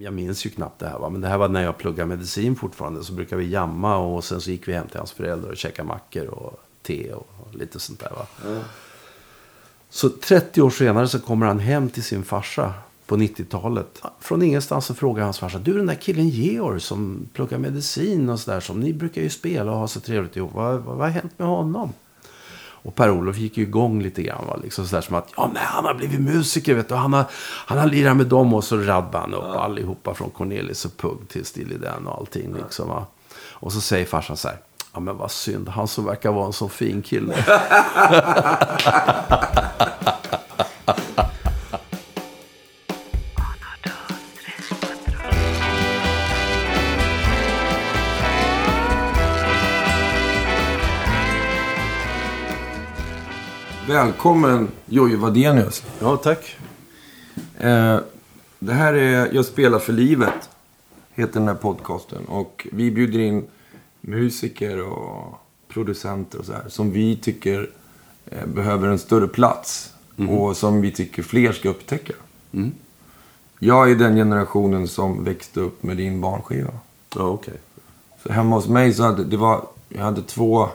[0.00, 1.08] jag minns ju knappt det här va.
[1.08, 3.04] Men det här var när jag pluggade medicin fortfarande.
[3.04, 5.88] Så brukade vi jamma och sen så gick vi hem till hans föräldrar och käkade
[5.88, 8.26] mackor och te och lite sånt där va.
[8.44, 8.58] Ja.
[9.90, 12.74] Så 30 år senare så kommer han hem till sin farsa
[13.06, 14.02] på 90-talet.
[14.20, 15.58] Från ingenstans så frågar hans farsa.
[15.58, 18.60] Du den där killen Georg som pluggar medicin och sådär.
[18.60, 20.54] Som ni brukar ju spela och ha så trevligt ihop.
[20.54, 21.92] Vad, vad, vad har hänt med honom?
[22.86, 24.46] Och Per-Olof gick ju igång lite grann.
[24.46, 24.58] Va?
[24.62, 26.74] Liksom sådär som att ja, men han har blivit musiker.
[26.74, 26.94] Vet du.
[26.94, 27.24] Han, har,
[27.66, 31.28] han har lirat med dem och så raddade han upp allihopa från Cornelis och Pugg
[31.28, 32.54] till Steely Dan och allting.
[32.54, 33.06] Liksom, va?
[33.38, 34.58] Och så säger farsan så här.
[34.92, 37.34] Ja men vad synd, han som verkar vara en så fin kille.
[53.96, 55.84] Välkommen Jojje Wadenius.
[56.00, 56.56] ja tack.
[57.58, 57.98] Eh,
[58.58, 60.50] det här är Jag spelar för livet.
[61.14, 62.24] Heter den här podcasten.
[62.24, 63.46] Och vi bjuder in
[64.00, 66.68] musiker och producenter och så här.
[66.68, 67.70] Som vi tycker
[68.26, 69.92] eh, behöver en större plats.
[70.28, 72.12] Och som vi tycker fler ska upptäcka.
[73.58, 76.72] Jag är den generationen som växte upp med din barnskiva.
[77.14, 77.54] Ja okej.
[78.22, 80.68] Så hemma hos mig så hade det var, jag hade två,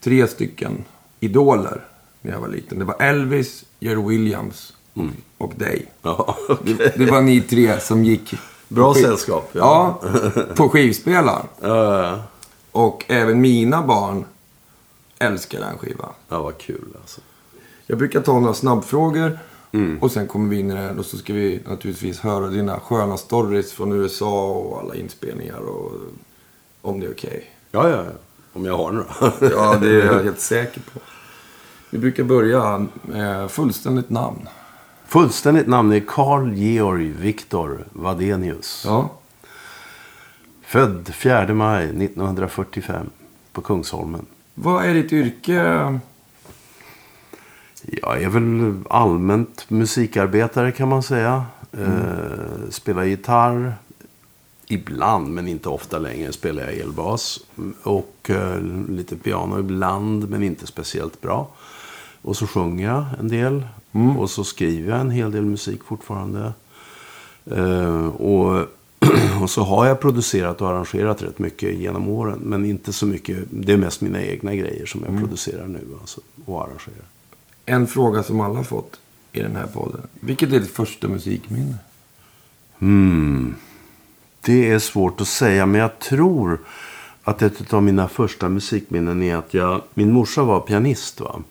[0.00, 0.84] tre stycken
[1.20, 1.84] idoler
[2.24, 2.78] när jag var liten.
[2.78, 4.72] Det var Elvis, Jerry Williams
[5.38, 5.86] och dig.
[6.02, 8.34] Ja, Det, det var ni tre som gick...
[8.68, 9.48] Bra sällskap.
[9.52, 10.00] Ja,
[10.56, 11.46] på skivspelaren.
[11.60, 12.22] Ja, ja.
[12.72, 14.24] Och även mina barn
[15.18, 16.12] älskar den skivan.
[16.28, 17.20] ja vad kul alltså.
[17.86, 19.38] Jag brukar ta några snabbfrågor.
[20.00, 22.80] Och sen kommer vi in i det här och så ska vi naturligtvis höra dina
[22.80, 25.92] sköna stories från USA och alla inspelningar och
[26.80, 27.50] om det är okej.
[27.70, 28.12] Ja, ja, ja.
[28.52, 29.06] Om jag har några.
[29.50, 31.00] Ja, det är jag helt säker på.
[31.94, 34.48] Vi brukar börja med fullständigt namn.
[35.06, 38.82] Fullständigt namn är Carl Georg Viktor Wadenius.
[38.86, 39.10] Ja.
[40.62, 43.10] Född 4 maj 1945
[43.52, 44.26] på Kungsholmen.
[44.54, 45.54] Vad är ditt yrke?
[47.82, 51.44] Jag är väl allmänt musikarbetare kan man säga.
[51.72, 53.74] Eh, spelar gitarr.
[54.66, 57.40] Ibland, men inte ofta längre, spelar jag elbas.
[57.82, 61.48] Och eh, lite piano ibland, men inte speciellt bra.
[62.24, 63.64] Och så sjunger jag en del.
[64.18, 66.52] Och så skriver jag en hel del musik fortfarande.
[67.50, 68.66] Eh, och,
[69.42, 72.38] och så har jag producerat och arrangerat rätt mycket genom åren.
[72.42, 73.44] Men inte så mycket.
[73.50, 77.04] Det är mest mina egna grejer som jag producerar nu alltså, och arrangerar.
[77.66, 79.00] En fråga som alla har fått
[79.32, 80.00] i den här podden.
[80.20, 81.74] Vilket är ditt första musikminne?
[82.78, 83.54] Hmm.
[84.40, 86.58] Det är svårt att säga, men jag tror
[87.24, 89.82] att ett av mina första musikminnen är att jag...
[89.94, 91.20] Min morsa var pianist.
[91.20, 91.42] Va?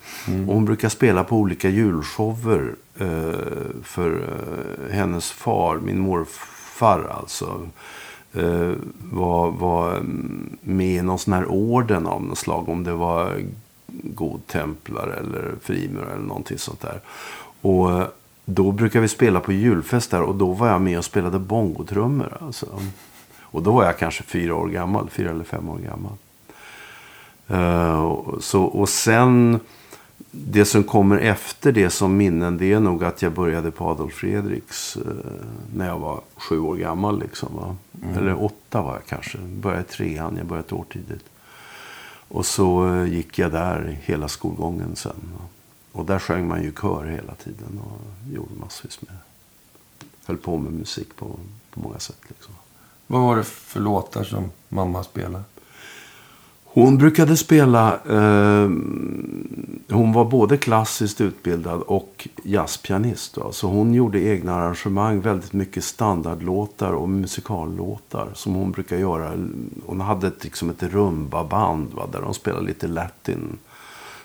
[0.47, 3.34] Och hon brukar spela på olika julshower eh,
[3.83, 7.67] för eh, hennes far, min morfar alltså.
[8.33, 8.72] Eh,
[9.12, 12.69] var, var mm, med i någon sån här orden av något slag.
[12.69, 13.41] Om det var
[14.03, 17.01] godtemplare eller frimurare eller någonting sånt där.
[17.62, 18.07] Och eh,
[18.45, 22.38] då brukar vi spela på julfest där och då var jag med och spelade bongotrummor.
[22.41, 22.67] Alltså.
[23.53, 26.18] Och då var jag kanske fyra år gammal, fyra eller fem år gammal.
[28.03, 29.59] Och så, och sen,
[30.31, 34.13] det som kommer efter det som minnen, det är nog att jag började på Adolf
[34.13, 35.02] Fredriks eh,
[35.75, 37.19] när jag var sju år gammal.
[37.19, 37.75] Liksom, va?
[38.18, 39.38] Eller åtta var jag kanske.
[39.38, 41.25] Började trean, jag började ett år tidigt.
[42.28, 45.31] Och så eh, gick jag där hela skolgången sen.
[45.40, 45.46] va.
[45.92, 49.18] Och där sjöng man ju kör hela tiden och gjorde massvis med.
[50.25, 51.40] Höll på med musik på,
[51.72, 52.19] på många sätt.
[52.28, 52.53] Liksom.
[53.08, 55.44] Vad var det för låtar som mamma spelade?
[56.75, 58.69] Hon brukade spela, eh,
[59.90, 63.38] hon var både klassiskt utbildad och jazzpianist.
[63.38, 63.52] Va?
[63.52, 69.31] Så hon gjorde egna arrangemang, väldigt mycket standardlåtar och musikallåtar som hon brukar göra.
[69.86, 72.08] Hon hade ett, liksom ett rumba-band va?
[72.12, 73.58] där de spelade lite latin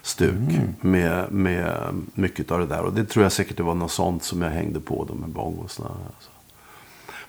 [0.03, 0.50] stuk
[0.81, 2.83] med, med mycket av det där.
[2.83, 5.28] Och det tror jag säkert det var något sånt som jag hängde på då med
[5.28, 5.87] bongosna.
[5.87, 6.31] Alltså.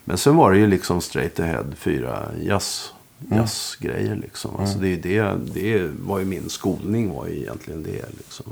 [0.06, 2.94] Men sen var det ju liksom straight ahead, fyra jazz,
[3.32, 4.56] jazzgrejer liksom.
[4.56, 8.46] Alltså det, är ju det, det var ju min skolning var ju egentligen det liksom.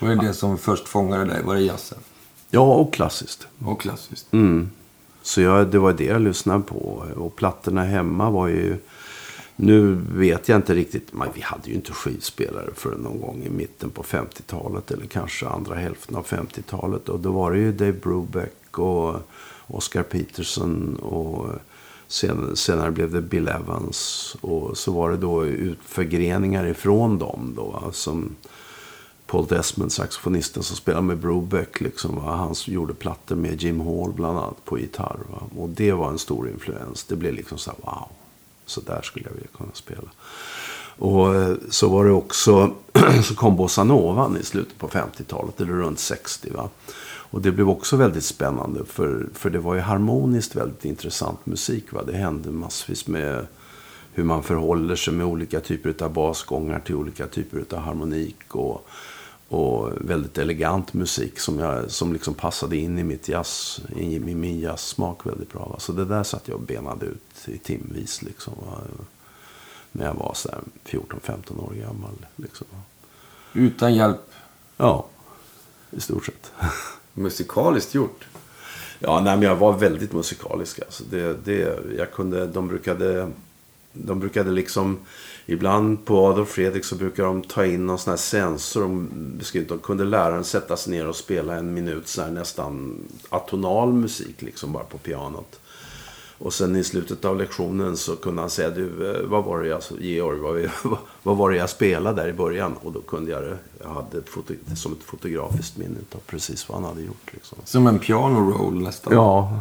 [0.00, 1.42] Vad är det som först fångade dig?
[1.42, 1.98] Var det jazzen?
[2.50, 3.46] Ja, och klassiskt.
[3.64, 4.32] Och klassiskt?
[4.32, 4.70] Mm.
[5.22, 7.04] Så jag, det var det jag lyssnade på.
[7.16, 8.76] Och plattorna hemma var ju...
[9.56, 11.12] Nu vet jag inte riktigt.
[11.12, 14.90] Men vi hade ju inte skivspelare förrän någon gång i mitten på 50-talet.
[14.90, 17.08] Eller kanske andra hälften av 50-talet.
[17.08, 19.16] Och då var det ju Dave Brubeck och
[19.70, 20.96] Oscar Peterson.
[20.96, 21.54] Och eh,
[22.08, 24.36] sen, senare blev det Bill Evans.
[24.40, 25.44] Och så var det då
[25.86, 27.90] förgreningar ifrån dem då.
[27.92, 28.36] Som
[29.26, 31.80] Paul Desmond, saxofonisten som spelade med Brubeck.
[31.80, 32.36] Liksom, va?
[32.36, 35.18] Han som gjorde plattor med Jim Hall bland annat på gitarr.
[35.30, 35.42] Va?
[35.56, 37.04] Och det var en stor influens.
[37.04, 38.08] Det blev liksom så här, wow.
[38.66, 40.08] Så där skulle jag vilja kunna spela.
[41.00, 42.74] Och eh, så var det också,
[43.24, 46.50] så kom bossanovan i slutet på 50-talet, eller runt 60.
[46.50, 46.68] Va?
[47.30, 51.92] Och det blev också väldigt spännande, för, för det var ju harmoniskt väldigt intressant musik.
[51.92, 52.02] Va?
[52.06, 53.46] Det hände massvis med
[54.12, 58.54] hur man förhåller sig med olika typer av basgångar till olika typer av harmonik.
[58.54, 58.86] Och,
[59.48, 64.34] och väldigt elegant musik som, jag, som liksom passade in i, mitt jazz, i, i
[64.34, 65.68] min jazzsmak väldigt bra.
[65.68, 65.78] Va?
[65.78, 68.22] Så det där satt jag och benade ut i timvis.
[68.22, 68.78] Liksom, va?
[69.92, 70.36] När jag var
[70.84, 72.26] 14-15 år gammal.
[72.36, 72.66] Liksom.
[73.52, 74.30] Utan hjälp?
[74.76, 75.06] Ja,
[75.90, 76.52] i stort sett.
[77.20, 78.24] Musikaliskt gjort?
[78.98, 80.80] Ja, nej, men jag var väldigt musikalisk.
[80.80, 81.04] Alltså.
[81.10, 83.30] Det, det, jag kunde, de brukade
[83.92, 84.98] de brukade liksom
[85.46, 88.80] Ibland på Adolf Fredrik så brukar de ta in någon sån här sensor.
[88.80, 93.92] De, de kunde läraren sätta sig ner och spela en minut så här nästan atonal
[93.92, 95.60] musik liksom bara på pianot.
[96.42, 99.68] Och sen i slutet av lektionen så kunde han säga du, eh, vad var det
[99.68, 100.40] jag, Georg,
[100.82, 102.74] vad, vad var det jag spelade där i början?
[102.82, 103.58] Och då kunde jag det.
[103.80, 107.32] Jag hade ett foto, som ett fotografiskt minne av precis vad han hade gjort.
[107.32, 107.58] Liksom.
[107.64, 109.12] Som en piano roll nästan?
[109.12, 109.60] Ja,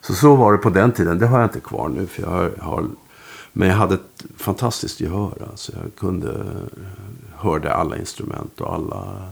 [0.00, 1.18] så så var det på den tiden.
[1.18, 2.06] Det har jag inte kvar nu.
[2.06, 2.84] För jag har, har
[3.52, 5.46] men jag hade ett fantastiskt gehör.
[5.50, 6.46] Alltså jag kunde,
[7.36, 9.28] hörde alla instrument och alla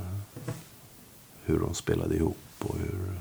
[1.45, 2.39] hur de spelade ihop.
[2.59, 3.21] Och hur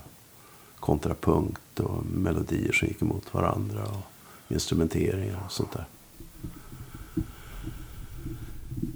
[0.79, 3.81] kontrapunkt och melodier som gick emot varandra.
[3.83, 4.13] Och
[4.53, 5.85] instrumenteringar och sånt där.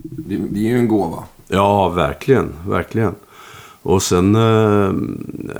[0.01, 1.23] Det, det är ju en gåva.
[1.47, 2.53] Ja, verkligen.
[2.67, 3.15] Verkligen.
[3.81, 4.91] Och sen, eh,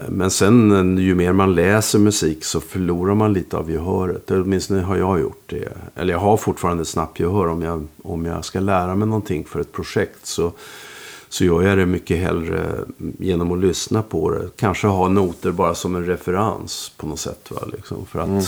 [0.10, 4.32] men sen ju mer man läser musik så förlorar man lite av gehöret.
[4.32, 5.70] Åtminstone har jag gjort det.
[5.96, 7.48] Eller jag har fortfarande snabbt gehör.
[7.48, 10.52] Om jag, om jag ska lära mig någonting för ett projekt så,
[11.30, 12.86] så gör jag det mycket hellre
[13.20, 14.50] genom att lyssna på det.
[14.56, 17.52] Kanske ha noter bara som en referens på något sätt.
[17.52, 17.62] Va?
[17.72, 18.44] Liksom, för att mm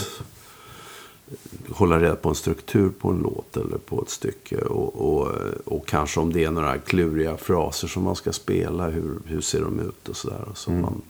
[1.70, 4.58] hålla reda på en struktur på en låt eller på ett stycke.
[4.58, 5.28] Och, och,
[5.66, 9.62] och kanske om det är några kluriga fraser som man ska spela, hur, hur ser
[9.62, 10.48] de ut och sådär.
[10.56, 10.82] Så mm.
[10.82, 11.02] man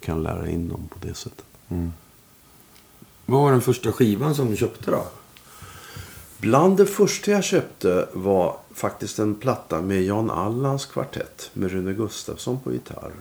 [0.00, 1.44] kan lära in dem på det sättet.
[1.68, 1.92] Mm.
[3.26, 5.06] Vad var den första skivan som du köpte då?
[6.44, 11.92] Bland det första jag köpte var faktiskt en platta med Jan Allans kvartett med Rune
[11.92, 13.12] Gustafsson på gitarr.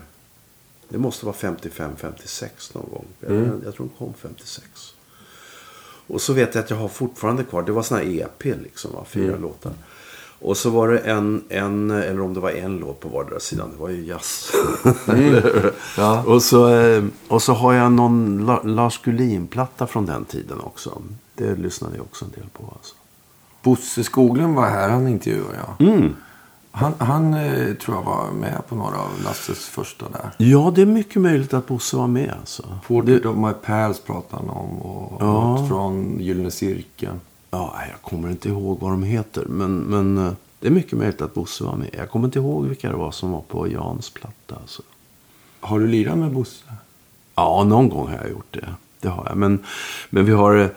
[0.90, 3.06] Det måste vara 55-56 någon gång.
[3.28, 3.62] Mm.
[3.66, 4.66] Jag tror den kom 56.
[6.08, 8.92] Och så vet jag att jag har fortfarande kvar, det var såna här EP liksom,
[8.94, 9.06] va?
[9.08, 9.42] fyra mm.
[9.42, 9.74] låtar.
[10.40, 13.72] Och så var det en, en, eller om det var en låt på vardera sidan.
[13.72, 14.52] Det var ju jazz.
[15.08, 15.42] Mm.
[15.98, 16.24] ja.
[16.24, 21.02] och, så, eh, och så har jag någon Lars Gullin-platta från den tiden också.
[21.36, 22.74] Det lyssnade jag också en del på.
[22.78, 22.96] Alltså.
[23.64, 25.88] Bosse Skoglund var här, han intervjuade jag.
[25.88, 26.16] Mm.
[26.76, 30.32] Han, han eh, tror jag var med på några av Lasses första där.
[30.38, 32.34] Ja, det är mycket möjligt att Bosse var med.
[32.40, 32.80] Alltså.
[32.88, 34.82] Portrait of My Pals pratar han om.
[34.82, 35.68] Och ja.
[35.68, 37.20] från Gyllene Cirkeln.
[37.52, 39.46] Ja, jag kommer inte ihåg vad de heter.
[39.46, 41.90] Men, men eh, det är mycket möjligt att Bosse var med.
[41.98, 44.56] Jag kommer inte ihåg vilka det var som var på Jans platta.
[44.62, 44.82] Alltså.
[45.60, 46.66] Har du lirat med Bosse?
[47.36, 48.70] Ja, någon gång har jag gjort det.
[49.00, 49.38] Det har jag.
[49.38, 49.64] Men,
[50.10, 50.74] men vi har...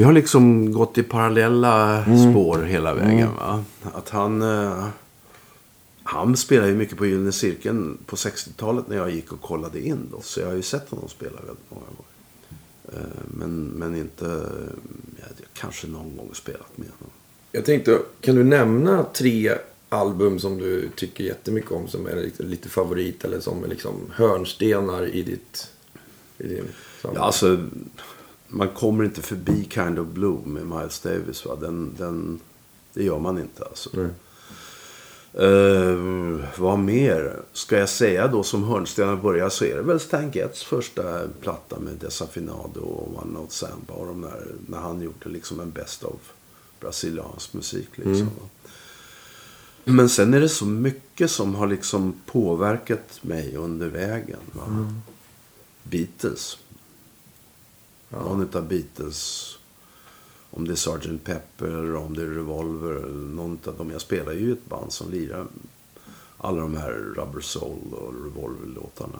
[0.00, 2.30] Vi har liksom gått i parallella mm.
[2.30, 3.28] spår hela vägen.
[3.28, 3.34] Mm.
[3.34, 3.64] Va?
[3.82, 4.86] Att han, eh,
[6.02, 10.08] han spelade ju mycket på Gyllene Cirkeln på 60-talet när jag gick och kollade in.
[10.12, 10.20] Då.
[10.22, 13.02] Så jag har ju sett honom spela väldigt många gånger.
[13.02, 14.42] Eh, men, men inte,
[15.16, 17.12] ja, kanske någon gång spelat med honom.
[17.52, 19.52] Jag tänkte, kan du nämna tre
[19.88, 23.94] album som du tycker jättemycket om som är lite, lite favorit eller som är liksom
[24.12, 25.70] hörnstenar i ditt...
[26.38, 26.64] I din
[27.02, 27.58] ja, alltså,
[28.50, 31.44] man kommer inte förbi Kind of Blue med Miles Davis.
[31.46, 31.56] Va?
[31.60, 32.40] Den, den,
[32.94, 33.90] det gör man inte alltså.
[33.96, 34.10] Mm.
[35.38, 37.42] Uh, vad mer?
[37.52, 41.78] Ska jag säga då som hörnstenar börjar så är det väl Stan Getz första platta
[41.80, 43.94] med Desafinado och One Note Samba.
[43.94, 46.32] Och de där, när han gjorde liksom en best of
[46.80, 47.88] brasiliansk musik.
[47.94, 48.14] Liksom.
[48.14, 48.30] Mm.
[49.84, 54.40] Men sen är det så mycket som har liksom påverkat mig under vägen.
[54.66, 55.02] Mm.
[55.82, 56.58] Beatles.
[58.10, 58.18] Ja.
[58.18, 59.56] Någon av Beatles
[60.50, 61.24] om det är Sgt.
[61.24, 62.90] Pepper eller om det är Revolver.
[62.90, 63.90] Eller någon av dem.
[63.90, 65.46] Jag spelar ju ett band som lirar
[66.38, 69.18] alla de här Rubber Soul och Revolver-låtarna.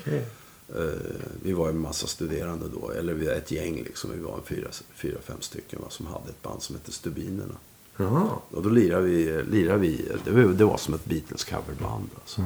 [0.00, 0.22] Okay.
[0.68, 0.84] Eh,
[1.42, 2.90] vi var en massa studerande då.
[2.90, 4.10] Eller vi var ett gäng liksom.
[4.14, 7.54] Vi var en fyra, fyra fem stycken va, som hade ett band som hette Stubinerna.
[7.96, 8.28] Jaha.
[8.50, 12.08] Och då lirade vi, lirade vi det, var, det var som ett Beatles coverband.
[12.14, 12.42] Alltså.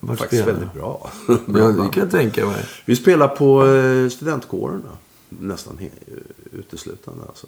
[0.00, 0.58] Var Faktiskt spelar?
[0.58, 1.10] väldigt bra.
[1.28, 2.64] ja, det kan jag tänka mig.
[2.84, 4.90] Vi spelar på eh, studentkårerna
[5.28, 5.78] nästan
[6.52, 7.24] uteslutande.
[7.28, 7.46] Alltså.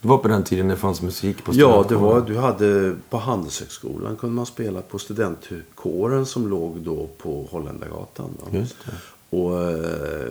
[0.00, 2.02] Det var på den tiden det fanns musik på Ja, det studentkåren.
[2.20, 8.30] var, du hade på Handelshögskolan kunde man spela på studentkåren som låg då på Holländargatan.
[8.40, 8.58] va?
[8.58, 8.92] Just det.
[9.36, 10.28] Och eh,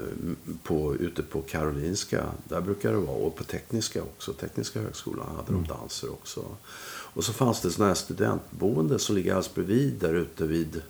[0.63, 3.17] på, ute på Karolinska, där brukar det vara.
[3.17, 4.33] Och på Tekniska också.
[4.33, 6.41] Tekniska högskolan hade de danser också.
[6.87, 10.81] Och så fanns det sådana här studentboende som ligger alldeles bredvid där ute vid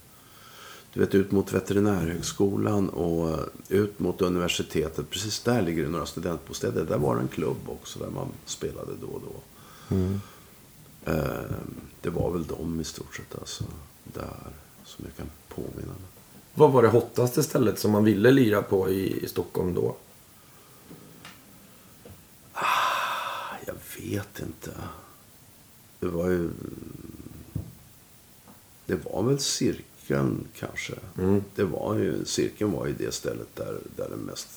[0.96, 5.10] du vet, ut mot veterinärhögskolan och ut mot universitetet.
[5.10, 6.86] Precis där ligger det några studentbostäder.
[6.86, 9.42] Där var det en klubb också där man spelade då och då.
[11.12, 11.56] Eh,
[12.02, 13.64] det var väl de i stort sett alltså.
[14.04, 14.38] Där
[14.86, 16.10] som jag kan påminna mig.
[16.54, 19.96] Vad var det hottaste stället som man ville lira på i, Stockholm då?
[23.66, 24.72] Jag vet inte.
[26.00, 26.50] Det var ju...
[28.86, 29.40] Det var väl
[30.06, 30.94] cirkeln kanske.
[31.56, 34.48] Det var ju, cirkeln var ju det stället där, där den mest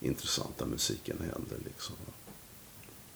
[0.00, 1.54] intressanta musiken hände.
[1.64, 1.94] Liksom.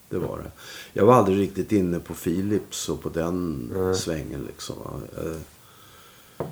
[0.09, 0.50] Det var det.
[0.93, 4.45] Jag var aldrig riktigt inne på Philips och på den svängen.
[4.47, 4.76] Liksom.
[5.17, 6.47] Eh,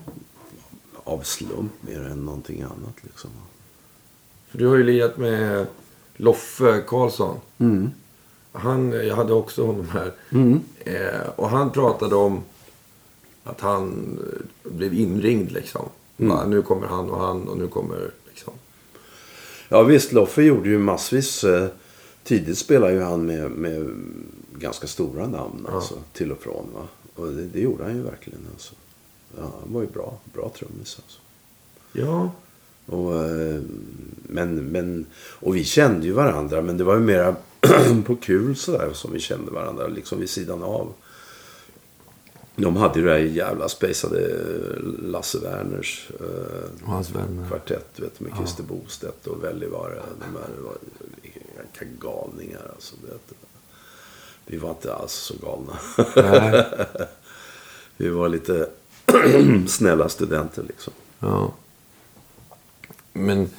[1.04, 2.94] Av slump mer än någonting annat.
[3.02, 3.30] Liksom.
[4.48, 5.66] För du har ju lirat med
[6.16, 7.40] Loffe Karlsson.
[7.58, 7.90] Mm.
[8.52, 10.12] Han, jag hade också honom här.
[10.78, 12.42] Eh, och han pratade om
[13.44, 14.18] att han
[14.64, 15.88] eh, blev inringd liksom.
[16.16, 18.52] Va, nu kommer han och han och nu kommer liksom.
[19.68, 21.44] Ja visst, Loffe gjorde ju massvis.
[21.44, 21.66] Eh,
[22.24, 23.90] tidigt spelade ju han med, med
[24.58, 26.66] ganska stora namn alltså, till och från.
[26.74, 26.88] Va?
[27.14, 28.40] Och det, det gjorde han ju verkligen.
[28.52, 28.74] Alltså.
[29.36, 31.20] Ja, han var ju bra, bra trummis alltså.
[31.92, 32.30] Ja.
[32.86, 33.60] Och, eh,
[34.22, 37.36] men, men, och vi kände ju varandra, men det var ju mera
[38.06, 40.92] på kul sådär som vi kände varandra, liksom vid sidan av.
[42.60, 44.38] De hade ju det där jävla spejsade
[45.02, 47.48] Lasse Werners eh, hans vänner.
[47.48, 50.02] kvartett, vet du, med Christer Bostedt och Wälivaara.
[50.18, 50.74] De här var
[51.22, 52.96] vilka galningar alltså.
[53.02, 53.34] Vet du.
[54.46, 55.78] Vi var inte alls så galna.
[56.16, 56.66] Nej.
[57.96, 58.68] vi var lite
[59.68, 60.92] snälla studenter liksom.
[61.18, 61.52] Ja.
[63.12, 63.50] Men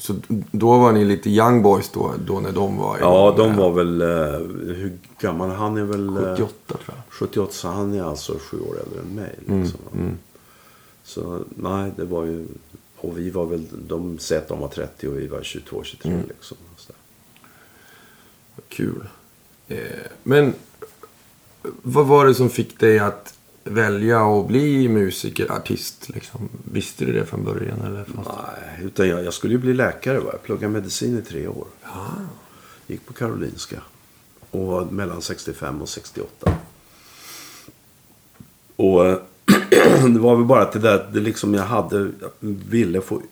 [0.00, 0.14] så
[0.52, 4.00] då var ni lite young boys då, då när de var Ja, de var väl...
[4.02, 5.50] eh, hur gammal?
[5.50, 6.08] Han är väl...
[6.08, 6.96] eh, 78 tror jag.
[7.08, 9.38] 78, så han är alltså sju år äldre än mig.
[9.48, 9.80] Mm, Liksom.
[11.04, 12.46] Så nej, det var ju...
[12.96, 13.66] Och vi var väl...
[13.88, 16.24] De säger att de var 30 och vi var 22, 23 Mm.
[16.28, 16.56] liksom.
[16.76, 16.92] Så.
[18.68, 19.06] Kul.
[19.68, 19.78] Eh,
[20.22, 20.54] men
[21.82, 26.08] vad var det som fick dig att välja att bli musiker, artist?
[26.08, 26.48] Liksom?
[26.72, 27.80] Visste du det från början?
[27.80, 30.18] Eller Nej, utan jag, jag skulle ju bli läkare.
[30.18, 30.28] Va?
[30.32, 31.66] Jag pluggade medicin i tre år.
[32.86, 33.82] Gick på Karolinska.
[34.50, 36.52] Och var mellan 65 och 68.
[38.76, 39.04] Och
[40.10, 43.22] det var väl bara att det där, det liksom jag hade, jag ville få,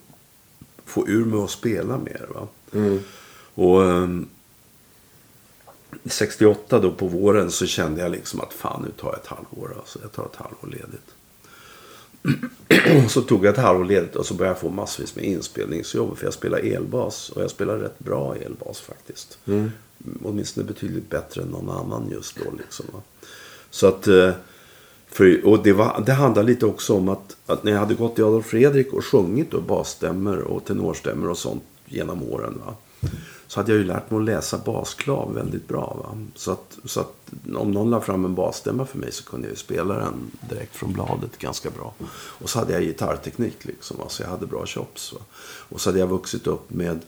[0.85, 2.27] få ur mig att spela mer.
[2.35, 2.49] Va?
[3.55, 4.29] Och ehm,
[6.05, 9.75] 68 då på våren så kände jag liksom att fan nu tar jag ett halvår.
[9.79, 11.11] Alltså, jag tar ett halvår ledigt.
[13.13, 16.19] så tog jag ett halvår ledigt och så började jag få massvis med inspelningsjobb.
[16.19, 19.39] För jag spelar elbas och jag spelar rätt bra elbas faktiskt.
[19.47, 19.71] Mm.
[20.25, 22.51] Åtminstone betydligt bättre än någon annan just då.
[22.59, 22.85] Liksom?
[23.71, 24.07] Så att...
[24.07, 24.33] eh,
[25.11, 28.19] För, och det, var, det handlar lite också om att, att när jag hade gått
[28.19, 32.61] i Adolf Fredrik och sjungit då basstämmor och tenorstämmor och sånt genom åren.
[32.67, 32.75] Va?
[33.47, 35.97] Så hade jag ju lärt mig att läsa basklav väldigt bra.
[36.03, 36.27] Va?
[36.35, 39.53] Så, att, så att om någon la fram en basstämma för mig så kunde jag
[39.53, 41.95] ju spela den direkt från bladet ganska bra.
[42.13, 43.97] Och så hade jag gitarrteknik liksom.
[43.99, 44.05] Va?
[44.09, 45.13] Så jag hade bra chops.
[45.13, 45.21] Va?
[45.43, 47.01] Och så hade jag vuxit upp med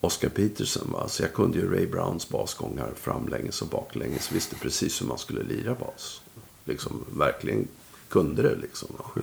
[0.00, 0.90] Oscar Peterson.
[0.92, 1.08] Va?
[1.08, 4.32] Så jag kunde ju Ray Browns basgångar framlänges och baklänges.
[4.32, 6.20] Visste precis hur man skulle lira bas.
[6.64, 7.68] Liksom verkligen
[8.08, 8.88] kunde det liksom.
[8.98, 9.22] Va?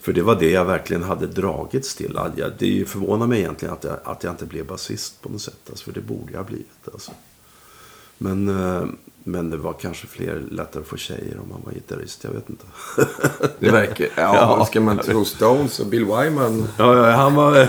[0.00, 2.18] För det var det jag verkligen hade dragits till.
[2.58, 5.58] Det förvånar mig egentligen att jag, att jag inte blev basist på något sätt.
[5.68, 6.88] Alltså, för det borde jag ha blivit.
[6.92, 7.10] Alltså.
[8.18, 8.84] Men, eh,
[9.24, 12.24] men det var kanske fler lättare att få tjejer om man var gitarrist.
[12.24, 12.64] Jag vet inte.
[13.58, 14.04] Det verkar...
[14.16, 14.64] Ja, Ja.
[14.66, 16.68] ska man tro Stones och Bill Wyman.
[16.78, 17.56] Ja, ja han var...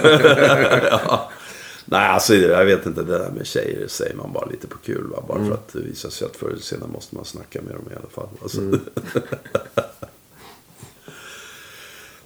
[0.91, 1.29] ja.
[1.86, 3.03] Nej, alltså jag vet inte.
[3.03, 5.07] Det där med tjejer säger man bara lite på kul.
[5.07, 5.24] Va?
[5.27, 7.86] Bara för att det visar sig att förr eller senare måste man snacka med dem
[7.91, 8.27] i alla fall.
[8.41, 8.62] Alltså.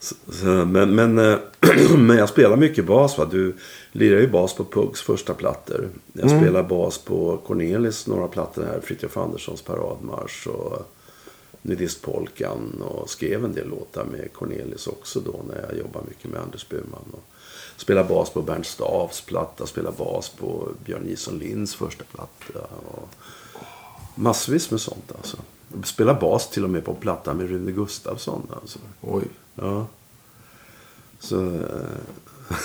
[0.04, 1.38] Så, så, men, men, eh,
[1.98, 3.18] men jag spelar mycket bas.
[3.18, 3.26] Va?
[3.26, 3.56] Du
[3.92, 5.90] lirar ju bas på Pugs första plattor.
[6.14, 8.80] Jag spelar bas på Cornelis några plattor här.
[8.80, 10.48] Fritiof Anderssons paradmarsch.
[10.48, 10.92] Och
[11.62, 12.82] Nudistpolkan.
[12.82, 15.42] Och skrev en del låtar med Cornelis också då.
[15.48, 17.06] När jag jobbade mycket med Anders Burman.
[17.12, 17.24] Och
[17.78, 19.66] spelar bas på Bernt Stavs platta.
[19.66, 22.68] Spelar bas på Björn Jison Linds första platta.
[22.92, 23.10] Och
[24.16, 25.38] massvis med sånt alltså.
[25.84, 28.48] Spelar bas till och med på platta med Rune Gustafsson.
[28.62, 28.80] Alltså.
[29.02, 29.24] Oj.
[29.56, 29.88] Ja.
[31.20, 31.46] Så...
[31.46, 31.60] eh,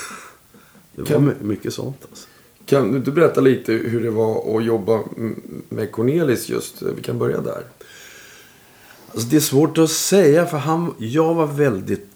[0.95, 2.27] det var Kan- my- mycket sånt alltså.
[2.67, 5.03] Kan du inte berätta lite hur det var att jobba
[5.69, 6.83] med Cornelis just?
[6.83, 7.63] Vi kan börja där.
[9.13, 12.07] Alltså det är svårt att säga för han, jag var väldigt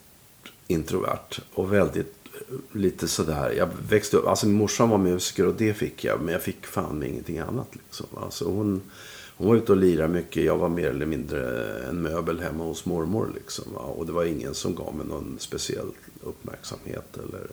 [0.67, 3.51] introvert och väldigt eh, lite sådär.
[3.57, 6.21] Jag växte upp, alltså morsan var musiker och det fick jag.
[6.21, 8.07] Men jag fick fan ingenting annat liksom.
[8.23, 8.81] Alltså hon,
[9.43, 10.45] hon var ute och lirade mycket.
[10.45, 13.65] Jag var mer eller mindre en möbel hemma hos mormor liksom.
[13.75, 13.81] va.
[13.81, 15.87] Och det var ingen som gav mig någon speciell
[16.23, 17.47] uppmärksamhet eller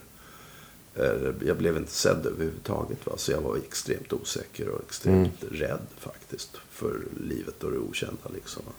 [0.94, 3.06] eller jag blev inte sedd överhuvudtaget.
[3.06, 3.14] Va?
[3.18, 6.58] Så jag var extremt osäker och extremt rädd faktiskt.
[6.70, 8.64] För livet och det okända liksom.
[8.66, 8.72] va.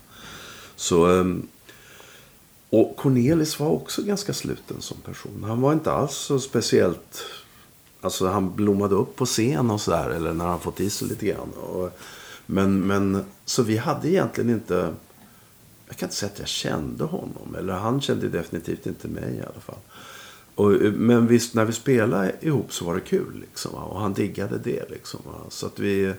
[0.76, 1.48] Så, ehm,
[2.70, 5.44] och Cornelis var också ganska sluten som person.
[5.46, 7.24] Han var inte alls så speciellt...
[8.00, 10.10] Alltså han blommade upp på scen och sådär.
[10.10, 11.50] Eller när han fått i sig lite grann.
[11.50, 11.90] Och,
[12.50, 14.94] men, men, så vi hade egentligen inte...
[15.86, 17.56] Jag kan inte säga att jag kände honom.
[17.58, 19.78] Eller han kände definitivt inte mig i alla fall.
[20.54, 23.40] Och, men visst, när vi spelade ihop så var det kul.
[23.40, 24.90] Liksom, och han diggade det.
[24.90, 25.20] Liksom.
[25.48, 26.14] Så att vi...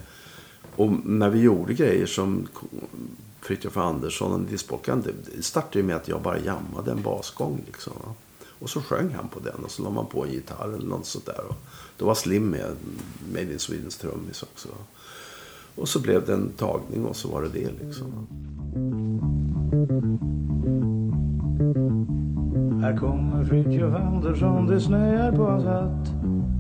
[0.75, 2.47] Och när vi gjorde grejer som
[3.41, 5.03] Fritiof Andersson och Diskbolkan.
[5.35, 7.63] Det startade ju med att jag bara jammade en basgång.
[7.65, 7.93] Liksom.
[8.61, 11.05] Och så sjöng han på den och så la man på en gitarr eller något
[11.05, 11.45] sånt där.
[11.49, 11.55] Och
[11.97, 12.75] då var Slim med,
[13.33, 14.69] Made in Swedens trummis också.
[15.81, 18.07] Och så blev det en tagning och så var det det liksom.
[22.81, 26.13] Här kommer Fritiof Andersson, det snöar på hans hatt.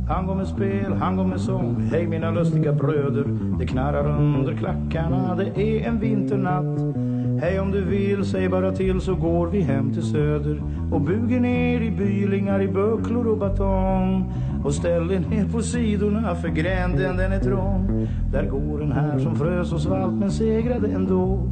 [0.07, 1.89] Han går med spel, han går med sång.
[1.91, 3.25] Hej mina lustiga bröder,
[3.59, 5.35] det knarrar under klackarna.
[5.35, 6.95] Det är en vinternatt.
[7.41, 10.63] Hej om du vill, säg bara till så går vi hem till söder.
[10.91, 14.33] Och buger ner i bylingar i bucklor och batong.
[14.63, 18.07] Och ställ dig ner på sidorna för gränden den är trång.
[18.31, 21.49] Där går en här som frös och svalt men segrade ändå.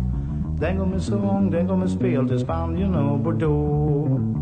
[0.60, 4.40] Den går med sång, den går med spel till Spanien och Bordeaux.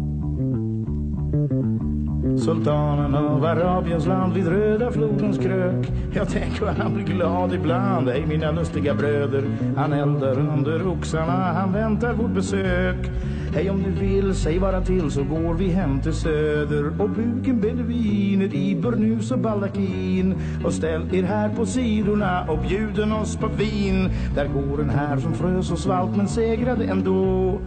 [2.38, 8.10] Sultanen av Arabiens land vid röda flodens krök Jag tänker vad han blir glad ibland
[8.10, 9.44] Hej mina lustiga bröder
[9.78, 13.12] Han eldar under oxarna Han väntar vårt besök
[13.58, 17.02] Hej om du vill, säg bara till så går vi hem till söder.
[17.02, 20.36] Och buken beduiner i burnus och baldakin.
[20.66, 24.10] Och ställ er här på sidorna och bjuden oss på vin.
[24.36, 27.60] Där går en här som frös och svalt men segrade ändå.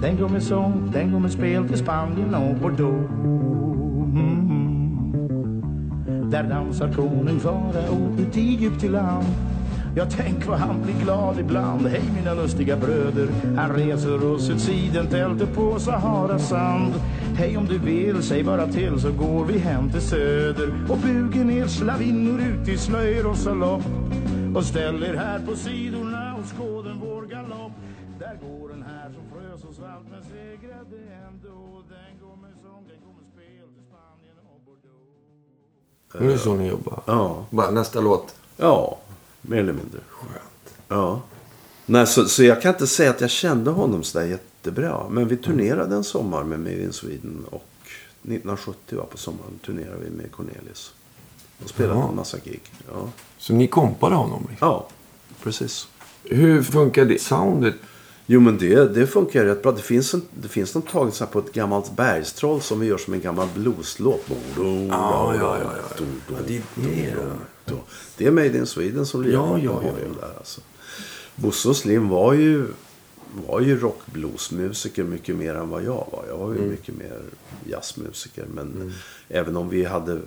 [0.00, 3.10] Den går med sång, den går med spel till Spanien och Bordeaux
[4.14, 5.10] Mm.
[6.30, 9.26] Där dansar konung farao ut i djupt till land
[9.96, 11.86] jag tänk vad han blir glad ibland.
[11.86, 13.28] Hej mina lustiga bröder.
[13.56, 16.94] Han reser oss ett sidentältet på Saharas sand.
[17.36, 20.86] Hej om du vill, säg bara till så går vi hem till söder.
[20.88, 23.82] Och bugen er slavinnor ut i slöjor och salopp.
[24.56, 27.72] Och ställ er här på sidorna och skåden vår galopp.
[28.18, 31.82] Där går en här som frös och svalt men segrade ändå.
[31.88, 36.38] Den går med sång, den går med spel till Spanien och Bordeaux Nu är det
[36.38, 37.00] så ni jobbar.
[37.06, 37.44] Ja.
[37.50, 38.34] Bara nästa låt.
[38.56, 38.98] Ja,
[39.48, 40.00] mer eller mindre.
[40.10, 40.74] Skönt.
[40.88, 41.22] Ja.
[41.86, 45.08] Nej, så, så jag kan inte säga att jag kände honom sådär jättebra.
[45.10, 47.44] Men vi turnerade en sommar med Made in Sweden.
[47.50, 47.68] Och
[48.22, 50.92] 1970 var på sommaren turnerade vi med Cornelis.
[51.64, 52.08] Och spelade Jaha.
[52.08, 52.60] en massa gig.
[52.92, 53.08] Ja.
[53.38, 54.46] Så ni kompade honom?
[54.50, 54.68] Liksom.
[54.68, 54.88] ja,
[55.42, 55.88] precis.
[56.24, 57.74] Hur funkar det soundet?
[58.26, 59.72] Jo, men det, det funkar rätt bra.
[59.72, 62.98] Det finns, en, det finns någon taget så på ett gammalt bergstroll som vi gör
[62.98, 64.24] som en gammal blueslåt.
[64.28, 66.04] Ja, ja, ja, ja.
[66.28, 66.62] Ja, det är
[67.16, 67.78] det då.
[68.16, 70.20] Det är Made in Sweden som lirar Ja, ja, ja, ja.
[70.26, 70.34] där.
[70.38, 70.60] Alltså.
[71.36, 72.66] Bosse och Slim var ju,
[73.48, 76.24] var ju rockbluesmusiker mycket mer än vad jag var.
[76.28, 76.62] Jag var Mm.
[76.62, 77.20] ju mycket mer
[77.64, 78.46] jazzmusiker.
[78.54, 78.94] Men
[79.28, 80.20] även om vi hade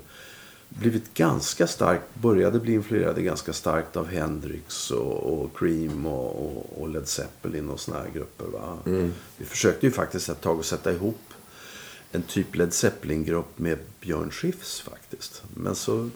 [0.70, 6.82] blivit ganska starkt, började bli influerade ganska starkt av Hendrix och, och Cream och, och,
[6.82, 8.46] och Led Zeppelin och såna här grupper.
[8.46, 8.78] Va?
[8.86, 9.14] Mm.
[9.38, 11.20] Vi försökte ju faktiskt ett tag att sätta ihop
[12.12, 15.44] en typ Led Zeppelin-grupp med Björn Skifs faktiskt.
[15.56, 16.12] Men så, mm,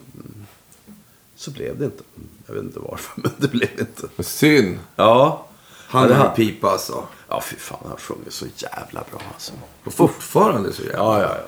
[1.44, 2.04] så blev det inte.
[2.48, 4.24] Jag vet inte varför, men det blev inte.
[4.24, 4.80] Synd.
[4.96, 5.48] Ja.
[5.88, 7.08] Han är har- pipa alltså.
[7.30, 7.80] Ja, fy fan.
[7.88, 9.54] Han sjunger så jävla bra alltså.
[9.84, 10.98] Och fortfarande så jävla.
[10.98, 11.44] Ja, ja, ja.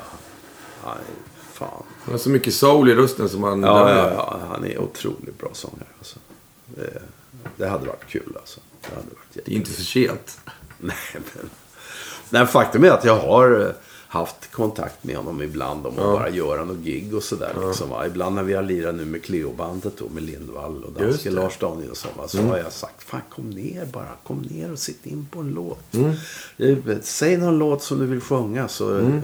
[0.86, 1.06] Nej,
[1.54, 1.84] fan.
[2.04, 3.64] Han har så mycket soul i rösten som han...
[3.64, 4.40] Ja, ja, ja.
[4.50, 5.88] Han är otroligt bra sångare.
[5.98, 6.20] Alltså.
[6.66, 7.02] Det,
[7.58, 8.60] det hade varit kul alltså.
[8.82, 9.58] Det hade varit Det är jättekul.
[9.58, 10.40] inte för sent.
[10.80, 11.50] Nej, men...
[12.30, 13.68] Nej, faktum är att jag har eh,
[14.16, 17.54] haft kontakt med honom ibland om att bara göra något gig och sådär.
[17.68, 18.08] Liksom, va.
[18.08, 21.30] Ibland när vi har lirat nu med Cleo-bandet då, med Lindvall och danske.
[21.30, 21.44] Mm.
[21.44, 22.12] Lars Danielsson.
[22.18, 24.10] Va, så har jag sagt, fan kom ner bara.
[24.24, 25.94] Kom ner och sitt in på en låt.
[25.94, 26.16] Mm.
[26.58, 29.20] Eh, Säg någon låt som du vill sjunga så, eh,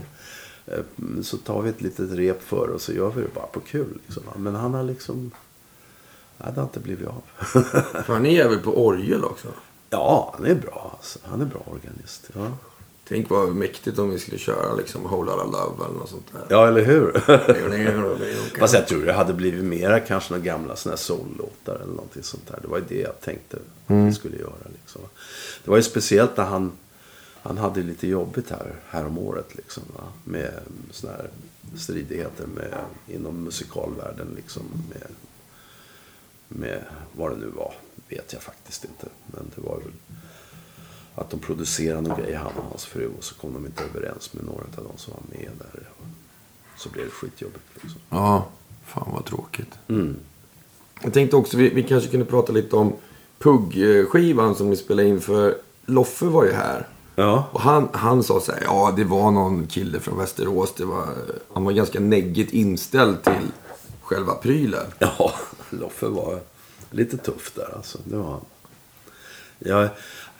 [1.22, 4.00] så tar vi ett litet rep för och så gör vi det bara på kul.
[4.06, 4.34] Liksom, va.
[4.38, 5.32] Men han har liksom...
[6.38, 7.22] Nej, det har inte blivit av.
[8.08, 9.48] Han är väl på orgel också.
[9.90, 10.92] ja, han är bra.
[10.98, 11.20] Alltså.
[11.24, 12.30] Han är bra organist.
[12.34, 12.48] Ja.
[13.12, 16.46] Tänk vad mäktigt om vi skulle köra liksom Whole Lotta Love eller något sånt där.
[16.50, 17.12] Ja, eller hur?
[18.60, 22.24] Fast jag tror det hade blivit mera kanske några gamla såna här soul-låtar eller någonting
[22.24, 22.60] sånt där.
[22.62, 24.06] Det var ju det jag tänkte Mm.
[24.06, 24.54] vi skulle göra.
[24.74, 25.02] Liksom.
[25.64, 26.72] Det var ju speciellt när han,
[27.42, 29.84] han hade lite jobbigt här, här om året liksom.
[29.96, 30.04] Va?
[30.24, 30.54] Med
[30.92, 31.30] såna här
[31.78, 32.74] stridigheter med,
[33.08, 34.64] inom musikalvärlden liksom.
[34.90, 35.08] Med,
[36.48, 37.74] med vad det nu var,
[38.10, 39.08] vet jag faktiskt inte.
[39.28, 39.92] Men det var väl
[41.22, 43.10] att de producerade någon grej, han och hans fru.
[43.18, 45.90] Och så kom de inte överens med några av de som var med där.
[46.78, 48.02] Så blev det skitjobbigt liksom.
[48.10, 48.48] Ja,
[48.86, 49.80] fan vad tråkigt.
[49.88, 50.16] Mm.
[51.04, 52.94] Jag tänkte också, vi, vi kanske kunde prata lite om
[53.40, 56.88] Pugg-skivan som ni spelade in för Loffe var ju här.
[57.16, 57.50] Ja.
[57.52, 60.74] Och han, han sa så här, ja det var någon kille från Västerås.
[60.78, 61.08] Det var,
[61.54, 63.52] han var ganska neggigt inställd till
[64.02, 64.86] själva prylen.
[65.00, 65.34] Ja,
[65.70, 66.40] Loffe var
[66.92, 67.98] lite tuff där alltså.
[68.04, 68.46] Det var han.
[69.60, 69.90] Ja,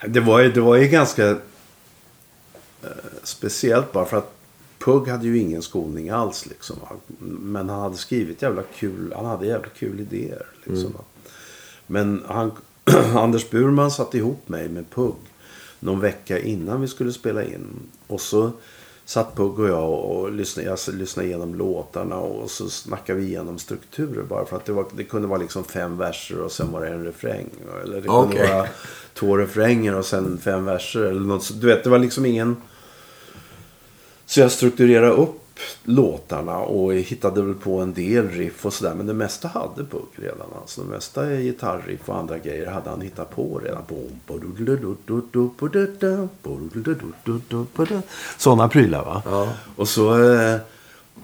[0.06, 2.88] det, var ju, det var ju ganska eh,
[3.22, 4.34] speciellt bara för att
[4.78, 6.76] Pugg hade ju ingen skolning alls liksom.
[7.18, 10.92] Men han hade skrivit jävla kul, han hade jävla kul idéer liksom.
[10.92, 11.00] va.
[11.86, 12.52] Men han,
[13.16, 15.14] Anders Burman satte ihop mig med Pugg
[15.80, 17.66] någon vecka innan vi skulle spela in.
[18.06, 18.50] Och så
[19.04, 23.58] satt Pugg och jag och lyssnade, jag lyssnade igenom låtarna och så snackade vi igenom
[23.58, 26.80] strukturer bara för att det, var, det kunde vara liksom fem verser och sen var
[26.80, 27.46] det en refräng.
[27.84, 28.48] Eller det kunde Okej.
[28.48, 28.66] vara
[29.14, 31.60] två refränger och sen fem verser eller något.
[31.60, 32.56] Du vet, det var liksom ingen...
[34.26, 35.41] Så jag strukturerade upp
[35.84, 38.94] låtarna och hittade väl på en del riff och sådär.
[38.94, 40.46] Men det mesta hade Pugh redan.
[40.60, 43.82] Alltså, det mesta är gitarriff och andra grejer hade han hittat på redan.
[48.38, 49.22] Sådana prylar va?
[49.24, 49.52] Ja.
[49.76, 50.56] Och, så, eh,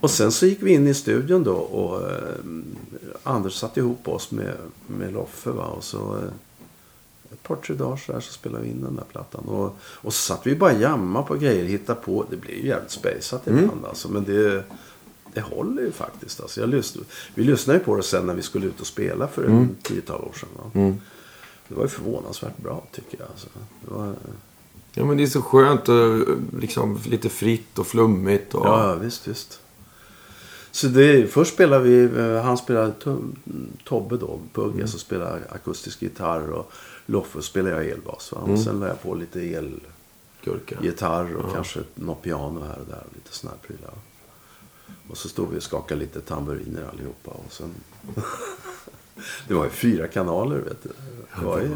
[0.00, 2.34] och sen så gick vi in i studion då och eh,
[3.22, 4.54] Anders satte ihop oss med,
[4.86, 5.50] med Loffe.
[5.50, 5.64] Va?
[5.64, 6.32] Och så eh,
[7.32, 9.44] ett par, tre dagar så, där så spelade vi in den där plattan.
[9.44, 12.26] Och, och så satt vi bara jamma på grejer, hitta på.
[12.30, 14.08] Det blir ju jävligt spejsat ibland alltså.
[14.08, 14.64] Men det,
[15.34, 16.40] det håller ju faktiskt.
[16.40, 16.60] Alltså.
[16.60, 19.44] Jag lyssnade, vi lyssnade ju på det sen när vi skulle ut och spela för
[19.44, 20.48] en tiotal år sedan.
[20.62, 20.94] Va?
[21.68, 23.28] Det var ju förvånansvärt bra tycker jag.
[23.28, 23.48] Alltså.
[23.80, 24.14] Var,
[24.98, 26.26] Ja men det är så skönt och
[26.60, 28.54] liksom lite fritt och flummigt.
[28.54, 28.66] Och...
[28.66, 29.60] Ja, visst, visst.
[30.70, 33.18] Så det, först spelade vi, eh, han spelade to,
[33.84, 36.72] Tobbe då, Pugge, som spelade akustisk gitarr och
[37.10, 38.32] Loffe spelade jag elbas.
[38.32, 38.38] Va?
[38.38, 39.40] Och sen la jag på lite
[40.74, 43.94] elgitarr och kanske något piano här och där och lite här prylar.
[45.08, 47.30] Och så stod vi och skakade lite tamburiner allihopa.
[47.30, 47.74] Och sen...
[49.48, 50.88] det var ju fyra kanaler vet du.
[51.38, 51.70] Det var ju,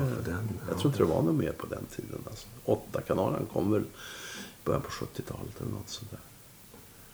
[0.69, 2.19] jag tror inte det var något mer på den tiden.
[2.27, 2.47] Alltså.
[2.65, 6.21] Åtta kanaler kom väl i början på 70-talet eller något sånt där.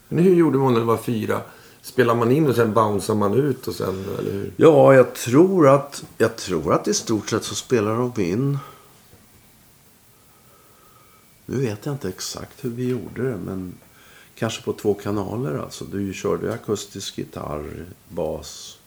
[0.08, 1.40] Men hur gjorde man när det var fyra?
[1.88, 4.52] Spelar man in och sen bouncear man ut och sen, eller hur?
[4.56, 8.58] Ja, jag tror att, jag tror att i stort sett så spelar de in.
[11.46, 13.74] Nu vet jag inte exakt hur vi gjorde det, men
[14.34, 15.58] kanske på två kanaler.
[15.58, 18.78] Alltså, du körde akustisk gitarr, bas,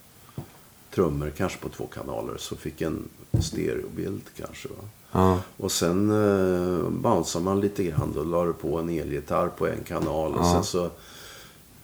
[0.96, 2.38] trummor, kanske på två kanaler.
[2.38, 3.10] Så fick en
[3.42, 4.68] stereobild kanske.
[4.68, 4.84] Va?
[5.12, 5.40] Ja.
[5.58, 8.12] Och sen eh, man lite grann.
[8.16, 10.34] Då la du på en elgitarr på en kanal.
[10.34, 10.54] Och Ja.
[10.54, 10.90] sen så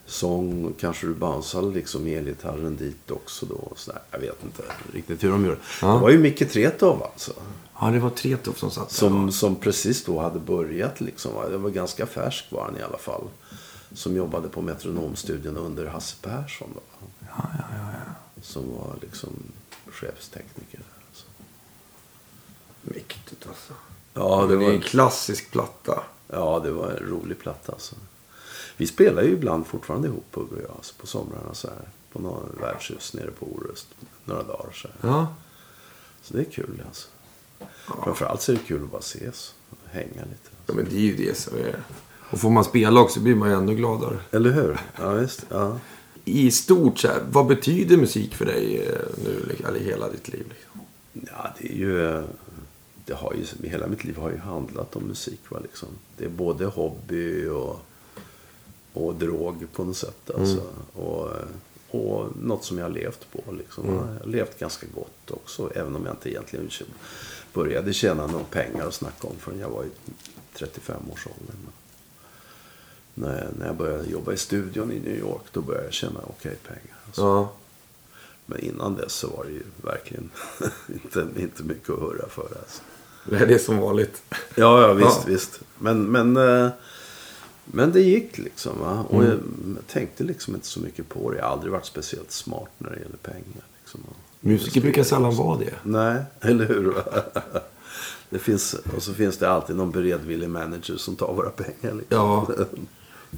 [0.08, 3.74] sång kanske du bounceade liksom elgitarren dit också då.
[3.76, 4.02] Så där.
[4.12, 5.58] Jag vet inte riktigt hur de gjorde.
[5.82, 5.88] Ja.
[5.88, 7.34] Det var ju Micke Tretow alltså.
[7.80, 8.96] Ja, det var Tretow som satt där.
[8.96, 11.32] Som, som precis då hade börjat liksom.
[11.52, 13.24] Det var ganska färsk var han i alla fall.
[13.94, 16.82] Som jobbade på Metronomstudion under Hasse Persson då.
[17.20, 18.42] Ja, ja, ja, ja.
[18.42, 19.30] Som var liksom
[19.92, 20.80] chefstekniker.
[21.10, 21.26] Alltså.
[22.82, 23.74] Mäktigt alltså.
[24.14, 26.04] Ja, det det var en klassisk platta.
[26.28, 27.96] Ja, det var en rolig platta alltså.
[28.78, 31.88] Vi spelar ju ibland fortfarande ihop Pugh och jag alltså, på somrarna så här.
[32.12, 33.88] På något värdshus nere på Orust.
[34.26, 35.10] Några dagar så här.
[35.10, 35.36] Ja.
[36.22, 37.08] Så det är kul alltså.
[38.04, 39.54] Framförallt så är det kul att bara ses.
[39.70, 40.50] Och hänga lite.
[40.68, 41.76] ja, men det är ju det som är...
[42.30, 44.18] Och får man spela också blir man ju ännu gladare.
[44.32, 44.80] Eller hur?
[45.00, 45.46] Ja, visst.
[45.50, 45.80] Ja.
[46.26, 50.28] I stort så här, vad betyder musik för dig eh, nu, liksom, eller hela ditt
[50.28, 50.46] liv?
[50.50, 50.82] Liksom?
[51.32, 52.10] ja, det är ju...
[52.10, 52.24] eh,
[53.06, 55.40] Det har ju, hela mitt liv har ju handlat om musik.
[55.50, 55.88] Va, liksom.
[56.18, 57.80] Det är både hobby och,
[59.06, 60.32] och drog på något sätt.
[60.38, 60.62] Alltså.
[60.94, 61.30] Och,
[61.90, 63.52] och något som jag har levt på.
[63.52, 63.86] Liksom.
[63.94, 65.72] Jag har levt ganska gott också.
[65.76, 66.70] Även om jag inte egentligen
[67.54, 69.90] började tjäna några pengar att snacka om förrän jag var i
[70.56, 71.68] 35-årsåldern.
[73.14, 76.56] När, när jag började jobba i studion i New York då började jag tjäna okej
[76.68, 76.98] pengar.
[77.06, 77.22] Alltså.
[77.22, 77.52] Ja.
[78.46, 80.30] Men innan dess så var det ju verkligen
[80.94, 82.42] inte, inte mycket att hurra för.
[82.60, 82.82] Alltså.
[83.30, 84.22] Det är det som vanligt.
[84.56, 85.24] Ja, ja visst, Ja.
[85.28, 85.60] visst.
[85.78, 86.70] Men, men, eh,
[87.72, 88.72] men det gick liksom.
[88.80, 89.06] Va?
[89.10, 89.32] Och jag,
[89.76, 91.38] jag tänkte liksom inte så mycket på det.
[91.38, 93.64] Jag har aldrig varit speciellt smart när det gäller pengar.
[93.82, 94.02] Liksom.
[94.40, 95.74] Musiker brukar sällan vara det.
[95.84, 96.94] Nej, eller hur?
[98.30, 101.96] Det finns, och så finns det alltid någon beredvillig manager som tar våra pengar.
[101.96, 102.06] Liksom.
[102.10, 102.48] Ja.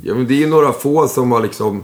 [0.03, 1.83] Ja, men det är ju några få som har liksom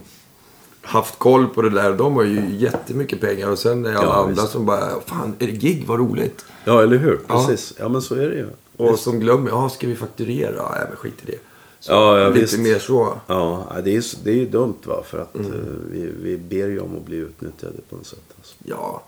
[0.81, 1.93] haft koll på det där.
[1.93, 3.49] De har ju jättemycket pengar.
[3.49, 4.49] Och sen är alla Ja, andra visst.
[4.53, 5.83] som bara, fan är det gig?
[5.87, 6.45] Vad roligt.
[6.65, 7.19] Ja, eller hur?
[7.27, 7.45] Ja.
[7.47, 7.73] Precis.
[7.79, 8.47] Ja, men så är det ju.
[8.77, 10.55] Och som glömmer, ja ska vi fakturera?
[10.55, 11.37] Ja, men skit i det.
[11.85, 12.59] Så, Ja, ja, lite visst.
[12.59, 13.13] mer så.
[13.27, 15.03] Ja, det är, det är ju dumt va.
[15.05, 15.51] För att Mm.
[15.51, 15.57] eh,
[15.91, 18.19] vi, vi ber ju om att bli utnyttjade på något sätt.
[18.37, 18.55] Alltså.
[18.63, 19.03] Ja.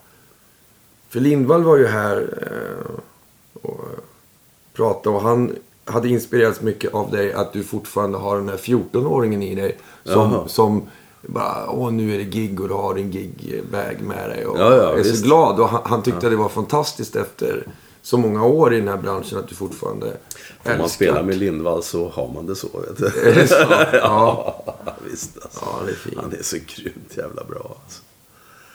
[1.10, 2.18] För Lindvall var ju här
[2.52, 2.96] eh,
[3.62, 4.00] och eh,
[4.74, 9.44] pratade och han hade inspirerats mycket av dig att du fortfarande har den här 14-åringen
[9.44, 9.78] i dig.
[10.04, 10.48] Som, Jaha.
[10.48, 10.84] som
[11.22, 14.46] bara, åh nu är det gig och du har din gigbag med dig.
[14.46, 15.24] Och Ja, ja, är så visst.
[15.24, 15.60] glad.
[15.60, 17.68] Och han, han tyckte det var fantastiskt efter
[18.08, 20.18] så många år i den här branschen att du fortfarande
[20.64, 22.68] Om man spelar med Lindvall så har man det så.
[22.68, 23.06] Vet du.
[23.30, 23.56] Är det så?
[23.94, 24.64] Ja.
[24.86, 25.60] ja, visst alltså.
[25.66, 26.18] Ja, det är fint.
[26.22, 27.78] Han är så grymt jävla bra.
[27.84, 28.02] Alltså.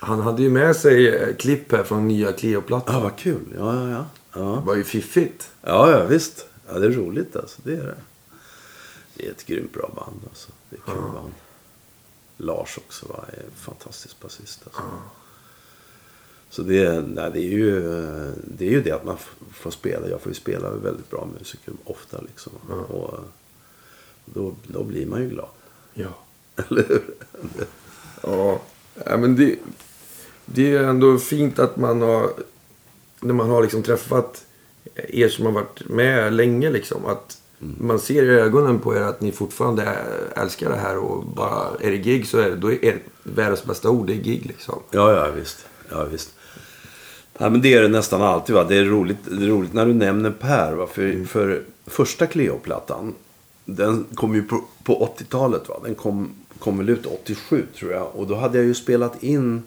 [0.00, 2.94] Han hade ju med sig eh, klipp här från nya Cleo-plattan.
[2.94, 3.54] Ja, vad kul.
[3.58, 4.04] Ja, ja, ja.
[4.32, 5.50] Det Ja, var ju fiffigt.
[5.62, 6.46] ja, ja visst.
[6.68, 7.60] Ja, det är roligt alltså.
[7.64, 7.96] Det är det.
[9.14, 10.48] Det är ett grymt bra band alltså.
[10.70, 11.32] Det är kul band.
[12.36, 13.24] Lars också va?
[13.32, 14.82] är en fantastisk basist alltså.
[16.52, 17.80] Så det, är- nej, det, är ju,
[18.44, 19.16] det är ju det att man
[19.52, 20.08] får spela.
[20.08, 22.52] Jag får ju spela med väldigt bra musiker ofta liksom.
[22.88, 23.18] Och
[24.24, 25.48] då, då blir man ju glad.
[25.94, 26.08] Ja.
[26.68, 27.02] Eller hur?
[28.22, 28.60] Ja,
[29.04, 29.56] ja men det,
[30.46, 32.30] det är ändå fint att man har,
[33.20, 34.44] när man har liksom träffat
[34.94, 39.20] er som har varit med länge liksom, att man ser i ögonen på er att
[39.20, 39.82] ni fortfarande
[40.36, 43.90] älskar det här och bara, är det gig så är det, då är världens bästa
[43.90, 44.82] ord, det är gig liksom.
[44.90, 45.66] Ja, ja visst.
[45.90, 46.34] Ja, visst.
[47.38, 48.54] Ja, men det är det nästan alltid.
[48.54, 48.64] Va?
[48.64, 50.72] Det, är roligt, det är roligt när du nämner Per.
[50.72, 50.86] Va?
[50.86, 53.14] För, för första Cleo-plattan,
[53.64, 55.68] den kom ju på, på 80-talet.
[55.68, 55.76] Va?
[55.84, 58.08] Den kom, kom väl ut 87 tror jag.
[58.14, 59.62] Och då hade jag ju spelat in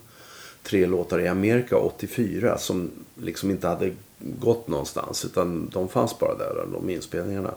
[0.64, 5.26] tre låtar i Amerika 84 som liksom inte hade gått någonstans.
[5.26, 7.52] Utan de fanns bara där, de inspelningarna.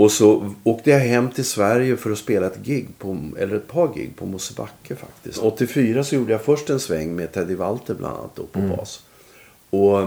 [0.00, 3.66] Och så åkte jag hem till Sverige för att spela ett gig, på, eller ett
[3.66, 5.38] par gig på Mosebacke faktiskt.
[5.38, 9.02] 84 så gjorde jag först en sväng med Teddy Walter bland annat då, på bas.
[9.70, 10.02] Och,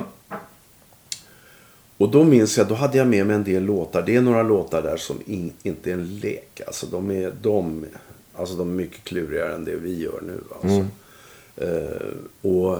[1.97, 4.01] och då minns jag, då hade jag med mig en del låtar.
[4.01, 6.61] Det är några låtar där som in, inte är en lek.
[6.67, 7.85] Alltså de är, de,
[8.35, 10.41] alltså de är mycket klurigare än det vi gör nu.
[10.61, 10.85] Alltså.
[11.55, 12.77] Eh, och,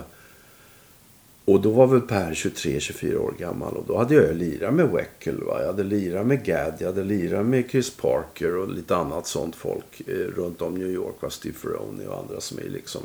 [1.45, 5.43] och då var väl Per 23-24 år gammal och då hade jag lirat med Weckel.
[5.43, 5.59] Va?
[5.59, 9.55] Jag hade lirat med Gadd, jag hade lirat med Chris Parker och lite annat sånt
[9.55, 11.15] folk eh, runt om New York.
[11.19, 11.29] Va?
[11.29, 13.01] Steve Ferroni och andra som är liksom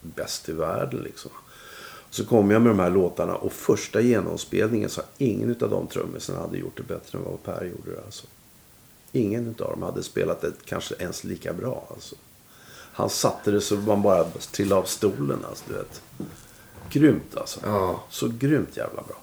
[0.00, 1.00] bäst i världen.
[1.00, 1.30] Liksom.
[2.10, 6.40] Så kom jag med de här låtarna och första genomspelningen så ingen av de trummisarna
[6.40, 7.90] hade gjort det bättre än vad Per gjorde.
[7.90, 8.26] det, Alltså.
[9.12, 11.86] Ingen av dem hade spelat det kanske ens lika bra.
[11.90, 12.16] Alltså.
[12.92, 15.44] Han satte det så man bara trillade av stolen.
[15.48, 16.02] Alltså, du vet.
[16.90, 17.60] Grymt alltså.
[17.64, 18.04] Ja.
[18.10, 19.16] Så grymt jävla bra.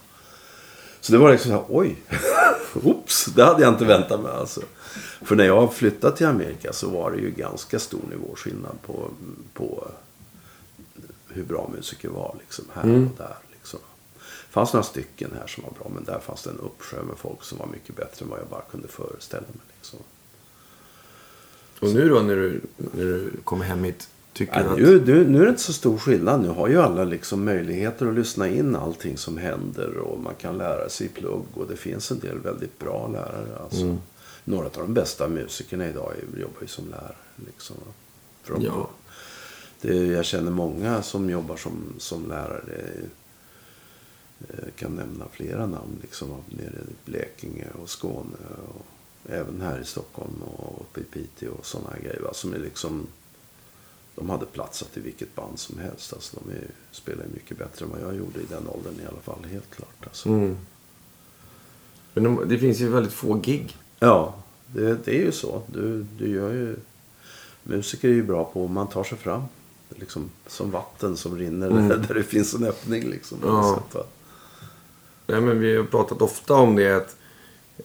[1.02, 2.02] Så det var liksom så här, oj.
[2.84, 4.62] Oops, det hade jag inte väntat mig alltså.
[5.22, 9.10] För när jag flyttade till Amerika så var det ju ganska stor nivåskillnad på,
[9.54, 9.88] på
[11.28, 13.36] hur bra musiker var liksom här och där.
[13.52, 13.80] Liksom.
[14.20, 17.18] Det fanns några stycken här som var bra men där fanns det en uppsjö med
[17.18, 19.66] folk som var mycket bättre än vad jag bara kunde föreställa mig.
[19.78, 20.00] Liksom.
[21.80, 24.78] Och nu då när du, när du kommer hem hit, tycker Ja, att...
[24.78, 26.42] nu, nu, nu är det inte så stor skillnad.
[26.42, 30.58] Nu har ju alla liksom möjligheter att lyssna in allting som händer och man kan
[30.58, 33.58] lära sig i plugg och det finns en del väldigt bra lärare.
[33.64, 33.98] Alltså.
[34.44, 37.16] Några av de bästa musikerna idag jobbar ju som lärare.
[37.46, 37.76] Liksom.
[38.48, 38.90] De, Ja.
[39.82, 42.82] det, jag känner många som jobbar som, som lärare.
[44.64, 48.38] Jag kan nämna flera namn liksom, nere i Blekinge och Skåne.
[48.76, 48.86] Och
[49.32, 52.22] även här i Stockholm och uppe i Piteå och sådana grejer.
[52.22, 53.08] va, Som är liksom,
[54.20, 56.14] de hade platsat i vilket band som helst.
[56.14, 59.08] Alltså, de är, spelar ju mycket bättre än vad jag gjorde i den åldern i
[59.08, 59.46] alla fall.
[59.52, 60.04] Helt klart.
[60.04, 60.30] Alltså.
[60.30, 60.58] Mm.
[62.14, 63.78] Men de, det finns ju väldigt få gig.
[64.00, 64.36] Ja,
[64.68, 65.62] det, det är ju så.
[65.68, 66.76] Du, du gör ju...
[67.64, 69.44] Musiker är ju bra på, man tar sig fram.
[69.90, 71.70] Liksom, som vatten som rinner
[72.08, 73.10] där det finns en öppning.
[73.10, 73.84] Liksom, Ja.
[75.28, 77.16] Nej, men vi har pratat ofta om det att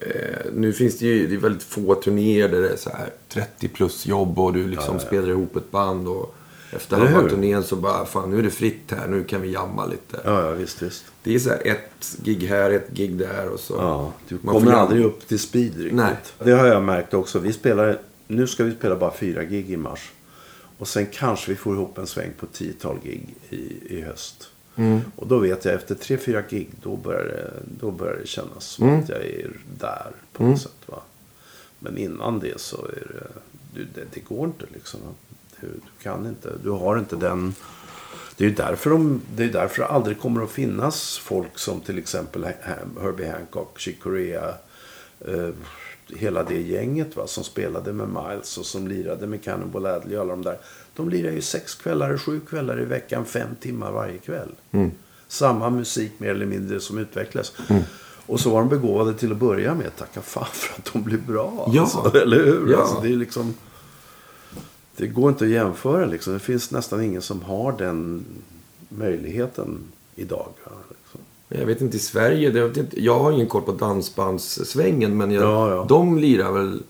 [0.01, 3.11] eh, nu finns det ju det är väldigt få turnéer där det är så här
[3.29, 6.35] 30 plus jobb och du liksom spelar ihop ett band och
[6.75, 9.87] efter halva turnén så bara fan nu är det fritt här, nu kan vi jamma
[9.87, 10.21] lite.
[10.25, 11.05] Ja, ja, visst, visst.
[11.23, 13.75] Det är så här ett gig här, ett gig där och så.
[13.75, 15.93] Ja, du Man kommer får aldrig upp till speed riktigt.
[15.93, 16.17] Nej.
[16.39, 17.39] Det har jag märkt också.
[17.39, 20.13] Vi spelar, nu ska vi spela bara fyra gig i mars.
[20.79, 24.49] Och sen kanske vi får ihop en sväng på tiotal gig i, i höst.
[24.77, 25.01] Mm.
[25.17, 28.65] Och då vet jag efter tre, fyra gig, då börjar det, då börjar det kännas
[28.65, 29.01] som Mm.
[29.01, 30.79] att jag är där på något sätt.
[30.87, 31.03] Va?
[31.79, 33.27] Men innan det så är det,
[33.75, 35.01] du, det, det går inte liksom.
[35.61, 37.55] Du, du kan inte, du har inte den...
[38.37, 41.81] Det är ju därför, de, det är därför det aldrig kommer att finnas folk som
[41.81, 42.47] till exempel
[43.01, 44.55] Herbie Hancock, Chick Corea,
[45.21, 45.49] eh,
[46.09, 50.23] hela det gänget va, som spelade med Miles och som lirade med Cannonball Adderley och
[50.23, 50.59] alla de där.
[50.97, 54.49] De lirade ju sex kvällar, sju kvällar i veckan, fem timmar varje kväll.
[55.29, 57.53] Samma musik mer eller mindre som utvecklades.
[58.27, 59.97] Och så var de begåvade till att börja med.
[59.97, 61.71] Tacka fan för att de blev bra.
[61.73, 61.83] Ja.
[61.83, 62.73] Alltså, eller hur?
[62.73, 62.79] Ja.
[62.79, 63.55] Alltså, det är liksom...
[64.97, 66.33] Det går inte att jämföra liksom.
[66.33, 68.25] Det finns nästan ingen som har den
[68.89, 69.79] möjligheten
[70.15, 70.49] idag.
[70.89, 71.21] Liksom.
[71.49, 72.51] Jag vet inte i Sverige.
[72.51, 75.17] Det, jag har ingen koll på dansbandssvängen.
[75.17, 75.87] Men jag, Ja, ja.
[75.89, 76.83] de lirar väl...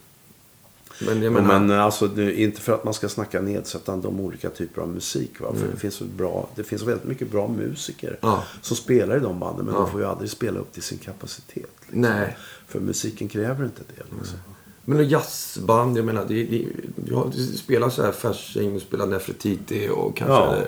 [1.00, 1.58] Men menar...
[1.60, 5.40] Men alltså, det, inte för att man ska snacka nedsättande om olika typer av musik.
[5.40, 5.54] Va?
[5.54, 8.18] För det, finns bra, det finns väldigt mycket bra musiker Mm.
[8.22, 8.42] Ja.
[8.62, 9.64] som spelar i de banden.
[9.66, 9.80] Men Ja.
[9.80, 11.70] de får ju aldrig spela upp till sin kapacitet.
[11.80, 12.00] Liksom.
[12.00, 12.36] Nej.
[12.68, 14.16] För musiken kräver inte det.
[14.18, 14.38] Liksom.
[14.84, 16.66] Men och jazzband, jag menar, det, det,
[17.10, 20.62] jag spelar så här Fasching, spelar Nefertiti och kanske Ja.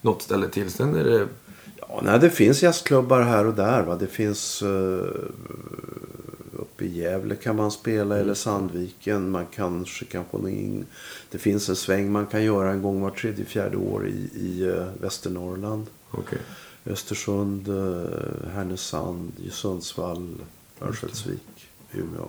[0.00, 0.70] något ställe till.
[0.70, 1.26] Sen är det...
[1.76, 3.82] Ja, nej, det finns jazzklubbar här och där.
[3.82, 3.96] Va?
[3.96, 5.04] Det finns uh,
[6.82, 9.30] uppe i Gävle kan man spela eller Sandviken.
[9.30, 10.86] Man kanske kan få in.
[11.30, 14.64] Det finns en sväng man kan göra en gång var tredje, fjärde år i, i
[14.64, 15.86] uh, Västernorrland.
[16.10, 16.38] Okej.
[16.86, 20.34] Östersund, eh, Härnösand, Sundsvall,
[20.80, 22.28] Örnsköldsvik, Umeå.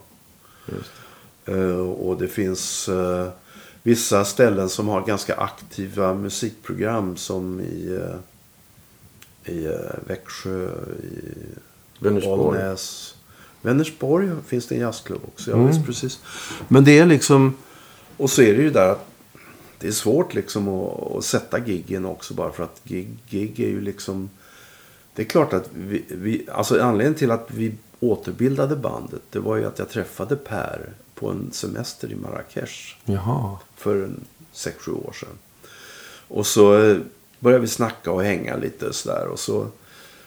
[1.46, 3.30] Eh, Och det finns eh,
[3.84, 8.00] vissa ställen som har ganska aktiva musikprogram som i,
[9.46, 10.70] eh, i eh, Växjö,
[11.04, 11.20] i
[12.00, 12.38] Vänersborg.
[12.38, 13.13] Bollnäs.
[13.64, 15.52] Vänersborg finns det en jazzklubb också.
[15.52, 15.84] Ja, Mm.
[15.86, 16.20] precis.
[16.68, 17.54] Men det är liksom...
[18.18, 19.06] Och så är det ju där att
[19.80, 23.68] det är svårt liksom att, att sätta giggen också bara för att gig, gig är
[23.68, 24.30] ju liksom...
[25.16, 26.48] Det är klart att vi, vi...
[26.52, 31.30] Alltså anledningen till att vi återbildade bandet det var ju att jag träffade Per på
[31.30, 33.58] en semester i Marrakesh Jaha.
[33.76, 34.20] för en
[34.52, 35.38] sex sju år sedan.
[36.28, 36.98] Och så eh,
[37.40, 39.28] började vi snacka och hänga lite sådär.
[39.28, 39.68] Och så,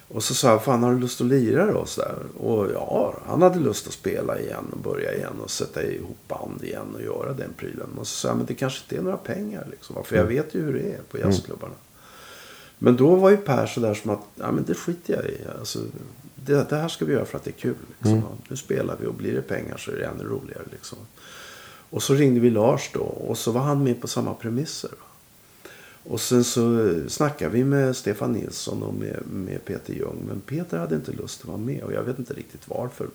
[0.09, 1.87] och så sa jag, fan har du lust att lira då?
[1.87, 2.19] Så där.
[2.39, 6.65] Och ja, han hade lust att spela igen och börja igen och sätta ihop band
[6.65, 7.89] igen och göra den prylen.
[7.99, 10.05] Och så sa jag, men det kanske inte är några pengar liksom.
[10.05, 11.75] För jag vet ju hur det är på jazzklubbarna.
[12.79, 15.39] Men då var ju Per sådär som att, ja men det skiter jag i.
[15.59, 15.79] Alltså,
[16.35, 17.75] det, det här ska vi göra för att det är kul.
[17.99, 18.23] Liksom.
[18.49, 20.63] Nu spelar vi och blir det pengar så är det ännu roligare.
[20.71, 20.99] Liksom.
[21.91, 24.91] Och så ringde vi Lars då och så var han med på samma premisser.
[24.91, 25.06] Va?
[26.09, 30.25] Och sen så eh, snackade vi med Stefan Nilsson och med, med Peter Ljung.
[30.29, 33.09] Men Peter hade inte lust att vara med och jag vet inte riktigt varför.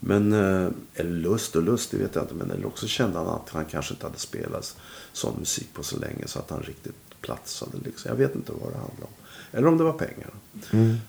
[0.00, 2.34] Men, eh, eller lust och lust, det vet jag inte.
[2.34, 4.76] Men eller också kände han att han kanske inte hade spelat
[5.12, 7.72] sån musik på så länge så att han riktigt platsade.
[7.84, 8.08] Liksom.
[8.08, 9.12] Jag vet inte vad det handlade om.
[9.52, 10.30] Eller om det var pengar.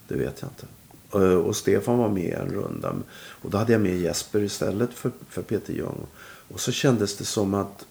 [0.07, 0.67] Det vet jag inte.
[1.13, 2.95] Eh, Och Stefan var med en runda.
[3.41, 6.05] Och då hade jag med Jesper istället för, för Peter Ljung.
[6.47, 7.85] Och så kändes det som att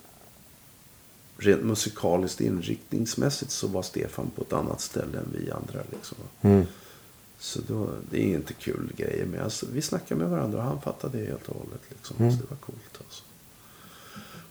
[1.39, 5.81] rent musikaliskt inriktningsmässigt så var Stefan på ett annat ställe än vi andra.
[5.93, 6.19] Liksom.
[7.39, 9.27] Så då, det är inte kul grejer.
[9.27, 11.81] Men alltså, vi snackade med varandra och han fattade det helt och hållet.
[11.89, 12.17] Liksom.
[12.17, 12.99] Så det var coolt.
[13.05, 13.23] Alltså.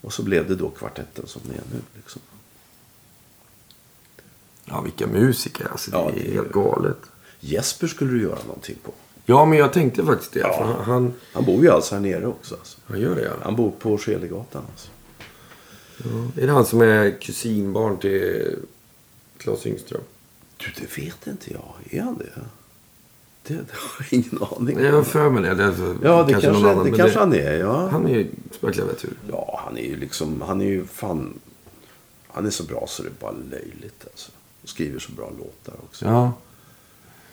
[0.01, 1.81] Och så blev det då kvartetten som det är nu.
[1.95, 2.21] Liksom.
[4.65, 5.67] Ja, vilka musiker.
[5.71, 6.97] Alltså, det Ja, är det är- helt galet.
[7.39, 8.91] Jesper skulle du göra någonting på.
[9.25, 10.39] Ja, men jag tänkte faktiskt det.
[10.39, 10.63] Ja.
[10.65, 12.55] Han, han, Han bor ju alltså här nere också.
[12.55, 12.77] Alltså.
[12.85, 13.31] han gör det, ja.
[13.43, 14.63] Han bor på Skelegatan.
[14.71, 14.87] Alltså.
[16.37, 18.55] Är det han som är kusinbarn till
[19.37, 20.01] Claes Yngström?
[20.57, 21.73] Du, det vet inte jag.
[21.89, 22.41] Är han det?
[23.43, 25.55] Det, det har jag ingen aning Jag har för mig det.
[25.55, 27.53] det alltså Ja, det kanske, någon det annan, men kanske han är.
[27.59, 27.87] Ja.
[27.87, 29.13] Han är ju sparklaviatur.
[29.31, 30.41] ja, han är ju liksom...
[30.41, 31.39] Han är ju fan...
[32.27, 34.05] Han är så bra så det är bara löjligt.
[34.11, 34.31] Alltså.
[34.63, 36.05] Och skriver så bra låtar också.
[36.05, 36.33] Ja.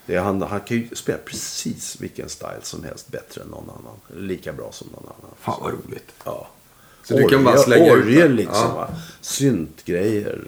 [0.07, 3.71] Det är han, han kan ju spela precis vilken style som helst bättre än någon
[3.71, 4.27] annan.
[4.29, 5.31] Lika bra som någon annan.
[5.41, 6.13] Fan vad roligt.
[6.25, 6.49] Ja.
[7.05, 8.37] Så du kan bara slänga ut Orgel det?
[8.37, 8.69] liksom.
[8.69, 8.75] Ja.
[8.75, 8.89] Va?
[9.21, 10.45] Syntgrejer.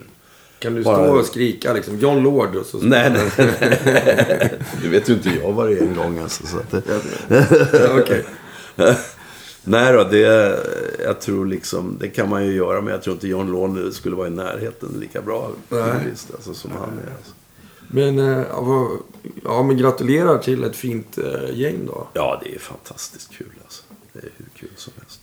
[0.58, 2.78] Kan du Bara- stå och skrika liksom John Lord och så?
[2.78, 3.30] Nej, nej.
[4.82, 6.18] du vet ju inte jag var det en gång.
[6.18, 6.82] Alltså, så att det...
[7.72, 8.24] Ja, Okej.
[9.64, 10.58] Nej då, det,
[11.04, 12.80] jag tror liksom, det kan man ju göra.
[12.80, 15.82] Men jag tror inte John Lorne skulle vara i närheten lika bra Nej.
[15.82, 17.16] pianist, alltså, som han är.
[17.16, 17.32] Alltså.
[17.88, 18.88] Men, eh, ja, vad,
[19.44, 22.08] ja, men gratulerar till ett fint eh, gäng då.
[22.12, 23.82] Ja, det är fantastiskt kul alltså.
[24.12, 25.20] Det är hur kul som helst.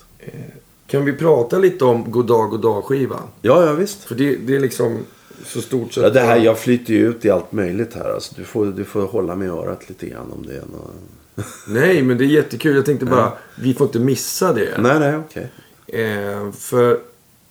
[0.92, 3.28] Kan vi prata lite om Goddag Goddag skivan?
[3.42, 4.04] Ja, ja visst.
[4.04, 4.98] För det, det är liksom
[5.46, 8.14] så stort så Ja, det här, jag flyter ju ut i allt möjligt här.
[8.14, 11.46] Alltså, du, får, du får hålla med örat lite grann om det är något...
[11.68, 12.76] Nej, men det är jättekul.
[12.76, 14.78] Jag tänkte bara, vi får inte missa det.
[14.78, 15.52] Nej, nej, okej.
[15.88, 17.00] Eh, för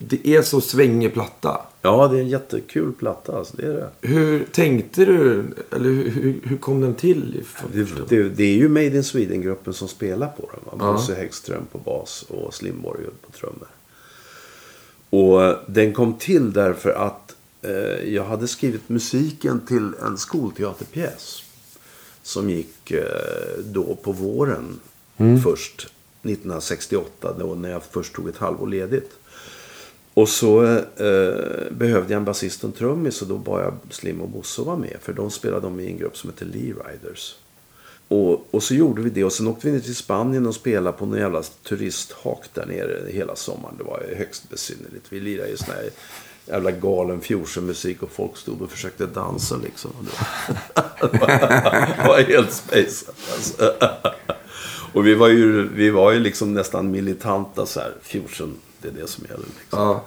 [0.02, 1.60] det är så svängig platta.
[1.82, 3.56] Ja, det är en jättekul platta alltså.
[3.56, 4.08] Det är det.
[4.08, 5.44] Hur tänkte du?
[5.70, 7.44] Eller hur, hur, hur kom den till?
[7.72, 10.60] Det, det, det är ju Made in Sweden-gruppen som spelar på den.
[10.64, 10.86] Va?
[10.86, 10.92] Ja.
[10.92, 13.68] Bosse Häggström på bas och Slimborg på trummor.
[15.10, 21.42] Och eh, den kom till därför att eh, jag hade skrivit musiken till en skolteaterpjäs.
[22.22, 23.04] Som gick eh,
[23.64, 24.80] då på våren
[25.44, 25.90] först.
[26.22, 29.10] 1968 då när jag först tog ett halvår ledigt.
[30.20, 34.20] Och så eh, behövde jag en basist och en trummis och då bad jag Slim
[34.20, 34.96] och Bosse vara med.
[35.00, 37.34] För de spelade de i en grupp som heter Lee Riders.
[38.08, 40.96] Och, och så gjorde vi det och sen åkte vi ner till Spanien och spelade
[40.96, 43.74] på någon jävla turisthak där nere hela sommaren.
[43.78, 45.06] Det var högst besynnerligt.
[45.08, 45.90] Vi lirade ju sån här
[46.46, 49.90] jävla galen fusionmusik och folk stod och försökte dansa liksom.
[51.00, 51.28] Det var,
[52.02, 53.72] det var helt spejsat alltså.
[54.92, 57.92] Och vi var ju, vi var ju liksom nästan militanta så här.
[58.02, 59.46] Fusion, det är det som gäller.
[59.58, 59.78] Liksom.
[59.78, 60.04] Ja.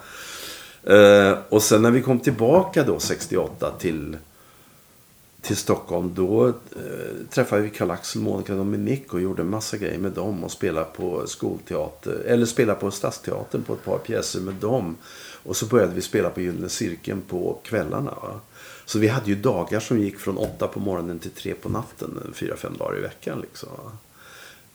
[0.83, 4.17] Eh, och sen när vi kom tillbaka då 68 till,
[5.41, 6.13] till Stockholm.
[6.15, 6.53] Då eh,
[7.29, 10.43] träffade vi Karl-Axel, Monica Dominik och gjorde en massa grejer med dem.
[10.43, 14.97] Och spelade på skolteater, eller spelade på Stadsteatern på ett par pjäser med dem.
[15.43, 18.11] Och så började vi spela på Gyllene Cirkeln på kvällarna.
[18.11, 18.39] Va?
[18.85, 22.33] Så vi hade ju dagar som gick från åtta på morgonen till tre på natten.
[22.33, 23.69] Fyra, fem dagar i veckan liksom.
[23.69, 23.91] Va?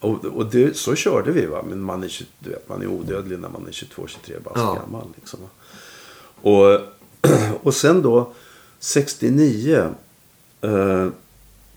[0.01, 1.46] Och, och det, så körde vi.
[1.46, 1.64] Va?
[1.68, 4.74] Men man är, 20 du vet, man är odödlig när man är 22-23 bara Ja.
[4.74, 5.09] gammal.
[5.16, 5.40] Liksom.
[6.42, 6.80] Och,
[7.66, 8.32] och sen då
[8.78, 9.88] 69.
[10.61, 11.09] Eh,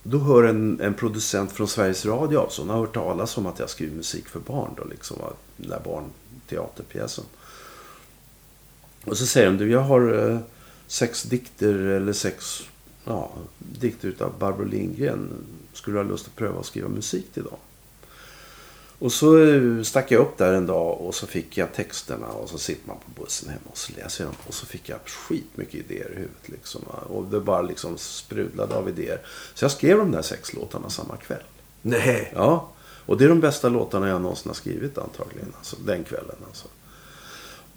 [0.03, 2.61] då hör en, en producent från Sveriges Radio av sig.
[2.61, 4.72] Hon har hört talas om att jag skriver musik för barn.
[4.78, 5.34] Då, liksom, va?
[5.57, 7.26] Den där barnteaterpjäsen.
[9.05, 10.39] Och så säger de, du jag har eh,
[10.88, 12.61] sex dikter eller sex
[13.05, 15.30] ja, dikter utav Barbro Lindgren.
[15.74, 17.57] Skulle du ha lust att pröva att skriva musik till dem?
[19.02, 22.49] Och så eh, stack jag upp där en dag och så fick jag texterna och
[22.49, 24.38] så sitter man på bussen hemma och så läser jag dem.
[24.47, 26.82] Och så fick jag skitmycket idéer i huvudet liksom.
[27.10, 29.22] Och det bara liksom sprudlade av idéer.
[29.54, 31.43] Så jag skrev de där sex låtarna samma kväll.
[31.82, 32.32] Nej.
[32.36, 32.70] Ja,
[33.06, 35.54] och det är de bästa låtarna jag någonsin har skrivit antagligen.
[35.58, 36.68] Alltså, den kvällen alltså.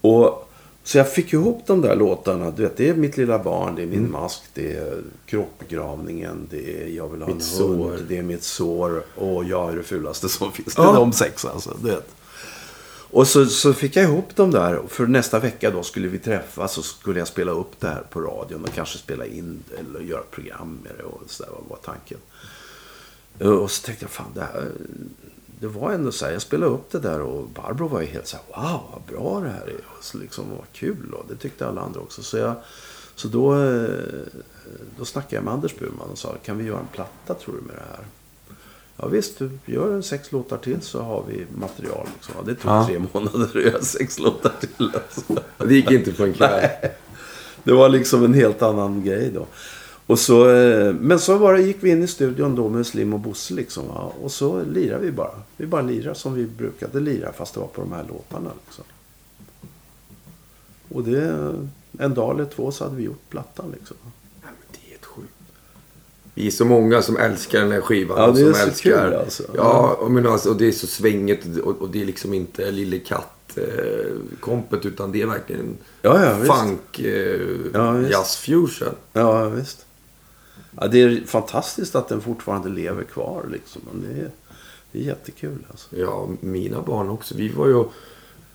[0.00, 0.48] Och,
[0.86, 2.50] så jag fick ihop de där låtarna.
[2.50, 6.82] Du vet, det är Mitt lilla barn, det är Min mask, det är Kråkbegravningen, det
[6.82, 7.66] är Jag vill ha Mitt en sår.
[7.68, 10.74] hund, det är Mitt sår och Jag är det fulaste som finns.
[10.74, 11.76] Det är de sex alltså.
[11.82, 12.08] Du vet.
[13.10, 14.82] Och så, så fick jag ihop dem där.
[14.88, 18.20] För nästa vecka då skulle vi träffas och skulle jag spela upp det här på
[18.20, 21.02] radion och kanske spela in det eller göra ett program med det.
[21.04, 22.18] Och så där var tanken.
[23.62, 24.70] Och så tänkte jag, fan det här...
[25.64, 28.26] Det var ändå så här, jag spelade upp det där och Barbro var ju helt
[28.26, 29.80] så här, wow vad bra det här är.
[29.98, 32.22] Och så liksom, vad kul och det tyckte alla andra också.
[32.22, 32.54] Så, jag,
[33.14, 33.88] så då, eh,
[34.98, 37.60] då snackade jag med Anders Burman och sa, kan vi göra en platta tror du
[37.60, 38.06] med det här?
[38.96, 42.06] Ja visst, du gör en sex låtar till så har vi material.
[42.14, 42.34] Liksom.
[42.46, 42.86] Det tog Ja.
[42.86, 44.90] tre månader att göra sex låtar till.
[44.94, 45.42] Alltså.
[45.68, 46.70] Det gick inte på en kväll.
[47.64, 49.46] Det var liksom en helt annan grej då.
[50.06, 53.14] Och så, eh, men så var det, gick vi in i studion då med Slim
[53.14, 53.88] och Bosse liksom.
[53.88, 54.12] Va?
[54.22, 55.30] Och så lirade vi bara.
[55.56, 58.50] Vi bara lirade som vi brukade lira fast det var på de här låtarna.
[58.66, 58.84] Liksom.
[60.88, 61.54] Och det,
[61.98, 63.96] en dag eller två så hade vi gjort plattan liksom.
[64.42, 65.28] Men det är helt sjukt.
[66.34, 68.18] Vi är så många som älskar den här skivan.
[68.20, 69.08] Ja, det är som så älskar.
[69.10, 69.42] kul, alltså.
[69.54, 72.70] Ja, och, men alltså, och det är så svängigt och, och det är liksom inte
[72.70, 77.40] Lille Katt-kompet utan det är verkligen Ja, ja, funk, eh,
[77.72, 78.94] Ja, jazz fusion.
[79.12, 79.83] Ja, visst.
[80.80, 83.82] Ja, det är fantastiskt att den fortfarande lever kvar liksom.
[83.92, 84.30] Det, är,
[84.92, 85.96] det är jättekul alltså.
[85.96, 87.34] Ja, mina barn också.
[87.34, 87.92] Vi var ju och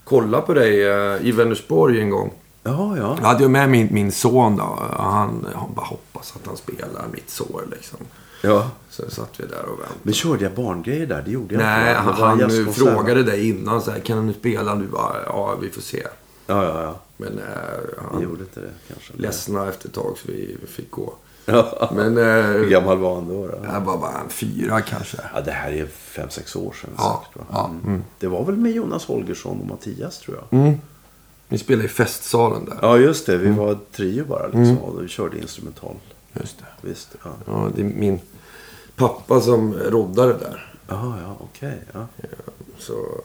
[0.04, 2.34] kollade på dig eh, i Vänersborg en gång.
[2.64, 3.18] Ja, ja.
[3.22, 4.80] Jag hade ju med min, min son då.
[4.98, 8.00] Han, han bara hoppas att han spelar mitt sår liksom.
[8.42, 8.72] ja.
[8.90, 10.00] Så satt vi där och väntade.
[10.04, 11.22] Men körde jag barngrejer där?
[11.22, 12.02] Det gjorde jag Nej, inte.
[12.02, 12.72] han, han va?
[12.72, 14.76] frågade dig innan så här, kan du spela?
[14.76, 16.08] Du bara, ja vi får se.
[16.48, 17.00] Ja, ja, ja.
[17.18, 17.44] Men eh,
[17.88, 19.14] Vi han gjorde inte det kanske.
[19.18, 21.14] ledsna efter ett tag så vi, vi fick gå.
[21.52, 21.90] Ja.
[21.96, 23.48] Men Hur eh, gammal var han då?
[23.48, 23.54] då?
[23.74, 25.18] jag var bara fyra kanske.
[25.34, 27.48] Ja, det här är fem, sex år sedan Ja, säkert.
[27.52, 28.04] Ja, Mm.
[28.20, 30.60] Det var väl med Jonas Holgersson och Mattias tror jag.
[30.62, 30.78] Mm.
[31.48, 32.78] Ni spelade i festsalen där.
[32.82, 33.38] Ja, just det.
[33.38, 34.78] Vi var ett trio bara liksom.
[34.78, 35.96] Och vi körde instrumental.
[36.34, 36.88] Just det.
[36.90, 37.16] Visst.
[37.24, 38.20] Ja, Ja, det är min
[38.96, 40.74] pappa som roddade där.
[40.88, 41.78] ja, ja okej.
[41.94, 42.08] ja.
[42.78, 43.22] Så,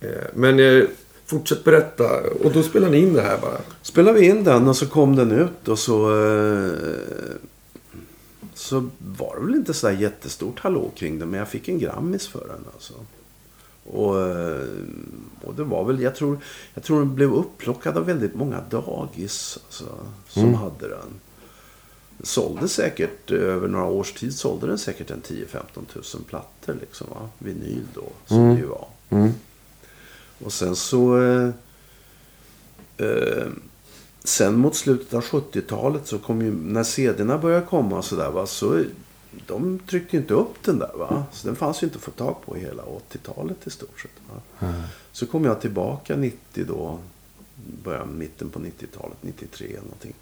[0.00, 0.84] eh, men eh,
[1.26, 2.20] fortsätt berätta.
[2.44, 3.60] Och då spelar ni in det här bara.
[3.82, 6.26] Spelade vi in den och så kom den ut och så...
[6.26, 6.72] Eh,
[8.54, 11.30] så var det väl inte så där jättestort hallå kring den.
[11.30, 12.94] Men jag fick en Grammis för den alltså.
[13.84, 14.66] Och, eh,
[15.42, 16.38] och det var väl, jag tror,
[16.74, 19.84] jag tror den blev upplockad av väldigt många dagis alltså,
[20.28, 21.20] som hade den.
[22.22, 27.06] Sålde säkert, eh, över några års tid sålde den säkert en 10-15 tusen plattor liksom
[27.10, 27.28] va.
[27.38, 28.88] Vinyl då, som det ju var.
[30.44, 31.22] Och sen så...
[31.22, 31.48] Eh,
[32.96, 33.46] eh,
[34.24, 38.46] sen mot slutet av 70-talet så kom ju, när CD-erna började komma och sådär va,
[38.46, 38.84] så
[39.46, 41.24] de tryckte ju inte upp den där va.
[41.32, 44.10] Så den fanns ju inte att få tag på hela 80-talet i stort sett.
[44.30, 44.72] Va?
[45.12, 46.98] Så kom jag tillbaka 90 då,
[47.84, 50.14] början, mitten på 90-talet, 93 eller någonting.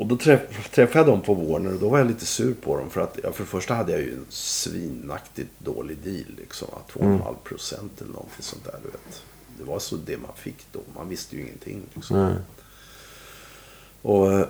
[0.00, 2.76] Och då träff, träffade jag dem på Warner och då var jag lite sur på
[2.76, 2.90] dem.
[2.90, 6.24] För att ja, för det första hade jag ju en svinaktigt dålig deal.
[6.36, 8.78] Liksom, 2,5 procent eller någonting sånt där.
[8.82, 9.22] Du vet.
[9.58, 10.80] Det var så det man fick då.
[10.96, 11.82] Man visste ju ingenting.
[11.94, 12.16] Liksom.
[12.16, 12.34] Nej.
[14.02, 14.46] Och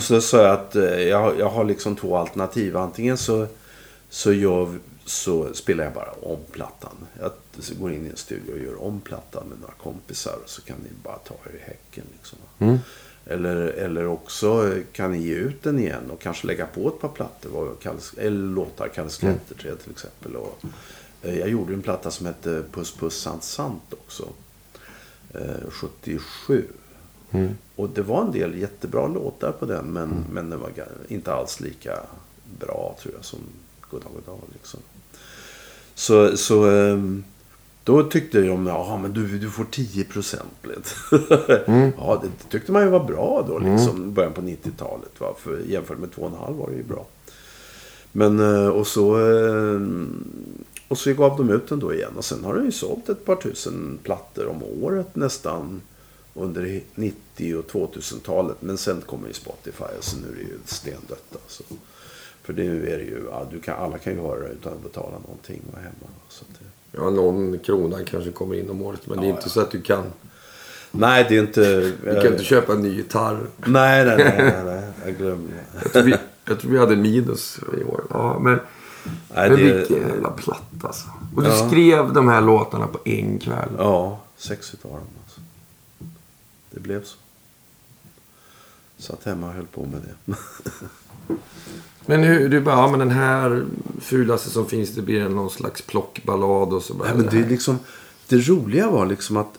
[0.00, 2.76] så sa jag att eh, jag, jag har liksom två alternativ.
[2.76, 3.46] Antingen så,
[4.08, 6.96] så, gör, så spelar jag bara om plattan.
[7.20, 7.32] Jag
[7.80, 10.38] går in i en studio och gör om plattan med några kompisar.
[10.46, 12.04] Så kan ni bara ta er i häcken.
[12.18, 12.38] Liksom.
[12.58, 12.78] Mm.
[13.26, 17.08] Eller, eller också kan ni ge ut den igen och kanske lägga på ett par
[17.08, 17.76] plattor.
[18.18, 20.36] Eller låtar, kallas klätterträd till exempel.
[20.36, 20.64] Och,
[21.22, 24.28] eh, jag gjorde en platta som hette Puss Puss Sant Sant också.
[25.34, 26.64] Eh, 77.
[27.76, 29.86] Och det var en del jättebra låtar på den.
[29.86, 30.70] Men, men den var
[31.08, 32.00] inte alls lika
[32.58, 33.38] bra tror jag som
[33.90, 34.40] Goddag Goddag.
[34.52, 34.80] Liksom.
[35.94, 37.24] Så, så ehm,
[37.84, 40.94] då tyckte de, ja men du, du får 10 procent.
[41.96, 44.04] ja, det tyckte man ju var bra då liksom.
[44.08, 45.20] i Början på 90-talet.
[45.20, 45.34] Va?
[45.38, 47.06] För jämfört med 2,5 var det ju bra.
[48.12, 49.18] Men eh, och så...
[49.20, 49.80] eh,
[50.88, 52.12] Och så gav de ut den då igen.
[52.16, 55.80] Och sen har den ju sålt ett par tusen plattor om året nästan.
[56.36, 58.56] Under 90 och 2000-talet.
[58.60, 59.84] Men sen kommer ju Spotify.
[60.00, 61.62] Så nu är det ju stendött alltså.
[62.42, 64.82] För nu är det ju, ja, du kan, alla kan ju höra det utan att
[64.82, 66.08] betala någonting och hemma.
[66.28, 66.63] Så det,
[66.96, 69.00] Ja, någon krona kanske kommer in om året.
[69.06, 69.50] Men det är Ja, inte ja.
[69.50, 70.04] så att du kan.
[70.90, 71.80] nej, det är inte...
[72.04, 73.46] Du kan inte köpa en ny gitarr.
[73.66, 74.84] Nej, nej, nej, nej, nej.
[75.04, 75.52] Jag glömde.
[75.82, 76.14] Jag tror vi,
[76.44, 78.04] jag tror vi hade minus i år.
[78.10, 78.60] Ja, men,
[79.34, 81.06] Nej, men det- vilken jävla platta alltså.
[81.36, 81.68] Och du Ja.
[81.68, 83.68] skrev de här låtarna på en kväll.
[83.78, 85.00] Ja, sex utav dem.
[85.24, 85.40] Alltså.
[86.70, 87.16] Det blev så.
[88.98, 90.34] Satt hemma och höll på med det.
[92.06, 93.64] Men hur, du bara, ja men den här
[94.00, 97.08] fulaste som finns, det blir någon slags plockballad och så bara.
[97.08, 97.78] Nej, men det, är liksom,
[98.28, 99.58] det roliga var liksom att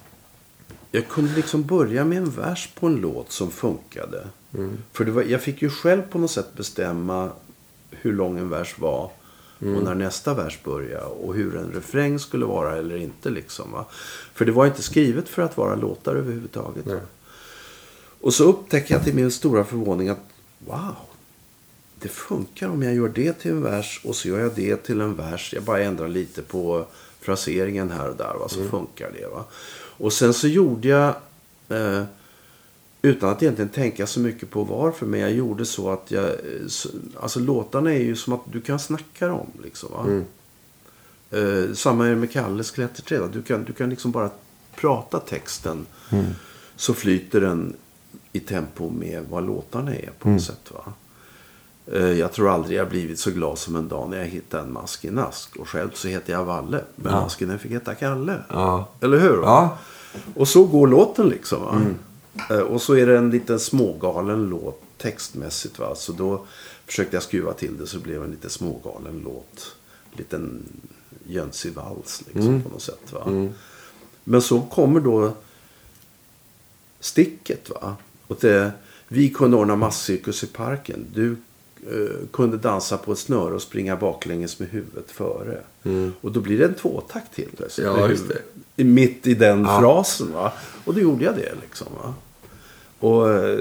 [0.92, 4.28] jag kunde liksom börja med en vers på en låt som funkade.
[4.94, 7.30] För det var, jag fick ju själv på något sätt bestämma
[7.92, 9.12] hur lång en vers var.
[9.60, 11.06] Och när nästa vers började.
[11.06, 13.30] Och hur en refräng skulle vara eller inte.
[13.30, 13.86] Liksom, va?
[14.34, 16.86] För det var inte skrivet för att vara låtar överhuvudtaget.
[18.22, 20.20] Och så upptäcker jag till min stora förvåning att
[20.60, 20.96] wow,
[22.06, 25.02] det funkar om jag gör det till en vers och så gör jag det till
[25.02, 25.54] en vers.
[25.54, 26.86] Jag bara ändrar lite på
[27.22, 28.34] fraseringen här och där.
[28.40, 28.50] Va?
[28.50, 29.28] Så funkar det.
[29.28, 29.46] Va?
[29.98, 31.16] Och sen så gjorde jag,
[31.70, 32.04] eh,
[33.02, 36.68] utan att egentligen tänka så mycket på varför, men jag gjorde så att jag, eh,
[36.68, 36.90] så,
[37.20, 39.48] alltså låtarna är ju som att du kan snacka dem.
[39.64, 40.06] Liksom, va?
[41.40, 43.30] Eh, samma är med Kalles klätterträd.
[43.34, 44.30] Du kan, du kan liksom bara
[44.76, 45.86] prata texten.
[46.76, 47.76] Så flyter den
[48.32, 50.72] i tempo med vad låtarna är på något sätt.
[50.72, 50.94] Va?
[51.92, 54.74] Eh, Jag tror aldrig jag blivit så glad som en dag när jag hittade en
[54.74, 55.56] mask i en ask.
[55.56, 56.82] Och själv så heter jag Valle.
[56.96, 57.22] Men Ja.
[57.22, 58.38] masken fick heta Kalle.
[58.50, 58.90] Ja.
[59.02, 59.36] Eller hur?
[59.42, 59.78] Ja.
[60.36, 61.62] Och så går låten liksom.
[61.62, 61.82] Va?
[62.56, 65.80] Eh, Och så är det en liten smågalen låt textmässigt.
[65.80, 65.96] Va?
[65.96, 66.46] Så då
[66.86, 69.76] försökte jag skruva till det så det blev en lite smågalen låt.
[70.12, 70.64] En liten
[71.28, 73.14] jönsig vals liksom på något sätt.
[73.14, 73.48] Va?
[74.24, 75.34] Men så kommer då
[77.00, 77.70] sticket.
[77.70, 77.96] va.
[78.28, 78.72] Och det,
[79.08, 81.06] vi kunde ordna masscirkus i parken.
[81.14, 81.36] Du
[82.32, 85.62] kunde dansa på ett snöre och springa baklänges med huvudet före.
[86.22, 87.88] Och då blir det en tvåtakt helt plötsligt.
[87.88, 88.24] Ja, just
[88.76, 89.80] Mitt i den Ja.
[89.80, 90.34] frasen.
[90.34, 90.54] Va?
[90.86, 91.54] Och då gjorde jag det.
[91.62, 92.14] liksom va.
[93.00, 93.60] Och eh,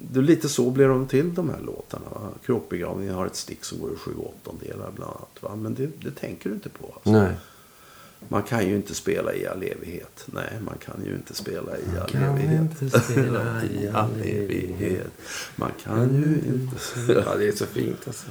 [0.00, 2.04] det, lite så blev de till de här låtarna.
[2.14, 2.20] Va?
[2.46, 5.36] Kråkbegravningen har ett stick som går i sju åttondelar bland annat.
[5.40, 5.56] Va?
[5.56, 6.86] Men det, det tänker du inte på.
[6.94, 7.10] Alltså.
[7.10, 7.32] Nej.
[8.28, 10.24] Man kan ju inte spela i all evighet.
[10.26, 12.82] Nej, man kan ju inte spela i all kan evighet.
[12.82, 15.10] inte spela i all evighet.
[15.56, 16.76] Man kan ju inte...
[17.26, 18.26] Ja, det är så fint alltså.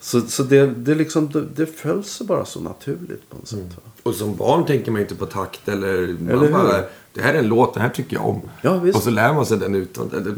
[0.00, 3.58] Så, så det, det, liksom, det, det föll sig bara så naturligt på något sätt.
[3.58, 3.82] Va?
[4.02, 6.06] Och som barn tänker man ju inte på takt eller...
[6.06, 8.40] Man Eller bara, det här är en låt, den här tycker jag om.
[8.62, 8.96] Ja, visst.
[8.96, 10.10] Och så lär man sig den utan...
[10.10, 10.34] Eller,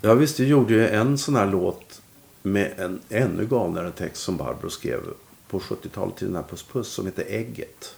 [0.00, 2.00] Ja, visst, jag gjorde ju en sån här låt
[2.42, 5.00] med en ännu galnare text som Barbro skrev
[5.50, 7.94] på 70-talet till den här Puss Puss som heter Ägget.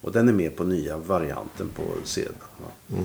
[0.00, 2.34] Och den är med på nya varianten på sidan.
[2.58, 2.96] va.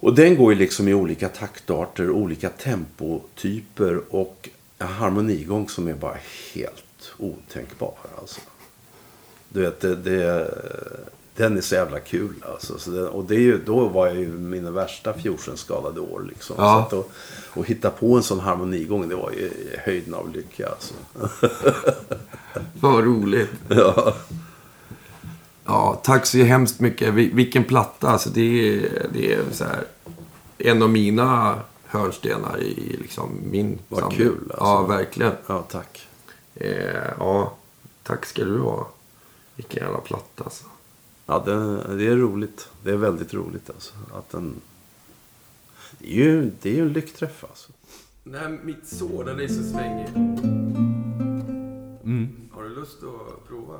[0.00, 4.48] Och den går ju liksom i olika taktarter, olika tempotyper och
[4.78, 6.16] en harmonigång som är bara
[6.54, 7.94] helt otänkbar.
[8.18, 8.40] Alltså.
[9.48, 10.50] Du vet, det, det,
[11.36, 12.34] den är så jävla kul.
[12.52, 12.78] Alltså.
[12.78, 16.26] Så det, och det är ju, då var jag ju mina värsta fjorsenskadade år.
[16.28, 16.56] Liksom.
[16.58, 16.86] Ja.
[16.90, 17.12] Så att, och,
[17.60, 20.68] och hitta på en sån harmonigång, det var ju höjden av lycka.
[20.68, 20.94] Alltså.
[22.80, 23.50] vad roligt.
[23.68, 24.14] ja.
[25.66, 27.14] Ja, tack så hemskt mycket.
[27.14, 28.08] Vi- Vilken platta.
[28.08, 29.84] Alltså det är, det är så här,
[30.58, 34.18] en av mina hörnstenar i liksom min Vad samling.
[34.18, 34.64] kul, alltså.
[34.64, 35.32] Ja, verkligen.
[35.46, 36.06] ja, tack.
[36.54, 37.54] Eh, ja,
[38.02, 38.88] tack ska du ha.
[39.56, 40.64] Vilken jävla platta alltså.
[41.26, 42.68] Ja, det, det är roligt.
[42.82, 43.94] Det är väldigt roligt alltså.
[44.14, 44.54] Att den...
[45.98, 47.72] Det är ju, det är ju en lyckträff alltså.
[48.32, 50.06] Här mitt sår, den är så svängig.
[52.50, 53.74] Har du lust att prova?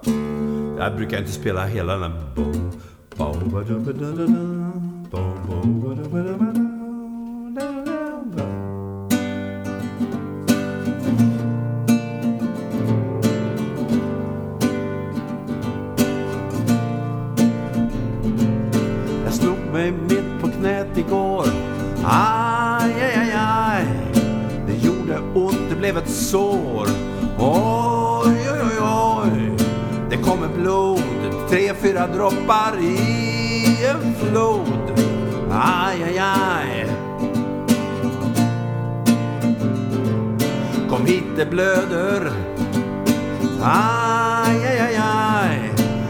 [0.85, 2.21] Jag brukar inte spela hela den här...
[19.25, 21.47] Jag slog mig mitt på knät igår.
[22.05, 23.87] Aj, aj, aj, aj.
[24.67, 26.87] Det gjorde ont, det blev ett sår.
[27.39, 28.06] Oj,
[30.57, 31.03] blod,
[31.49, 32.97] tre, fyra droppar i
[33.85, 34.93] en flod.
[35.53, 36.87] Aj, aj, aj.
[40.91, 42.31] Kom hit, det blöder.
[43.63, 45.57] Aj, aj, aj, aj.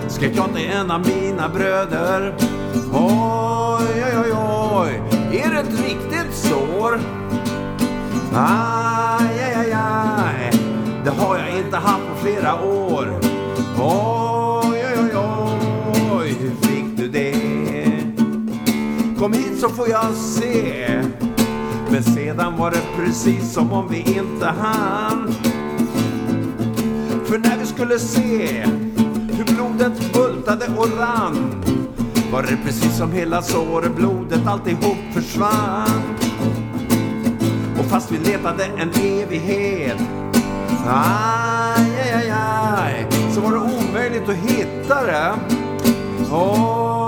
[0.09, 2.35] Skrek jag till en av mina bröder.
[2.93, 5.03] Oj, oj, oj, oj.
[5.33, 7.01] Är det ett riktigt sår?
[8.35, 10.53] Aj, aj, aj, aj.
[11.05, 13.21] Det har jag inte haft på flera år.
[13.79, 14.26] Oj,
[19.19, 20.87] Kom hit så får jag se.
[21.91, 25.35] Men sedan var det precis som om vi inte hann.
[27.25, 28.65] För när vi skulle se
[29.29, 31.63] hur blodet bultade och rann
[32.33, 36.03] var det precis som hela såret, blodet alltihop försvann.
[37.79, 39.99] Och fast vi letade en evighet
[40.87, 45.35] Aj, aj, aj, aj Så var det omöjligt att hitta det
[46.33, 47.06] Oh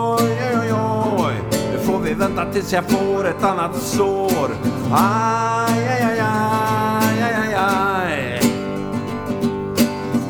[2.08, 4.50] vi vänta tills jag får ett annat sår.
[4.92, 8.40] Aj, aj, aj, aj, aj, aj, aj.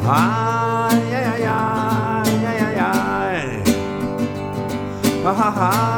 [0.08, 2.78] Aj, aj, aj, aj, aj,
[5.24, 5.97] aj,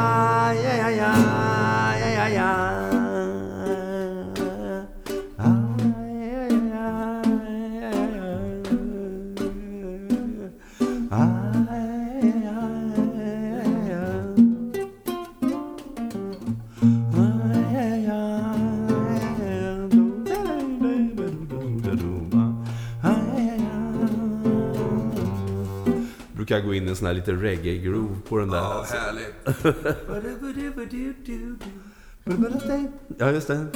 [26.81, 28.57] in en sån här lite reggae-groove på den där.
[28.57, 29.35] Ja, härligt.
[33.17, 33.67] Ja, just det.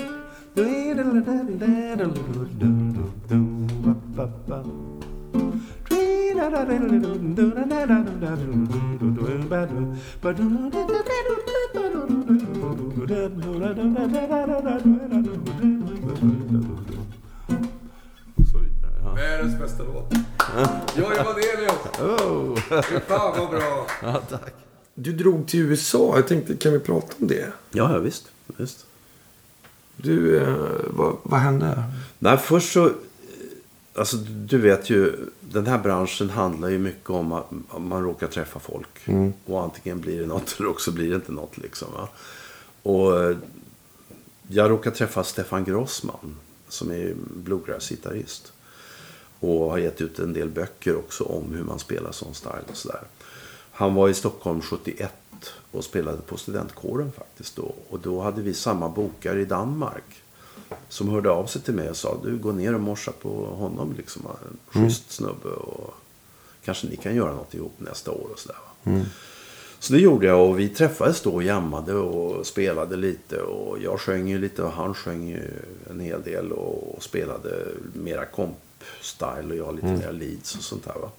[19.16, 20.25] Världens bästa låt.
[20.96, 22.00] Jojje Wadenius!
[22.00, 22.56] Oh.
[22.84, 23.88] Fy fan vad bra.
[24.02, 24.54] Ja, tack.
[24.94, 26.16] Du drog till USA.
[26.16, 27.52] Jag tänkte, kan vi prata om det?
[27.72, 28.32] Ja, ja visst.
[28.58, 28.86] visst.
[29.98, 30.56] Du, eh,
[30.88, 31.84] vad, vad hände?
[32.20, 32.92] Nej, först så...
[33.94, 38.60] Alltså, du vet ju, den här branschen handlar ju mycket om att man råkar träffa
[38.60, 39.08] folk.
[39.46, 41.58] Och antingen blir det något eller också blir det inte något.
[41.58, 42.10] Liksom, va?
[42.84, 43.38] Och eh,
[44.48, 46.36] jag råkade träffa Stefan Grossman,
[46.68, 48.52] som är bluegrass-gitarrist.
[49.46, 52.78] Och har gett ut en del böcker också om hur man spelar sån style och
[52.78, 53.02] sådär.
[53.72, 55.14] Han var i Stockholm 71
[55.72, 57.76] och spelade på studentkåren faktiskt då.
[57.90, 60.04] Och då hade vi samma bokare i Danmark.
[60.90, 63.94] Som hörde av sig till mig och sa du gå ner och morsa på honom
[63.98, 64.22] liksom.
[64.26, 65.94] En schysst snubbe och
[66.64, 68.58] kanske ni kan göra något ihop nästa år och sådär.
[68.84, 69.06] va.
[69.80, 73.42] Så det gjorde jag och vi träffades då och jammade och spelade lite.
[73.42, 75.50] Och jag sjöng ju lite och han sjöng ju
[75.90, 78.26] en hel del och spelade mera
[78.86, 80.94] komp-style och jag lite mer leads och sånt där.
[80.94, 81.12] Va?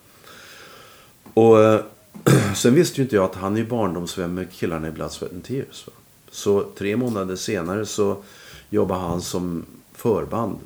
[1.35, 1.81] Och eh,
[2.57, 5.45] sen visste ju inte jag att han är barndomsvän med killarna i Blood, Sweat and
[5.45, 5.87] Tears.
[5.87, 5.93] Va?
[6.31, 8.23] Så tre månader senare så
[8.71, 10.59] jobbade han som förband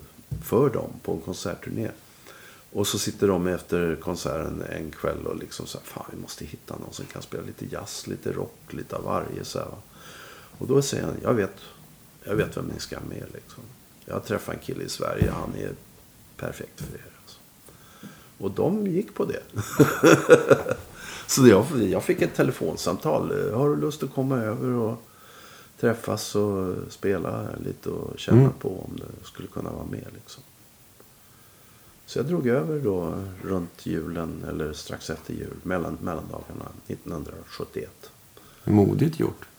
[0.42, 1.88] för dem på en konsertturné.
[2.72, 6.44] Och så sitter de efter konserten en kväll och liksom så här, fan vi måste
[6.44, 9.44] hitta någon som kan spela lite jazz, lite rock, lite av varje.
[9.44, 9.76] Så här, va.
[10.58, 11.54] Och då säger han, jag vet,
[12.24, 13.62] jag vet vem ni ska med liksom.
[14.04, 15.72] Jag har träffat en kille i Sverige, han är
[16.40, 17.10] perfekt för er.
[17.22, 17.38] Alltså.
[18.38, 19.42] Och de gick på det.
[21.26, 23.52] så jag, jag fick ett telefonsamtal.
[23.54, 25.02] Har du lust att komma över och
[25.80, 30.42] träffas och spela lite och känna på om det skulle kunna vara med liksom.
[32.06, 38.10] Så jag drog över då runt julen, eller strax efter jul, mellan, mellandagarna 1971.
[38.64, 39.49] Modigt gjort.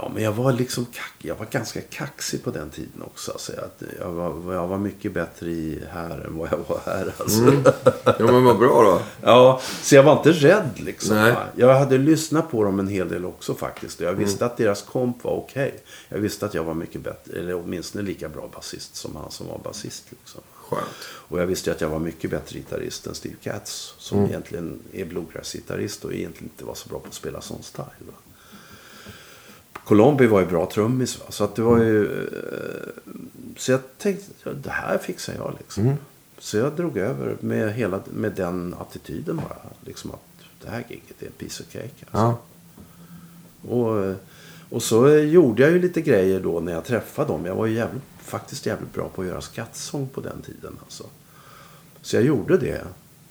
[0.00, 3.32] Ja, men jag var liksom kack, jag var ganska kaxig på den tiden också.
[3.32, 7.14] Alltså, jag, jag, var, jag var mycket bättre i här än vad jag var här.
[7.18, 7.42] Alltså.
[7.42, 7.64] Mm.
[8.04, 9.02] Ja, men vad bra då.
[9.22, 11.16] Ja, så jag var inte rädd liksom.
[11.16, 11.34] Nej.
[11.56, 14.00] Jag hade lyssnat på dem en hel del också faktiskt.
[14.00, 15.74] Jag visste att deras komp var okej.
[16.08, 19.46] Jag visste att jag var mycket bättre, eller åtminstone lika bra basist som han som
[19.46, 20.04] var basist.
[20.10, 20.40] Liksom.
[20.54, 20.88] Skönt.
[21.04, 23.94] Och jag visste att jag var mycket bättre gitarrist än Steve Katz.
[23.98, 27.86] Som egentligen är bluegrass-gitarrist och egentligen inte var så bra på att spela sån style.
[28.00, 28.12] Va?
[29.88, 31.18] Colombi var ju bra trummis.
[31.18, 31.24] Va?
[31.28, 32.26] Så att det var ju...
[32.26, 33.12] eh,
[33.56, 35.94] Så jag tänkte, ja, det här fixar jag liksom.
[36.38, 39.58] Så jag drog över med, hela, med den attityden bara.
[39.84, 40.20] Liksom att
[40.62, 41.88] det här giget är en piece of cake.
[42.10, 42.18] Alltså.
[42.18, 42.38] Ja.
[43.74, 44.14] Och,
[44.70, 47.46] och så gjorde jag ju lite grejer då när jag träffade dem.
[47.46, 50.76] Jag var ju jävligt, faktiskt jävligt bra på att göra skattsång på den tiden.
[50.84, 51.04] Alltså.
[52.02, 52.80] Så jag gjorde det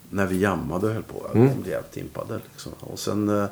[0.09, 1.25] när vi jammade och höll på.
[1.33, 2.39] Jag blev jävligt impade.
[2.51, 2.71] Liksom.
[2.79, 3.45] Och sen eh,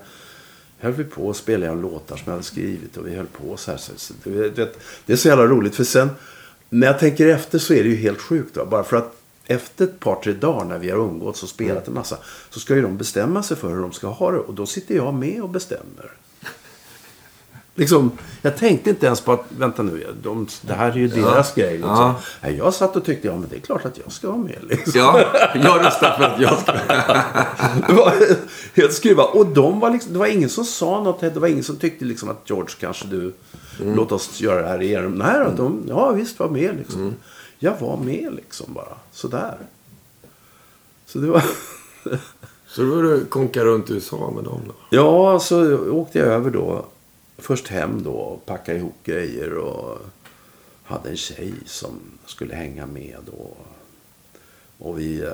[0.80, 2.98] höll vi på och spelade jag låtar som jag hade skrivit.
[2.98, 3.78] Och vi höll på så här.
[3.78, 5.76] Så, så, det, det är så jävla roligt.
[5.76, 6.10] För sen
[6.70, 8.58] när jag tänker efter så är det ju helt sjukt.
[8.58, 8.66] Va?
[8.66, 11.94] Bara för att efter ett par, tre dagar när vi har umgåtts och spelat en
[11.94, 12.18] massa.
[12.50, 14.38] Så ska ju de bestämma sig för hur de ska ha det.
[14.38, 16.12] Och då sitter jag med och bestämmer.
[17.78, 18.12] Liksom,
[18.42, 21.72] jag tänkte inte ens på att, vänta nu, de, det här är ju deras grej.
[21.72, 22.14] Liksom.
[22.42, 22.50] Ja.
[22.50, 24.60] Jag satt och tyckte, ja men det är klart att jag ska vara med.
[24.62, 24.92] Liksom.
[24.96, 25.20] Ja,
[25.56, 26.72] jag röstar för att jag ska...
[27.88, 28.14] Det var
[28.74, 29.36] helt skruvat.
[29.36, 31.20] Och de var liksom, det var ingen som sa något.
[31.20, 33.34] Det var ingen som tyckte liksom att George, kanske du,
[33.80, 35.12] låt oss göra det här igen.
[35.12, 37.16] Nej då, de, ja visst var med liksom.
[37.60, 39.58] Jag var med liksom bara, sådär.
[41.06, 41.44] Så det var...
[42.68, 44.74] Så då var du konka runt i USA med dem då?
[44.90, 46.86] Ja, så åkte jag över då.
[47.46, 50.02] Först hem då och packade ihop grejer och
[50.84, 53.58] hade en tjej som skulle hänga med då.
[54.78, 55.32] Och vi, eh,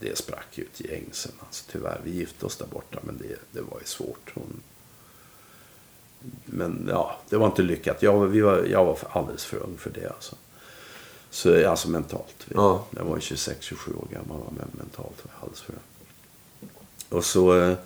[0.00, 1.32] det sprack ju ett gäng sen.
[1.40, 4.32] Alltså, tyvärr, vi gifte oss där borta men det, det var ju svårt.
[4.34, 4.60] Hon,
[6.44, 8.02] men ja, det var inte lyckat.
[8.02, 10.36] Jag, vi var, jag var alldeles för ung för det alltså.
[11.30, 12.46] Så, alltså mentalt.
[12.48, 12.86] Ja.
[12.90, 15.80] Jag var 26-27 år gammal men mentalt var jag alldeles för ung.
[17.08, 17.76] Och så...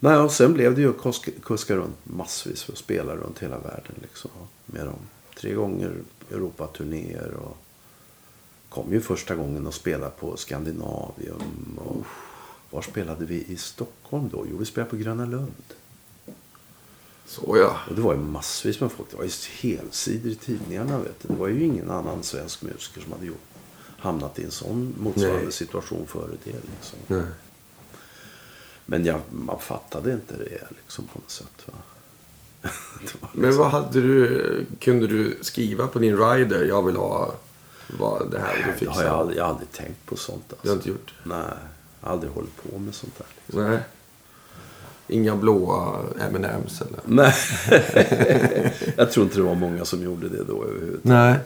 [0.00, 3.58] Nej, och sen blev det ju att kuska, kuska runt massvis och spela runt hela
[3.58, 4.30] världen liksom.
[4.66, 4.98] Med dem.
[5.40, 5.92] Tre gånger
[6.30, 7.56] Europaturnéer och
[8.68, 11.78] kom ju första gången att spela på Skandinavium.
[11.84, 12.06] Och
[12.70, 14.46] var spelade vi i Stockholm då?
[14.50, 15.64] Jo, vi spelade på Gröna Lund.
[17.26, 17.76] Så ja.
[17.88, 19.10] Och det var ju massvis med folk.
[19.10, 19.30] Det var ju
[19.60, 20.98] helsidor i tidningarna.
[20.98, 21.28] Vet du.
[21.28, 23.44] Det var ju ingen annan svensk musiker som hade gjort,
[23.98, 25.52] hamnat i en sån motsvarande Nej.
[25.52, 26.50] situation före det.
[26.50, 26.98] Liksom.
[27.06, 27.24] Nej.
[28.86, 31.66] Men jag, man fattade inte det liksom, på något sätt.
[31.66, 31.72] Va?
[33.02, 34.66] Det var Men vad hade du...
[34.80, 36.64] Kunde du skriva på din rider?
[36.64, 37.34] Jag vill ha
[37.98, 38.94] vad det här du Det fixar.
[38.94, 40.44] har jag, aldrig, jag har aldrig tänkt på sånt.
[40.48, 40.62] Alltså.
[40.62, 41.14] Du har inte gjort?
[41.22, 41.36] Nej,
[42.00, 43.26] jag har aldrig hållit på med sånt där.
[43.46, 43.70] Liksom.
[43.70, 43.78] Nej.
[45.08, 47.00] Inga blåa M&M's eller?
[47.04, 47.34] Nej,
[48.96, 51.04] jag tror inte det var många som gjorde det då överhuvudtaget.
[51.04, 51.38] Nej.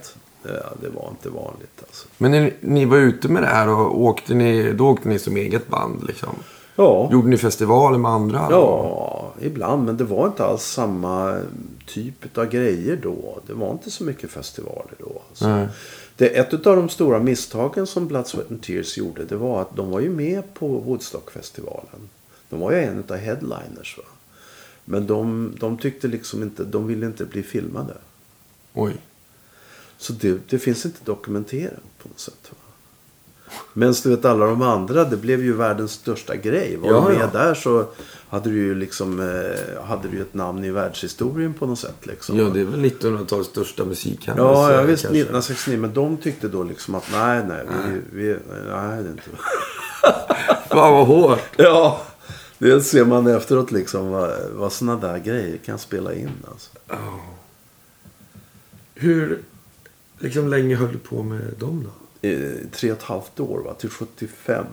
[0.43, 2.07] Ja, det var inte vanligt alltså.
[2.18, 5.36] Men när ni var ute med det här och åkte ni, då åkte ni som
[5.36, 6.34] eget band liksom?
[6.79, 7.09] Ja.
[7.12, 8.47] Gjorde ni festivaler med andra?
[8.51, 9.85] Ja, ibland.
[9.85, 11.41] Men det var inte alls samma
[11.87, 13.41] typ av grejer då.
[13.47, 15.22] Det var inte så mycket festivaler då.
[15.29, 15.68] Alltså.
[16.16, 19.24] Det, ett av de stora misstagen som Blood, Sweat and Tears gjorde.
[19.24, 22.09] Det var att de var ju med på Woodstockfestivalen.
[22.49, 23.99] De var ju en av headliners.
[23.99, 24.05] Va?
[24.85, 27.95] Men de, de tyckte liksom inte, de ville inte bli filmade.
[28.74, 28.93] Oj.
[29.97, 32.51] Så det, det finns inte dokumenterat på något sätt.
[32.51, 32.68] Va?
[33.73, 36.77] Men du vet alla de andra, det blev ju världens största grej.
[36.77, 37.39] Var Ja, du med ja.
[37.41, 37.85] där så
[38.31, 42.07] hade du ju liksom eh, hade du ett namn i världshistorien på något sätt.
[42.07, 42.39] Liksom.
[42.39, 44.53] Ja, det är väl 1900-talets största musikhändelse.
[44.53, 45.03] Ja, ja visst.
[45.03, 45.19] kanske.
[45.19, 45.79] 1969.
[45.81, 47.67] Men de tyckte då liksom att nej, nej.
[48.13, 48.37] Vi, vi,
[48.71, 49.23] nej, det är inte
[50.69, 51.39] Fan vad hårt.
[51.57, 52.03] Ja,
[52.59, 54.09] det ser man efteråt liksom.
[54.09, 56.31] Vad, vad sådana där grejer kan spela in.
[56.51, 56.71] Alltså.
[58.95, 59.39] Hur
[60.19, 61.91] liksom länge höll du på med dem då?
[62.21, 63.75] Tre och ett halvt år, va?
[63.75, 64.66] till 75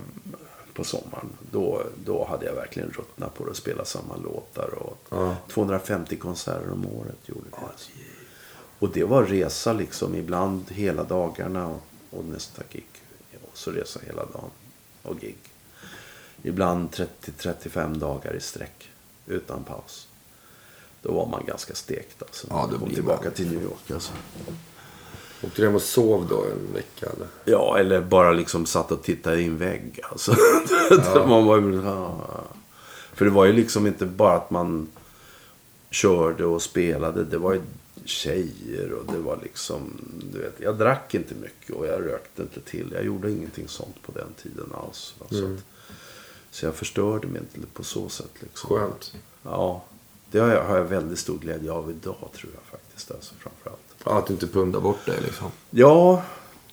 [0.74, 1.30] på sommaren.
[1.52, 4.70] Då, då hade jag verkligen ruttnat på det att spela samma låtar.
[4.80, 5.36] Och Ja.
[5.50, 7.66] 250 konserter om året gjorde vi.
[7.72, 7.90] alltså.
[8.80, 11.82] Och det var resa liksom ibland hela dagarna och,
[12.12, 12.86] och nästa gig.
[13.52, 14.50] Och så resa hela dagen
[15.02, 15.38] och gig.
[16.44, 18.90] Ibland 30-35 dagar i sträck
[19.26, 20.08] utan paus.
[21.02, 22.48] Då var man ganska stekt alltså.
[22.50, 23.34] Ja, Kom tillbaka man.
[23.34, 24.14] till New York alltså.
[25.44, 27.28] Åkte du hem och sov då en vecka eller?
[27.46, 30.00] Ja, eller bara liksom satt och tittade i en vägg.
[30.04, 30.36] Alltså.
[31.28, 32.28] man var ja.
[33.14, 34.88] För det var ju liksom inte bara att man
[35.90, 37.24] körde och spelade.
[37.24, 37.62] Det var ju
[38.06, 39.92] tjejer och det var liksom,
[40.34, 42.92] du vet, jag drack inte mycket och jag rökte inte till.
[42.94, 45.16] Jag gjorde ingenting sånt på den tiden alls.
[45.20, 45.26] va.
[45.30, 45.60] Så, att,
[46.52, 48.70] så jag förstörde mig inte på så sätt liksom.
[48.70, 49.14] Skönt.
[49.44, 49.84] Ja.
[50.32, 53.12] Det har jag, har jag väldigt stor glädje av idag tror jag faktiskt.
[53.12, 53.85] Alltså, framförallt.
[54.06, 55.52] Att inte pundar bort det liksom.
[55.70, 56.24] Ja,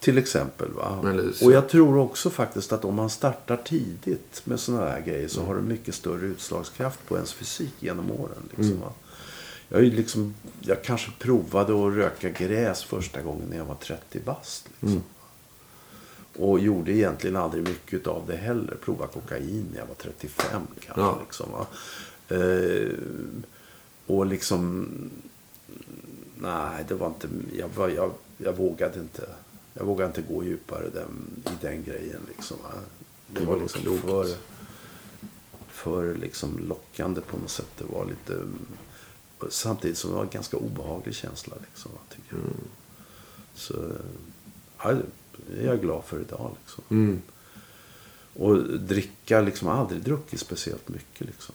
[0.01, 0.73] till exempel.
[0.73, 1.15] Va?
[1.43, 5.43] Och jag tror också faktiskt att om man startar tidigt med sådana här grejer så
[5.43, 8.49] har det mycket större utslagskraft på ens fysik genom åren.
[8.57, 8.93] Liksom, va?
[9.69, 14.69] Jag, liksom, jag kanske provade att röka gräs första gången när jag var 30 bast.
[14.81, 15.03] Liksom.
[16.37, 18.77] Och gjorde egentligen aldrig mycket av det heller.
[18.85, 21.01] Prova kokain när jag var 35 kanske.
[21.01, 21.19] Ja.
[21.25, 21.49] Liksom?
[22.29, 22.99] Eh,
[24.07, 24.89] och liksom...
[26.43, 27.29] Nej, det var inte...
[27.57, 29.29] Jag, var, jag, jag vågade inte.
[29.75, 32.21] Jag vågade inte gå djupare den, i den grejen.
[32.37, 32.57] Liksom?
[33.27, 34.03] Det Det var var liksom klokt.
[34.03, 34.27] för,
[35.69, 37.71] för liksom lockande på något sätt.
[37.79, 38.43] Det var lite...
[39.51, 41.55] Samtidigt som det var en ganska obehaglig känsla.
[41.71, 42.43] Liksom, tycker jag.
[43.55, 43.75] Så
[44.83, 44.95] ja,
[45.51, 46.57] det är jag glad för idag.
[46.63, 46.85] Liksom.
[46.91, 47.23] Mm.
[48.35, 51.27] Och dricka, liksom, jag har aldrig druckit speciellt mycket.
[51.27, 51.55] Liksom.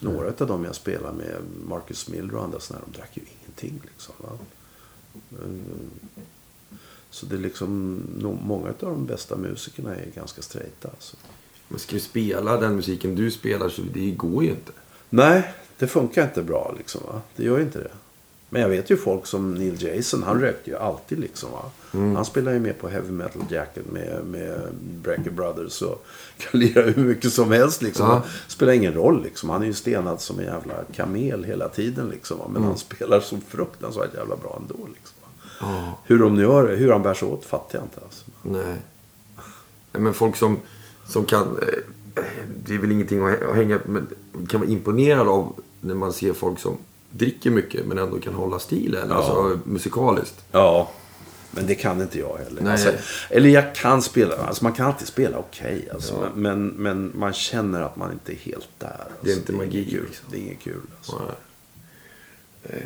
[0.00, 1.36] Några av dem jag spelar med,
[1.68, 3.43] Marcus Miller och andra sådana, de drack ju ingenting.
[3.62, 4.38] Liksom, va.
[5.28, 5.64] Men,
[7.10, 8.00] Så det är liksom,
[8.42, 10.88] många av de bästa musikerna är ganska straighta.
[10.88, 11.16] Alltså.
[11.68, 14.72] Men ska du spela den musiken du spelar så det går ju inte.
[15.10, 17.00] Nej, det funkar inte bra liksom.
[17.06, 17.22] Va?
[17.36, 17.90] Det gör inte det.
[18.54, 21.50] Men jag vet ju folk som Neil Jason, han rökte ju alltid liksom.
[21.52, 21.62] Va?
[21.92, 24.60] Han spelar ju med på Heavy Metal Jacket med, med
[25.02, 26.06] Breaker Brothers och
[26.38, 28.06] kan lira hur mycket som helst liksom.
[28.06, 28.22] Ja.
[28.48, 29.50] Spelar ingen roll liksom.
[29.50, 32.38] Han är ju stenad som en jävla kamel hela tiden liksom.
[32.38, 32.44] Va?
[32.52, 35.16] Men han spelar så fruktansvärt jävla bra ändå liksom.
[35.22, 35.28] Va?
[35.60, 35.98] Ja.
[36.04, 38.24] Hur de nu gör det, hur han bär sig åt fattar jag inte alltså.
[38.42, 38.76] Nej.
[39.92, 40.58] Men folk som,
[41.08, 41.42] som kan...
[41.42, 42.22] eh,
[42.66, 44.06] Det är väl ingenting att hänga men
[44.48, 46.76] kan vara imponerad av när man ser folk som
[47.16, 49.06] dricker mycket men ändå kan hålla stilen.
[49.08, 49.14] Ja.
[49.14, 50.44] Alltså musikaliskt.
[50.52, 50.90] Ja.
[51.50, 52.70] Men det kan inte jag heller.
[52.72, 52.90] Alltså,
[53.30, 55.88] eller jag kan spela, alltså man kan alltid spela okej.
[55.94, 56.28] alltså, Ja.
[56.34, 58.88] men, men man känner att man inte är helt där.
[58.88, 60.04] Alltså, Det är inte magi, inget Kul.
[60.06, 60.26] liksom.
[60.30, 60.80] Det är inget kul.
[60.98, 61.20] Alltså.
[62.64, 62.76] Eh,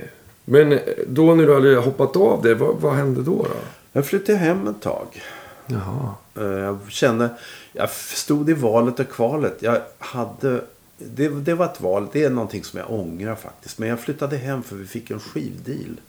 [0.45, 3.37] Men eh, då när du hade hoppat av det, vad, vad hände då?
[3.43, 3.49] då?
[3.93, 5.23] Jag flyttade hem ett tag.
[5.67, 6.15] Jaha.
[6.37, 7.29] Eh, Jag kände,
[7.73, 9.57] jag stod i valet och kvalet.
[9.61, 10.61] Jag hade,
[10.99, 13.79] det, det var ett val, det är någonting som jag ångrar faktiskt.
[13.79, 16.01] Men jag flyttade hem för vi fick en skivdeal.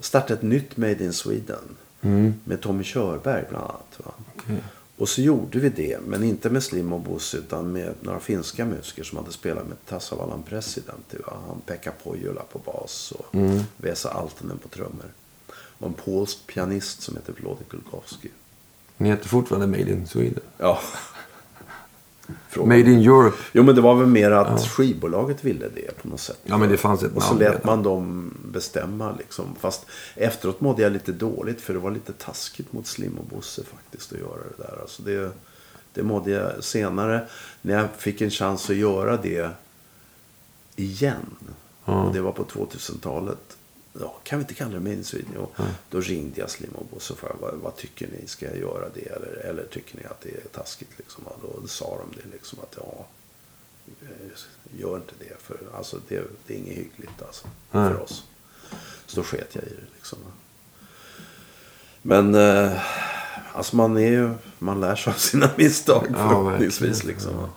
[0.00, 1.76] Startade ett nytt Made in Sweden.
[2.44, 3.98] Med Tommy Körberg bland annat.
[3.98, 4.12] Va?
[4.96, 8.64] Och så gjorde vi det, men inte med Slim och Bosse utan med några finska
[8.64, 11.14] musiker som hade spelat med Tassavallan President.
[11.26, 11.36] Va?
[11.48, 13.36] Han Pekka Pohjola på bas och
[13.76, 15.12] Vesa Altonen på trummor.
[15.50, 18.28] Och en polsk pianist som heter Wlodek Kulkowski.
[18.96, 20.42] Ni heter fortfarande Made in Sweden.
[20.58, 20.80] Ja.
[22.48, 22.68] Fråga.
[22.68, 23.36] Made in Europe.
[23.52, 26.40] Jo, men det var väl mer att skivbolaget ville det på något sätt.
[26.44, 29.44] Ja, men det fanns ett Och så namn lät man dem bestämma liksom.
[29.60, 33.62] Fast efteråt mådde jag lite dåligt för det var lite taskigt mot Slim och Bosse
[33.64, 34.78] faktiskt att göra det där.
[34.80, 35.30] Alltså det,
[35.94, 37.26] det mådde jag senare
[37.62, 39.50] när jag fick en chans att göra det
[40.76, 41.36] igen.
[41.84, 43.57] Och det var på 2000-talet.
[44.00, 45.32] Ja, kan vi inte kalla det Made in Sweden?
[45.34, 45.50] Jo.
[45.90, 48.26] Då ringde jag Slim och och frågade vad, tycker ni?
[48.26, 49.06] Ska jag göra det?
[49.06, 50.90] Eller, eller tycker ni att det är taskigt?
[50.96, 51.26] Liksom?
[51.26, 53.06] Och då sa de det liksom att ja,
[54.02, 55.42] eh, gör inte det.
[55.42, 58.24] För alltså, det, det är inget hyggligt alltså, för oss.
[59.06, 59.94] Så då sket jag i det.
[59.94, 60.18] Liksom.
[62.02, 62.80] Men eh,
[63.52, 67.04] alltså man, är ju, man lär sig av sina misstag Ja, förhoppningsvis.
[67.04, 67.48] Liksom.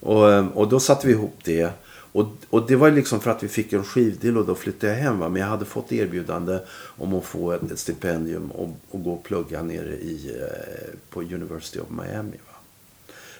[0.00, 1.72] Och, eh, och då satte vi ihop det.
[2.12, 4.92] Och, och det var ju liksom för att vi fick en skivdeal och då flyttade
[4.92, 5.18] jag hem.
[5.18, 5.28] Va?
[5.28, 9.22] Men jag hade fått erbjudande om att få ett, ett stipendium och, och gå och
[9.22, 12.36] plugga nere i, eh, på University of Miami.
[12.46, 12.52] Va?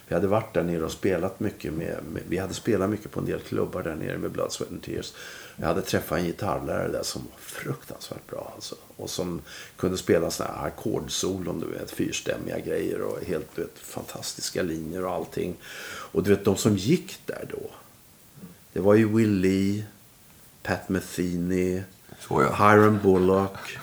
[0.07, 3.19] Vi hade varit där nere och spelat mycket med, med, vi hade spelat mycket på
[3.19, 5.13] en del klubbar där nere med Blood, Sweat and Tears.
[5.55, 8.75] Jag hade träffat en gitarrlärare där som var fruktansvärt bra alltså.
[8.95, 9.41] Och som
[9.77, 15.05] kunde spela sådana här ackordsolon, du vet, fyrstämmiga grejer och helt du vet, fantastiska linjer
[15.05, 15.55] och allting.
[15.85, 17.69] Och du vet, de som gick där då.
[18.73, 19.83] Det var ju Will Lee,
[20.63, 21.81] Pat Metheny,
[22.19, 22.55] Så ja.
[22.55, 23.77] Hiram Bullock,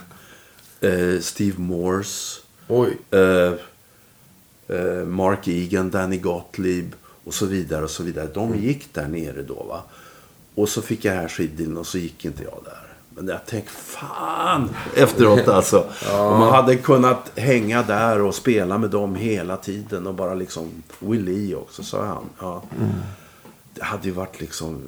[0.80, 2.40] eh, Steve Morse.
[2.68, 2.98] Oj.
[3.10, 3.52] Eh,
[4.76, 8.28] eh, Mark Egan, Danny Gottlieb och så vidare och så vidare.
[8.34, 9.82] De gick där nere då va.
[10.54, 12.86] Och så fick jag här skiddealen och så gick inte jag där.
[13.14, 15.86] Men jag tänkte fan efteråt alltså.
[16.12, 20.82] Om man hade kunnat hänga där och spela med dem hela tiden och bara liksom
[20.98, 22.24] Willie också sa han.
[22.40, 22.62] Ja.
[23.74, 24.82] Det hade ju varit liksom.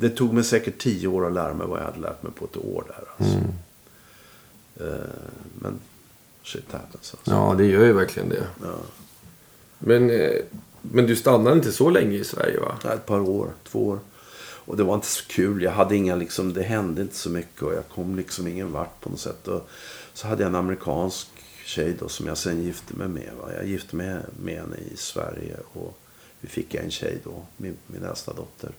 [0.00, 2.44] Det tog mig säkert tio år att lära mig vad jag hade lärt mig på
[2.44, 3.04] ett år där.
[3.16, 3.38] Alltså.
[4.80, 5.10] Eh,
[5.58, 5.78] men
[6.42, 7.30] shit happens alltså.
[7.30, 8.46] Ja, det gör ju verkligen det.
[8.62, 8.76] Ja.
[9.78, 10.40] Men, eh,
[10.82, 12.78] men du stannade inte så länge i Sverige va?
[12.84, 13.98] Ja, Ett par år, två år.
[14.66, 15.62] Och det var inte så kul.
[15.62, 19.00] Jag hade inga liksom, det hände inte så mycket och jag kom liksom ingen vart
[19.00, 19.48] på något sätt.
[19.48, 19.68] Och
[20.14, 21.28] så hade jag en amerikansk
[21.64, 23.30] tjej då som jag sen gifte mig med.
[23.40, 23.48] Va?
[23.56, 25.98] Jag gifte mig med henne i Sverige och
[26.44, 28.70] vi fick en tjej då, min, min äldsta dotter.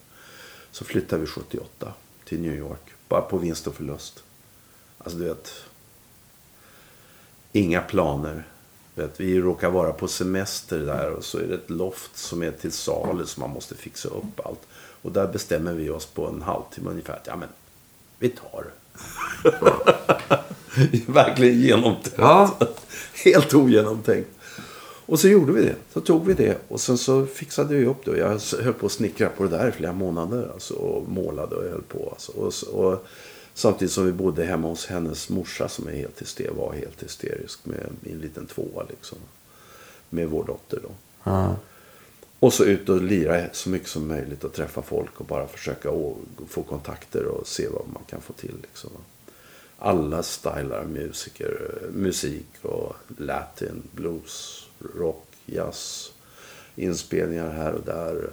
[0.72, 1.94] Så flyttade vi 78
[2.26, 2.82] till New York.
[3.08, 4.24] Bara på vinst och förlust.
[4.98, 5.54] Alltså du vet.
[7.52, 8.48] Inga planer.
[8.96, 12.52] Vet, vi råkar vara på semester där och så är det ett loft som är
[12.52, 14.62] till salu som man måste fixa upp allt.
[15.02, 17.50] Och där bestämmer vi oss på en halvtimme ungefär att ja men
[18.20, 18.74] vi tar det.
[21.12, 22.16] Verkligen genomtänkt.
[22.18, 22.58] Ja.
[23.26, 24.30] Helt ogenomtänkt.
[25.06, 25.76] Och så gjorde vi det.
[25.94, 26.58] Så tog vi det.
[26.68, 28.18] Och sen så fixade vi upp det.
[28.18, 30.50] Jag höll på att snickra på det där i flera månader.
[30.54, 32.10] Alltså, och målade och höll på.
[32.10, 32.32] Alltså.
[32.32, 33.06] Och, och,
[33.54, 37.66] samtidigt som vi bodde hemma hos hennes morsa som är helt hyster, var helt hysterisk.
[37.66, 39.18] Med en liten tvåa liksom.
[40.10, 40.90] Med vår dotter då.
[41.24, 41.56] Ja.
[42.40, 45.90] Och så ut och lira så mycket som möjligt och träffa folk och bara försöka
[46.48, 48.56] få kontakter och se vad man kan få till.
[48.62, 48.90] Liksom.
[49.80, 56.12] Alla stylar musiker, musik och latin, blues, rock, jazz.
[56.76, 58.30] Inspelningar här och där.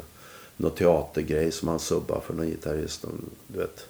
[0.56, 3.04] Någon teatergrej som han subbade för någon gitarrist.
[3.46, 3.86] Du vet.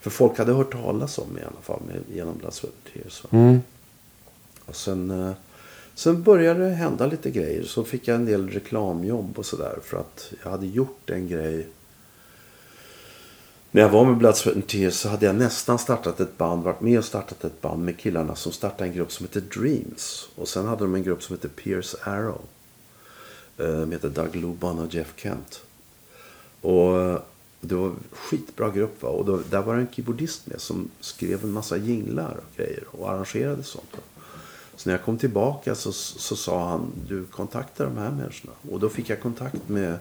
[0.00, 3.22] För folk hade hört talas om i alla fall med, genom and Tears.
[3.30, 3.60] Mm.
[4.64, 5.32] Och sen, eh,
[5.94, 7.64] sen började det hända lite grejer.
[7.64, 9.78] Så fick jag en del reklamjobb och sådär.
[9.82, 11.66] För att jag hade gjort en grej.
[13.74, 16.62] När jag var med Blood, Sweat and Tears så hade jag nästan startat ett band.
[16.62, 20.28] Varit med och startat ett band med killarna som startade en grupp som heter Dreams.
[20.34, 22.40] Och sen hade de en grupp som heter Pierce Arrow.
[23.58, 25.62] Eh, med De heter Doug Luban och Jeff Kent.
[26.60, 27.18] Och eh,
[27.60, 29.02] det var en skitbra grupp.
[29.02, 29.08] Va?
[29.08, 32.84] Och då, där var det en keyboardist med som skrev en massa jinglar och grejer.
[32.90, 33.88] Och arrangerade sånt.
[33.92, 34.02] Va?
[34.76, 38.52] Så när jag kom tillbaka så, så sa han, du kontaktar de här människorna.
[38.70, 39.98] Och då fick jag kontakt med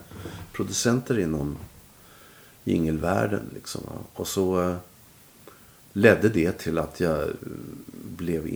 [0.51, 1.57] producenter inom
[2.63, 3.49] jingelvärlden.
[3.53, 3.81] Liksom,
[4.13, 4.75] och så eh,
[5.93, 7.27] ledde det till att jag
[8.17, 8.47] blev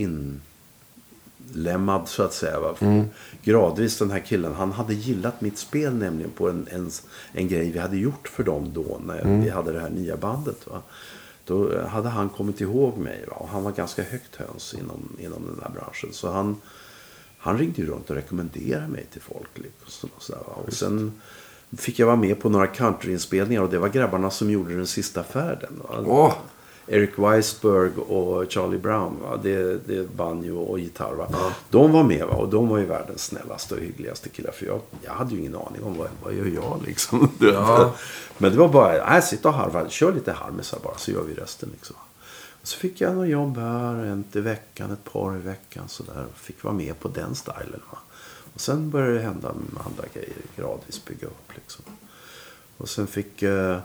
[1.52, 2.74] inlämmad så att säga.
[2.76, 3.06] För
[3.44, 6.92] Gradvis den här killen, han hade gillat mitt spel nämligen på en, en,
[7.34, 9.02] en grej vi hade gjort för dem då.
[9.06, 10.68] När vi hade det här nya bandet.
[10.68, 10.82] Va?
[11.46, 13.26] Då hade han kommit ihåg mig.
[13.28, 13.36] Va?
[13.36, 16.10] Och han var ganska högt höns inom, inom den här branschen.
[16.14, 16.62] Så han,
[17.38, 19.50] han ringde runt och rekommenderade mig till folk.
[19.54, 20.54] Liksom, och, va?
[20.66, 21.12] och sen
[21.78, 23.62] fick jag vara med på några countryinspelningar.
[23.62, 25.82] Och det var grabbarna som gjorde den sista färden.
[26.06, 26.34] Åh,
[26.88, 29.20] Eric Weisberg och Charlie Brown.
[29.22, 29.40] Va?
[29.44, 31.14] Det, det är banjo och gitarr.
[31.14, 31.28] Va?
[31.70, 32.36] De var med va?
[32.36, 34.52] och de var ju världens snällaste och hyggligaste killar.
[34.52, 37.32] För jag, jag hade ju ingen aning om vad, vad gör jag liksom.
[37.40, 37.94] Ja.
[38.38, 39.90] Men det var bara, nej, sitta och harva.
[39.90, 41.70] Kör lite harmisar bara så gör vi resten.
[41.74, 41.96] Liksom.
[42.62, 45.84] Och så fick jag något jobb här, en i veckan, ett par i veckan.
[45.88, 46.26] Så där.
[46.36, 47.82] Fick vara med på den stilen.
[47.92, 47.98] Va?
[48.58, 49.50] Och sen började det hända
[49.86, 51.56] andra grejer, gradvis bygga upp.
[51.56, 51.86] Liksom.
[52.78, 53.44] Och sen fick...
[53.44, 53.80] Eh,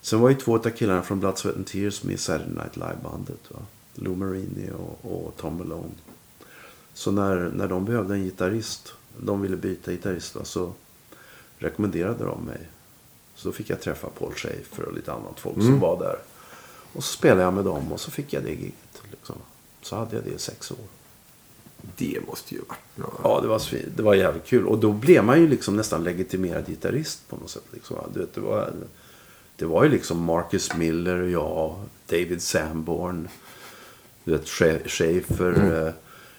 [0.00, 2.76] sen var ju två av killarna från Blood, Sweat and Tears med i Saturday Night
[2.76, 3.40] Live-bandet.
[3.48, 3.58] Va?
[3.94, 5.94] Lou Marini och, och Tom Malone.
[6.94, 10.72] Så när, när de behövde en gitarrist, de ville byta gitarrist, va, så
[11.58, 12.68] rekommenderade de mig.
[13.34, 16.18] Så då fick jag träffa Paul Schaefer och lite annat folk som var där.
[16.92, 19.02] Och så spelade jag med dem och så fick jag det giget.
[19.10, 19.36] Liksom.
[19.80, 21.01] Så hade jag det i sex år.
[21.96, 23.20] Det måste ju varit bra.
[23.22, 23.62] Ja, det var,
[23.96, 24.66] det var jävligt kul.
[24.66, 27.64] Och då blev man ju liksom nästan legitimerad gitarrist på något sätt.
[27.72, 27.96] Liksom.
[28.14, 28.72] Du vet, det, var,
[29.56, 31.74] det var ju liksom Marcus Miller och jag,
[32.06, 33.28] David Sanborn,
[34.24, 35.86] du vet, Scha- Schaefer.
[35.86, 35.92] Eh,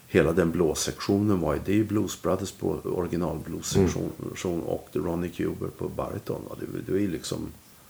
[0.08, 5.68] hela den blåssektionen var ju, det är ju Blues Brothers på originalbluessektion och Ronnie Cuber
[5.78, 6.42] på bariton.
[6.60, 7.48] Det, det är liksom...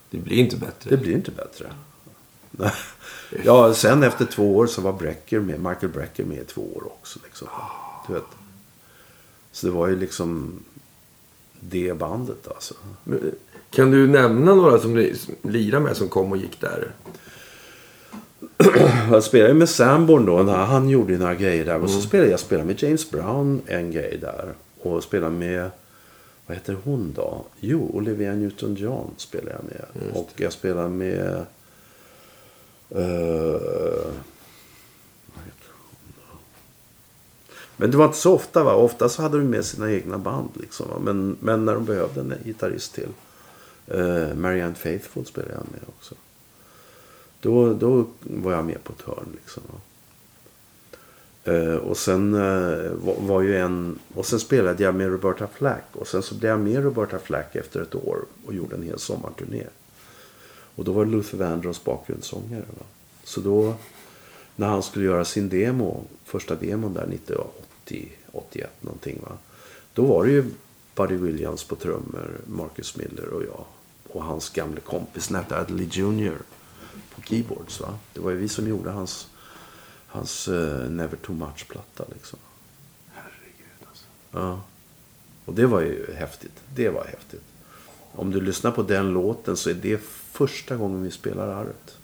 [0.09, 0.89] Det blir inte bättre.
[0.89, 1.73] Det blir inte bättre.
[3.45, 6.83] ja, sen efter två år så var Brecker med, Michael Brecker med i två år
[6.85, 7.19] också.
[7.23, 7.47] Liksom.
[8.07, 8.23] Du vet.
[9.51, 10.59] Så det var ju liksom
[11.59, 12.73] det bandet alltså.
[13.69, 16.91] Kan du nämna några som li- som lirar med som kom och gick där?
[19.11, 20.43] Jag spelade ju med Sanborn då.
[20.43, 21.79] När han gjorde några grejer där.
[21.79, 24.53] Och så spelade jag spelade med James Brown en grej där.
[24.81, 25.69] Och spelade med,
[26.47, 27.45] vad heter hon då?
[27.59, 30.11] Jo, Olivia Newton-John spelade jag med.
[30.15, 31.41] Och jag spelade med, eh, vad heter hon
[32.82, 32.82] då?
[32.95, 34.13] Eh,
[37.77, 38.73] men det var inte så ofta va.
[38.73, 40.87] Ofta så hade de med sina egna band liksom.
[40.89, 40.99] Va?
[40.99, 43.09] Men, men när de behövde en gitarrist till.
[43.87, 46.15] Eh, Marianne Faithfull spelade jag med också.
[47.39, 49.27] Då, då var jag med på ett hörn.
[49.35, 49.63] Liksom.
[51.43, 53.99] Eh, och sen eh, var, var ju en...
[54.13, 55.85] Och sen spelade jag med Roberta Flack.
[55.91, 58.17] Och sen så blev jag med Roberta Flack efter ett år.
[58.45, 59.63] Och gjorde en hel sommarturné.
[60.75, 62.65] Och då var Luther Vandross bakgrundssångare.
[62.79, 62.85] Va?
[63.23, 63.75] Så då,
[64.55, 69.19] när han skulle göra sin demo, första demon där 1980, 81 någonting.
[69.21, 69.37] Va?
[69.93, 70.45] Då var det ju
[70.95, 73.65] Buddy Williams på trummor, Marcus Miller och jag.
[74.09, 76.37] Och hans gamle kompis Nat Adderley Jr.
[77.15, 77.79] på keyboards.
[77.79, 77.97] Va?
[78.13, 79.27] Det var ju vi som gjorde hans,
[80.07, 82.03] hans eh, Never Too Much-platta.
[82.13, 82.39] Liksom.
[83.07, 84.05] Herregud alltså.
[84.31, 84.61] Ja.
[85.45, 86.61] Och det var ju häftigt.
[86.75, 87.43] Det var häftigt.
[88.11, 89.97] Om du lyssnar på den låten så är det
[90.33, 91.97] första gången vi spelar arvet.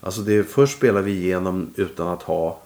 [0.00, 2.60] Alltså det är, först spelar vi igenom utan att ha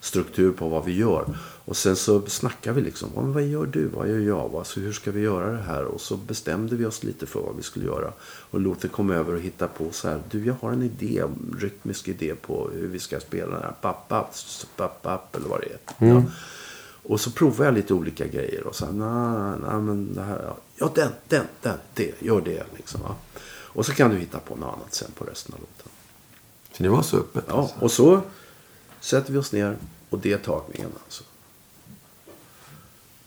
[0.00, 1.24] struktur på vad vi gör.
[1.64, 3.10] Och sen så snackar vi liksom.
[3.14, 3.86] "Ja, men Vad gör du?
[3.86, 4.54] Vad gör jag?
[4.54, 5.84] Alltså, hur ska vi göra det här?
[5.84, 8.12] Och så bestämde vi oss lite för vad vi skulle göra.
[8.50, 10.20] Och Luther kom över och hittade på så här.
[10.30, 11.22] Du, jag har en idé,
[11.58, 13.74] rytmisk idé på hur vi ska spela den här.
[13.80, 14.34] Papp, papp,
[14.76, 16.08] papp, papp eller vad det är.
[16.08, 16.22] Ja.
[17.02, 18.66] Och så provade jag lite olika grejer.
[18.66, 20.42] Och så här, nej, nej, men det här.
[20.46, 20.56] ja.
[20.76, 22.22] Ja, den, den, den, det.
[22.22, 23.00] Gör det liksom.
[23.02, 23.14] Va?
[23.78, 25.92] Och så kan du hitta på något annat sen på resten av låten.
[26.72, 27.78] Så det var så öppet Ja, alltså.
[27.80, 28.20] och så
[29.00, 29.76] sätter vi oss ner
[30.10, 31.24] och det är tagningen alltså.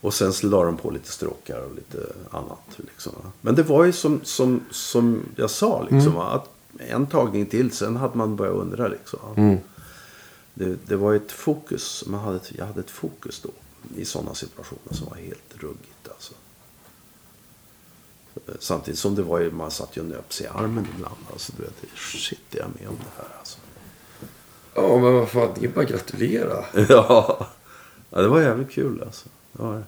[0.02, 2.78] Och sen så la de på lite stråkar och lite annat.
[2.78, 3.14] Liksom.
[3.41, 7.72] Men det var ju som, som, som jag sa, liksom, va, att en tagning till,
[7.72, 8.88] sen hade man börjat undra.
[8.88, 9.58] Liksom, va.
[10.54, 13.49] det, det var ett fokus, man hade, jag hade ett fokus då
[14.02, 16.01] i sådana situationer som var helt ruggigt.
[18.60, 21.16] Samtidigt som det var ju, man satt ju och nöp sig i armen ibland.
[21.32, 23.58] Alltså, du vet, shit, är jag med om det här alltså.
[24.74, 25.50] Ja, men vad fan.
[25.60, 26.66] Det är bara att gratulera.
[26.90, 27.48] ja.
[28.10, 29.30] ja, det var jävligt kul alltså.
[29.52, 29.84] Det.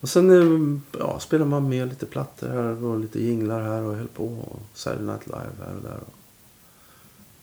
[0.00, 3.96] Och sen eh, ja, spelade man med lite plattor här och lite jinglar här och
[3.96, 4.24] höll på.
[4.24, 6.00] Och Saturday Night Live här och där.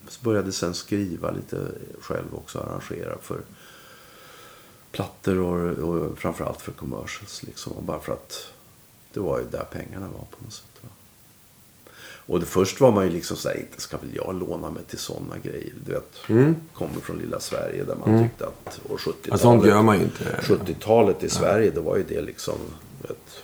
[0.08, 1.56] Så började sen skriva lite
[2.00, 3.40] själv också, arrangera för
[4.92, 7.42] plattor och, och framförallt för commercials.
[7.42, 7.72] Liksom.
[7.72, 8.52] Och bara för att
[9.16, 10.78] det var ju där pengarna var på något sätt.
[10.82, 10.88] Va?
[12.26, 14.98] Och det först var man ju liksom såhär, inte ska väl jag låna mig till
[14.98, 15.72] sådana grejer.
[15.86, 16.14] Du vet,
[16.72, 19.26] kommer från lilla Sverige där man tyckte att, och 70-talet.
[19.26, 20.24] Ja, sånt gör man ju inte.
[20.42, 22.54] 70-talet i Sverige, då var ju det liksom,
[23.02, 23.42] vet,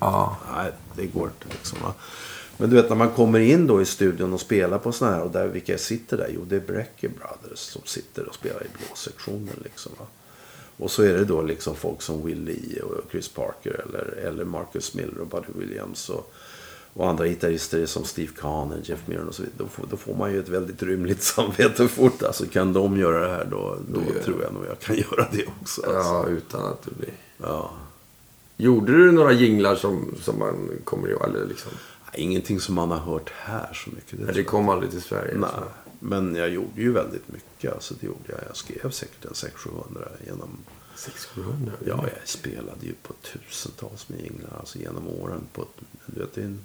[0.00, 0.36] Ja.
[0.54, 1.78] nej det går inte liksom.
[1.82, 1.94] Va?
[2.56, 5.22] Men du vet när man kommer in då i studion och spelar på sådana här,
[5.22, 6.30] och där, vilka sitter där?
[6.34, 9.92] Jo det är Brecker Brothers som sitter och spelar i blåsektionen liksom.
[9.98, 10.06] Va?
[10.82, 14.44] Och så är det då liksom folk som Will Lee och Chris Parker eller, eller
[14.44, 16.32] Marcus Miller och Buddy Williams och,
[16.94, 19.58] och andra gitarrister som Steve Kahn och Jeff Mirren och så vidare.
[19.58, 22.22] Då får, då får man ju ett väldigt rymligt samvete fort.
[22.22, 25.46] Alltså kan de göra det här då, då tror jag nog jag kan göra det
[25.60, 25.82] också.
[25.82, 26.12] Alltså.
[26.12, 27.12] ja, utan att det blir...
[27.36, 27.70] Ja.
[28.56, 31.22] Gjorde du några jinglar som, som man kommer ihåg?
[31.28, 31.72] Eller liksom?
[32.14, 34.18] Ingenting som man har hört här så mycket.
[34.18, 35.34] Det Nej, det kom aldrig till Sverige.
[35.36, 35.81] Nej, så.
[36.02, 37.72] Men jag gjorde ju väldigt mycket.
[37.74, 38.38] Alltså det gjorde jag.
[38.48, 40.48] Jag skrev säkert en 600-700 genom...
[40.96, 45.40] 600 Ja, jag spelade ju på tusentals med jinglar alltså genom åren.
[45.52, 46.58] På, ett- du vet, in,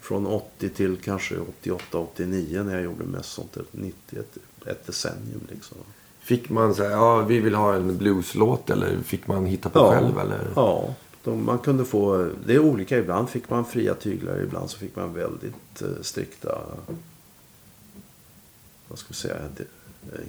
[0.00, 3.56] från 80 till kanske 88, 89 när jag gjorde mest sånt.
[3.56, 4.36] ett 90, ett,
[4.66, 5.76] ett decennium liksom.
[6.20, 10.18] Fick man säga, ja vi vill ha en blueslåt eller fick man hitta på själv?
[10.18, 10.48] Eller?
[10.56, 10.94] Ja,
[11.24, 12.28] de, man kunde få...
[12.46, 12.98] Det är olika.
[12.98, 14.40] Ibland fick man fria tyglar.
[14.42, 16.58] Ibland så fick man väldigt eh, strikta...
[18.88, 19.34] Vad ska vi säga?
[19.56, 19.64] det-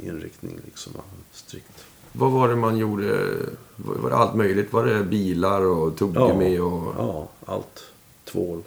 [0.08, 0.94] Inriktning liksom.
[1.32, 1.86] Strikt.
[2.12, 3.28] Vad var det man gjorde?
[3.76, 4.74] Var det allt möjligt?
[4.74, 6.94] Var det bilar och tuggummi och...
[6.98, 7.84] Ja, allt.
[8.26, 8.64] Tvål.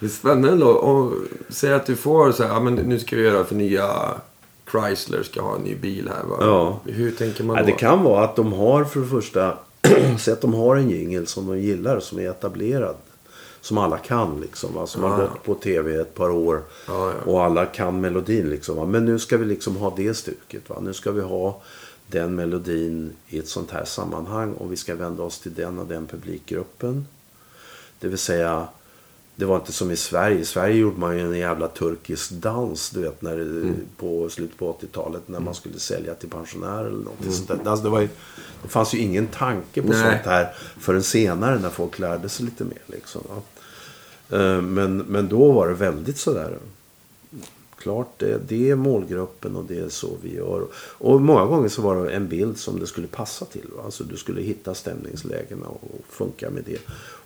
[0.00, 0.64] Det är spännande.
[0.64, 1.12] Och
[1.48, 4.14] säg att du får så här, ja men nu ska vi göra för nya
[4.70, 6.24] Chrysler ska ha en ny bil här.
[6.24, 6.36] Va?
[6.40, 6.80] Ja.
[6.92, 7.62] Hur tänker man då?
[7.62, 9.58] det kan vara att de har för det första...
[10.18, 12.96] Säg att de har en jingel som de gillar, som är etablerad.
[13.68, 14.74] Som alla kan liksom.
[14.74, 14.86] Va?
[14.86, 15.26] Som har Ja, ja.
[15.30, 16.62] gått på tv ett par år.
[16.86, 17.32] Ja, ja.
[17.32, 18.76] Och alla kan melodin liksom.
[18.76, 18.86] Va?
[18.86, 20.68] Men nu ska vi liksom ha det stuket.
[20.68, 20.76] Va?
[20.82, 21.60] Nu ska vi ha
[22.06, 24.52] den melodin i ett sånt här sammanhang.
[24.54, 27.06] Och vi ska vända oss till den och den publikgruppen.
[28.00, 28.68] Det vill säga,
[29.36, 30.38] det var inte som i Sverige.
[30.38, 33.74] I Sverige gjorde man ju en jävla turkisk dans, du vet, när, Mm.
[33.96, 37.70] på slutet på 80-talet när man skulle sälja till pensionärer eller någonting sånt där.
[37.70, 38.08] Alltså, det, var ju,
[38.62, 40.00] det fanns ju ingen tanke på Mm.
[40.00, 40.12] Nej.
[40.12, 42.82] sånt här förrän senare när folk lärde sig lite mer.
[42.86, 43.22] Liksom,
[44.30, 46.58] Eh, men, men då var det väldigt sådär.
[47.78, 50.66] Klart, det, det är målgruppen och det är så vi gör.
[50.74, 53.66] Och många gånger så var det en bild som det skulle passa till.
[53.76, 53.82] Va?
[53.84, 56.78] Alltså du skulle hitta stämningslägena och funka med det.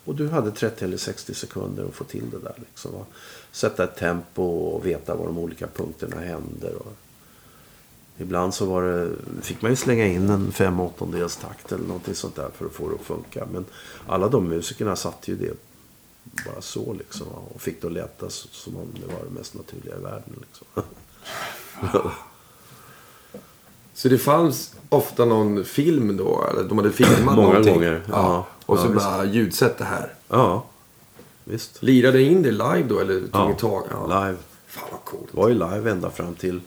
[0.04, 2.54] Och du hade 30 eller 60 sekunder att få till det där.
[2.56, 3.04] Liksom, va?
[3.52, 6.74] Sätta ett tempo och veta var de olika punkterna händer.
[6.78, 6.92] Och
[8.18, 12.14] ibland så var det, fick man ju slänga in en fem åttondels takt eller någonting
[12.14, 13.46] sånt där för att få det att funka.
[13.52, 13.64] Men
[14.06, 15.71] alla de musikerna satte ju det
[16.46, 17.26] bara så liksom.
[17.54, 20.40] Och fick det att låta som om det var det mest naturliga i världen.
[20.40, 20.82] Liksom.
[23.94, 26.44] Så det fanns ofta någon film då?
[26.50, 27.74] Eller de hade filmat Många någonting?
[27.74, 28.46] gånger, ja.
[28.66, 30.14] Och så Ja, bara ljudsätt det här.
[30.28, 30.64] ja,
[31.44, 31.82] visst.
[31.82, 32.98] Lirade in det live då?
[32.98, 33.84] Eller tog Ja, tag?
[34.08, 34.36] live.
[34.66, 35.28] Fan vad coolt.
[35.32, 36.60] Det var ju live ända fram till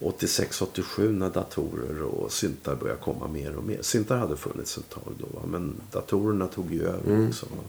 [0.00, 3.78] 86-87 när datorer och syntar började komma mer och mer.
[3.82, 5.40] Syntar hade funnits ett tag då, va?
[5.46, 7.26] men datorerna tog ju över.
[7.26, 7.62] Liksom, va?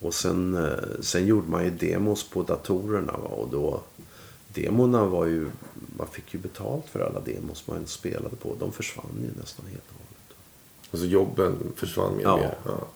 [0.00, 3.12] Och sen, eh, sen gjorde man ju demos på datorerna.
[3.12, 3.28] Va?
[3.28, 3.80] Och då,
[4.54, 5.50] demorna var ju,
[5.96, 8.54] man fick ju betalt för alla demos man spelade på.
[8.60, 10.36] De försvann ju nästan helt och hållet.
[10.90, 12.36] Alltså jobben försvann mer och Ja.
[12.36, 12.54] mer.
[12.64, 12.86] Ja.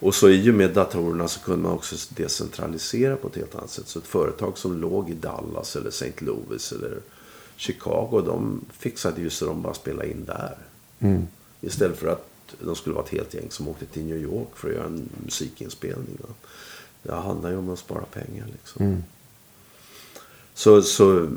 [0.00, 3.70] Och så i och med datorerna så kunde man också decentralisera på ett helt annat
[3.70, 3.88] sätt.
[3.88, 6.12] Så ett företag som låg i Dallas eller St.
[6.18, 6.98] Louis eller
[7.56, 10.58] Chicago, de fixade ju så de bara spelade in där.
[11.60, 12.28] Istället för att
[12.60, 15.08] de skulle vara ett helt gäng som åkte till New York för att göra en
[15.24, 16.18] musikinspelning.
[16.20, 16.34] va.
[17.02, 19.04] Det handlar ju om att spara pengar liksom.
[20.54, 21.28] Så, så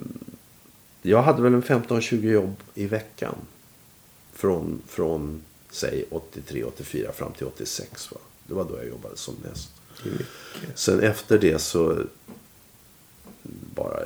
[1.02, 3.36] jag hade väl en 15-20 jobb i veckan.
[4.34, 8.12] Från, från säg 83, 84 fram till 86.
[8.12, 8.18] Va?
[8.48, 9.70] Det var då jag jobbade som mest.
[10.76, 12.04] Sen efter det så
[13.76, 14.00] bara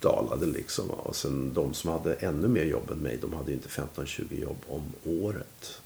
[0.00, 0.90] dalade liksom.
[0.90, 4.42] Och sen de som hade ännu mer jobb än mig, de hade ju inte 15-20
[4.42, 5.80] jobb om året.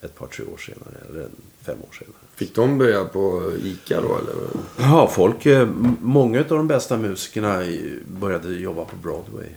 [0.00, 1.28] Ett par, tre år senare, eller
[1.62, 2.16] fem år senare.
[2.34, 4.34] Fick de börja på ICA då eller?
[4.78, 5.68] Ja, folk, eh,
[6.00, 7.62] många av de bästa musikerna
[8.06, 9.48] började jobba på Broadway.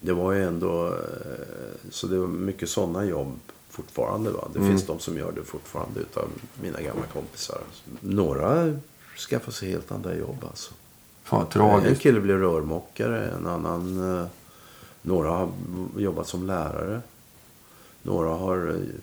[0.00, 3.38] Det var ju ändå, eh, så det var mycket sådana jobb
[3.70, 4.30] fortfarande.
[4.30, 4.48] Va?
[4.54, 6.28] Det finns de som gör det fortfarande utav
[6.62, 7.60] mina gamla kompisar.
[8.00, 8.78] Några
[9.16, 10.74] skaffar sig helt andra jobb alltså.
[11.28, 12.02] Fan En tragiskt.
[12.02, 14.26] kille blev rörmokare, en annan, eh,
[15.02, 15.50] några har
[15.96, 17.00] jobbat som lärare.
[18.02, 18.94] Några har eh,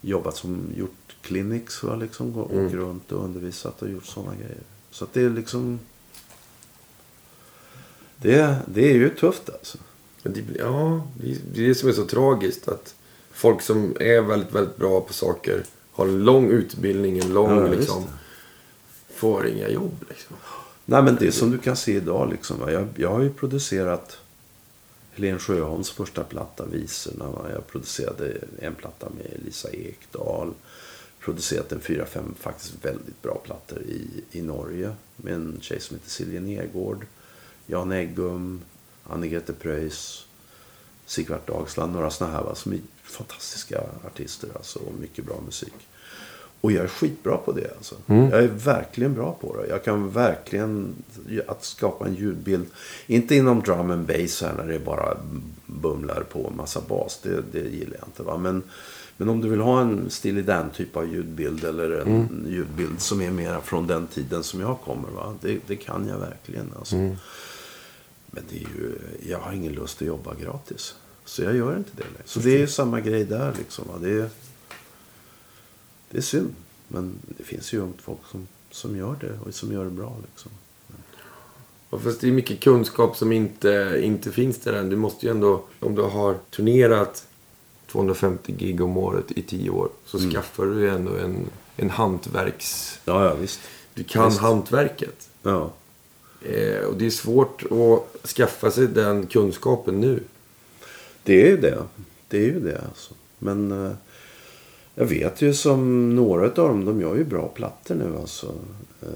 [0.00, 4.62] jobbat som, gjort clinics, va, liksom, åkt runt och undervisat och gjort sådana grejer.
[4.90, 5.80] Så att det är liksom,
[8.16, 9.78] det, det är ju tufft alltså.
[10.22, 12.68] Det, ja, det är det är det som är så tragiskt.
[12.68, 12.94] Att
[13.32, 17.66] folk som är väldigt, väldigt bra på saker har en lång utbildning, en lång Ja,
[17.66, 18.04] liksom.
[19.14, 20.36] Får inga jobb liksom.
[20.84, 22.60] Nej men det som du kan se idag liksom.
[22.60, 22.72] Va?
[22.72, 24.18] Jag, jag har ju producerat
[25.12, 27.30] Helen Sjöholms första platta, Visorna.
[27.30, 27.46] Va?
[27.52, 30.52] Jag producerade en platta med Lisa Ekdahl.
[31.20, 34.94] Producerat en fyra, fem faktiskt väldigt bra plattor i, i Norge.
[35.16, 37.06] Med en tjej som heter Silje Nergård.
[37.66, 38.60] Jan Eggum,
[39.04, 40.26] Anne-Grete Preus,
[41.06, 41.92] Sigvard Dagsland.
[41.92, 42.54] Några sådana här va?
[42.54, 44.78] som är fantastiska artister alltså.
[44.78, 45.74] Och mycket bra musik.
[46.62, 47.70] Och jag är skitbra på det.
[47.76, 47.94] Alltså.
[48.06, 49.68] Jag är verkligen bra på det.
[49.68, 50.94] Jag kan verkligen
[51.46, 52.66] att skapa en ljudbild.
[53.06, 55.16] Inte inom drum and bass här när det bara
[55.66, 57.20] bumlar på en massa bas.
[57.22, 58.22] Det, det gillar jag inte.
[58.22, 58.38] Va?
[58.38, 58.62] Men,
[59.16, 61.64] men om du vill ha en Steely Dan typ av ljudbild.
[61.64, 65.08] Eller en ljudbild som är mer från den tiden som jag kommer.
[65.08, 65.34] Va?
[65.40, 66.72] Det, det kan jag verkligen.
[66.78, 66.96] Alltså.
[68.30, 68.98] Men det är ju,
[69.30, 70.94] jag har ingen lust att jobba gratis.
[71.24, 72.22] Så jag gör inte det längre.
[72.24, 73.84] Så det är ju samma grej där liksom.
[73.88, 73.94] Va?
[74.00, 74.28] Det är,
[76.12, 76.54] det är synd.
[76.88, 80.16] Men det finns ju ungt folk som, som gör det och som gör det bra.
[80.32, 80.50] Liksom.
[81.90, 84.88] Och fast det är mycket kunskap som inte, inte finns där än.
[84.90, 87.26] Du måste ju ändå, om du har turnerat
[87.86, 89.88] 250 gig om året i 10 år.
[90.06, 90.30] Så Mm.
[90.30, 91.36] skaffar du ändå en,
[91.76, 92.98] en hantverks...
[93.04, 93.60] Ja, ja visst.
[93.94, 94.40] Du kan Visst.
[94.40, 95.28] hantverket.
[95.42, 95.72] Ja.
[96.42, 100.22] Eh, och det är svårt att skaffa sig den kunskapen nu.
[101.22, 101.82] Det är ju det.
[102.28, 103.14] Det är ju det alltså.
[103.38, 103.92] Men eh,
[104.94, 108.54] jag vet ju som några av dem, de gör ju bra plattor nu alltså.
[109.02, 109.08] Eh,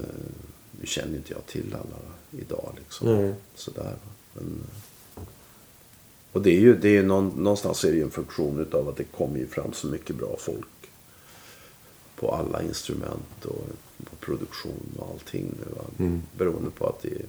[0.81, 3.17] nu känner inte jag till alla idag liksom.
[3.17, 3.35] Nej.
[3.55, 3.95] Sådär.
[4.33, 4.61] Men,
[5.17, 5.23] eh,
[6.33, 8.97] och det är ju, det är någon, någonstans är det ju en funktion av att
[8.97, 10.67] det kommer ju fram så mycket bra folk.
[12.17, 13.67] På alla instrument och
[14.05, 15.75] på produktion och allting nu.
[15.77, 15.85] Va?
[16.37, 17.23] Beroende på att det,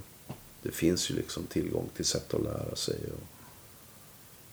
[0.62, 2.96] det finns ju liksom tillgång till sätt att lära sig.
[2.96, 3.37] Och,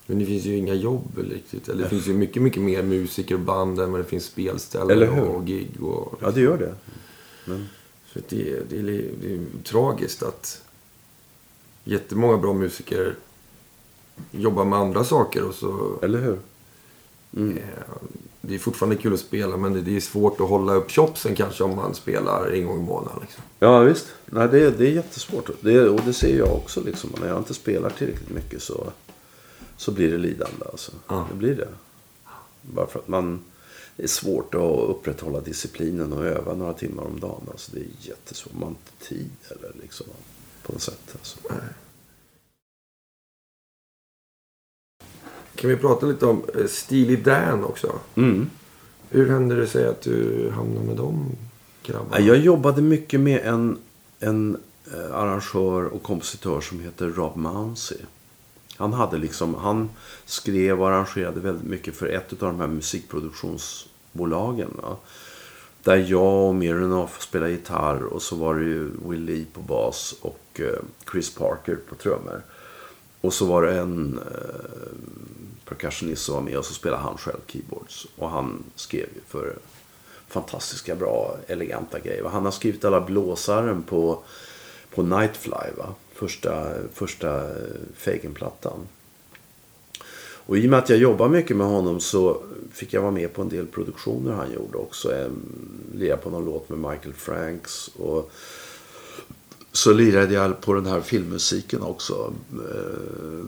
[0.06, 1.68] Men det finns ju inga jobb riktigt.
[1.68, 5.08] Eller det finns ju mycket, mycket mer musiker och band än vad det finns spelställen
[5.18, 5.82] och gig.
[5.82, 6.74] Och, ja, det gör det.
[7.44, 7.68] Men,
[8.12, 8.82] Så det, det, är,
[9.22, 10.62] det är tragiskt att
[11.84, 13.14] jättemånga bra musiker
[14.30, 15.42] jobbar med andra saker.
[15.48, 16.38] Och så, eller hur?
[17.36, 17.56] Mm.
[17.56, 17.64] eh,
[18.40, 21.34] det är fortfarande kul att spela men det, det är svårt att hålla upp chopsen
[21.34, 23.18] kanske om man spelar en gång i månaden.
[23.20, 23.42] Liksom.
[23.58, 24.06] Ja, visst.
[24.26, 25.50] Nej, det, är- det är jättesvårt.
[25.60, 26.80] Det, och det ser jag också.
[26.84, 27.10] Liksom.
[27.20, 28.92] När jag inte spelar tillräckligt mycket så,
[29.76, 30.64] så blir det lidande.
[30.72, 30.92] Alltså.
[31.08, 31.26] Ja.
[31.30, 31.68] Det blir det.
[32.62, 33.40] Bara för att man...
[33.96, 37.42] Det är svårt att upprätthålla disciplinen och öva några timmar om dagen.
[37.50, 38.52] Alltså, det är jättesvårt.
[38.52, 40.06] Man har inte tid eller liksom,
[40.62, 41.12] på något sätt.
[41.12, 41.38] Alltså.
[45.54, 48.00] Kan vi prata lite om eh, Steely Dan också?
[48.14, 48.50] Mm.
[49.10, 51.36] Hur hände det sig att du hamnade med de
[51.82, 52.20] grabbarna?
[52.20, 53.78] Ja, Jag jobbade mycket med en,
[54.20, 54.56] en
[54.94, 57.98] eh, arrangör och kompositör som heter Rob Mounsey.
[58.76, 59.90] Han, hade liksom, han
[60.24, 64.70] skrev och arrangerade väldigt mycket för ett av de här musikproduktionsbolagen.
[64.82, 64.96] Va?
[65.82, 70.14] Där jag och Miranoff spelade gitarr och så var det ju Will Lee på bas
[70.20, 72.42] och eh, Chris Parker på trummor.
[73.20, 74.24] Och så var det en eh,
[75.64, 78.06] percussionist som var med och så spelade han själv keyboards.
[78.16, 79.56] Och han skrev ju för
[80.28, 82.24] fantastiska, bra, eleganta grejer.
[82.24, 84.22] Han har skrivit alla blåsaren på,
[84.94, 85.94] på Nightfly, va?
[86.14, 87.42] Första, första
[87.96, 88.86] Fagen-plattan.
[90.46, 92.42] Och i och med att jag jobbar mycket med honom så
[92.72, 95.14] fick jag vara med på en del produktioner han gjorde också.
[95.14, 95.30] Eh,
[95.94, 97.88] lirade på någon låt med Michael Franks.
[97.88, 98.30] Och
[99.72, 102.32] så lirade jag på den här filmmusiken också.
[102.52, 103.44] Eh,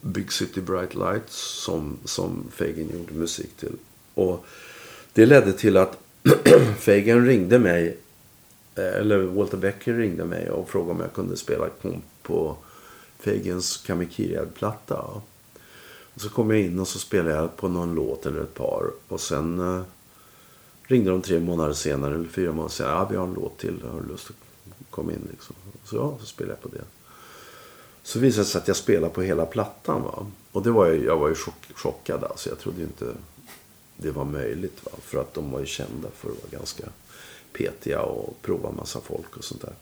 [0.00, 3.76] Big City Bright Lights som, som Fagin gjorde musik till.
[4.14, 4.44] Och
[5.12, 5.98] det ledde till att
[6.78, 7.96] Fagin ringde mig,
[8.76, 12.56] Eh, eller Walter Becker ringde mig och frågade om jag kunde spela komp på
[13.18, 15.00] Fagins Kamikiriad-platta.
[16.14, 18.84] Och så kom jag in och så spelade jag på någon låt eller ett par.
[19.08, 19.82] Och sen eh,
[20.82, 22.94] ringde de tre månader senare, eller fyra månader senare.
[22.94, 23.82] Ja, vi har en låt till.
[23.92, 24.36] Har du lust att
[24.90, 25.28] komma in?
[25.30, 25.56] Liksom.
[25.84, 26.84] Så ja, så spelade jag på det.
[28.02, 30.02] Så visade det sig att jag spelade på hela plattan.
[30.02, 30.26] Va?
[30.52, 32.24] Och det var ju, jag var ju chock, chockad.
[32.24, 32.48] Alltså.
[32.48, 33.12] Jag trodde ju inte
[33.96, 34.84] det var möjligt.
[34.84, 34.90] Va?
[35.02, 36.84] För att de var ju kända för att vara ganska
[37.58, 39.74] petiga och prova massa folk och sånt där.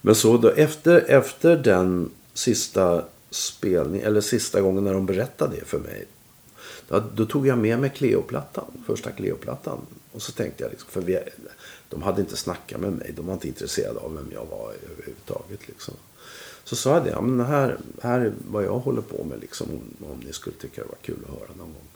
[0.00, 5.64] Men så då, efter, efter den sista spelningen, eller sista gången när de berättade det
[5.64, 6.06] för mig.
[6.88, 8.84] Då, då tog jag med mig Cleoplattan.
[8.86, 9.78] första Cleoplattan.
[10.12, 11.18] Och så tänkte jag, liksom, för vi,
[11.88, 13.12] de hade inte snackat med mig.
[13.16, 15.68] De var inte intresserade av vem jag var överhuvudtaget.
[15.68, 15.94] Liksom.
[16.64, 19.66] Så sa jag det, ja, men här, här är vad jag håller på med liksom,
[20.00, 21.88] om ni skulle tycka det var kul att höra någon gång.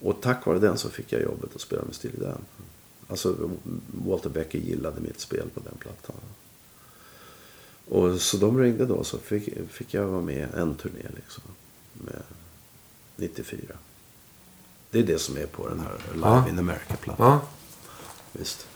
[0.00, 2.44] Och tack vare den så fick jag jobbet att spela med Steely Dan.
[3.10, 3.50] Alltså
[3.86, 6.16] Walter Becker gillade mitt spel på den plattan.
[7.88, 11.42] Och så de ringde då så fick, fick jag vara med en turné liksom.
[11.92, 12.22] Med
[13.16, 13.60] 94.
[14.90, 16.48] Det är det som är på den här Live Ja.
[16.48, 17.26] in America-plattan.
[17.26, 17.40] Ja.
[18.32, 18.66] Visst.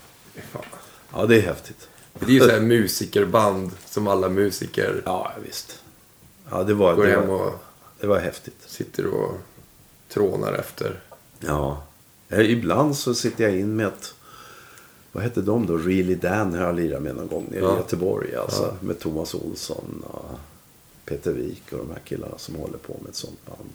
[1.12, 1.88] Ja, det är häftigt.
[2.18, 5.82] Det är ju så här musikerband som alla musiker Ja, visst.
[6.50, 7.64] Ja, det var, går det hem var, och
[8.00, 8.62] det var häftigt.
[8.66, 9.38] sitter och
[10.08, 11.00] trånar efter.
[11.40, 11.82] Ja.
[12.28, 14.14] Eh, Ibland så sitter jag in med ett...
[15.14, 15.76] Vad hette de då?
[15.76, 17.74] Really Dan har jag lirat med någon gång nere Ja.
[17.74, 18.34] i Göteborg.
[18.36, 18.86] Alltså, Ja.
[18.86, 20.38] Med Thomas Olsson och
[21.04, 23.70] Peter Wik och de här killarna som håller på med ett sånt band.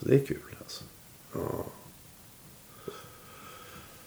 [0.00, 0.84] Så det är kul alltså.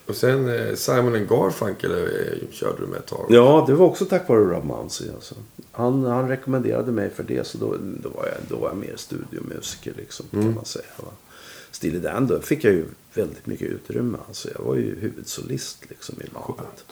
[0.06, 3.26] Och sen eh, Simon Garfunkel eh, körde du med ett tag.
[3.30, 5.10] Ja, det var också tack vare Rob Mounsey.
[5.16, 5.36] Alltså.
[5.72, 7.48] Han, han rekommenderade mig för det.
[7.48, 10.86] Så då, då, var, jag, då var jag mer studiomusiker liksom, kan man säga.
[10.98, 11.12] Va?
[11.72, 14.18] Steely Dan, då fick jag ju väldigt mycket utrymme.
[14.28, 16.86] Alltså, jag var ju huvudsolist liksom, i bandet.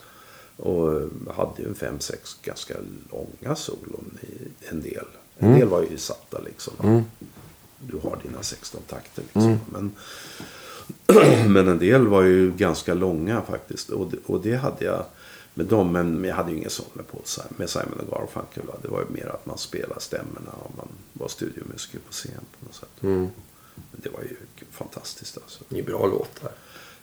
[0.56, 2.74] Och eh, hade ju en fem, sex ganska
[3.10, 5.04] långa solon i en del.
[5.38, 6.74] En del var ju satta liksom.
[6.76, 6.84] va.
[7.78, 9.58] Du har dina 16 takter liksom.
[9.72, 9.92] Men,
[11.52, 13.90] men en del var ju ganska långa faktiskt.
[13.90, 15.04] Och det, och det hade jag
[15.54, 15.92] med dem.
[15.92, 18.62] Men jag hade ju ingen sån med, Paul, Simon- med Simon och Garfunkel.
[18.82, 22.66] Det var ju mer att man spelade stämmorna och man var studiomusiker på scen på
[22.66, 23.02] något sätt.
[23.80, 24.00] Mm.
[24.02, 24.36] Det var ju
[24.70, 25.64] fantastiskt alltså.
[25.68, 26.52] Det är bra låtar.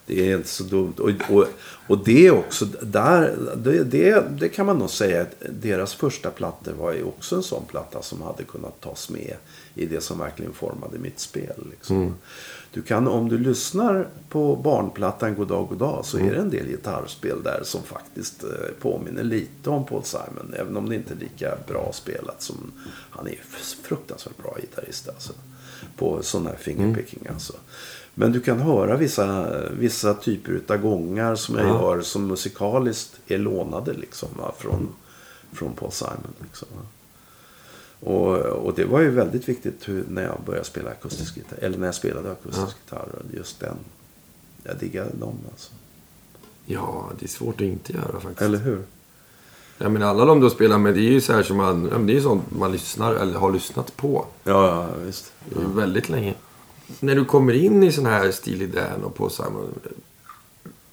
[0.08, 0.94] Det är inte så dumt.
[0.98, 1.46] Och, och,
[1.88, 6.74] och det också, där, det, det, det kan man nog säga att deras första plattor
[6.74, 9.36] var ju också en sån platta som hade kunnat tas med
[9.76, 11.68] i det som verkligen formade mitt spel.
[11.72, 12.16] Liksom.
[12.74, 17.44] Du kan, om du lyssnar på barnplattan Goddag Goddag så är det en del gitarrspel
[17.44, 18.50] där som faktiskt eh,
[18.82, 20.54] påminner lite om Paul Simon.
[20.60, 22.72] Även om det inte är lika bra spelat som
[23.10, 23.40] han är
[23.84, 25.34] fruktansvärt bra gitarrist alltså.
[25.98, 27.54] På sån här fingerpicking alltså.
[28.14, 31.82] Men du kan höra vissa, vissa typer av gångar som jag Ja.
[31.82, 34.90] gör som musikaliskt är lånade liksom, va, från,
[35.54, 36.34] från Paul Simon.
[36.44, 36.82] Liksom, va.
[38.00, 41.58] Och, och det var ju väldigt viktigt hur, när jag började spela akustisk gitarr.
[41.62, 43.10] Eller när jag spelade akustisk gitarr.
[43.34, 43.76] Just den.
[44.64, 45.72] Jag diggade dem alltså.
[46.66, 48.42] Ja, det är svårt att inte göra faktiskt.
[48.42, 48.84] Eller hur?
[49.78, 51.98] Ja, men alla de du spelar med, det är ju så här som man, ja,
[51.98, 54.26] men det är sånt man lyssnar eller har lyssnat på.
[54.44, 55.32] Ja, ja visst.
[55.56, 56.34] Ju väldigt länge.
[57.00, 59.80] När du kommer in i sån här Steely Dan och på Simon.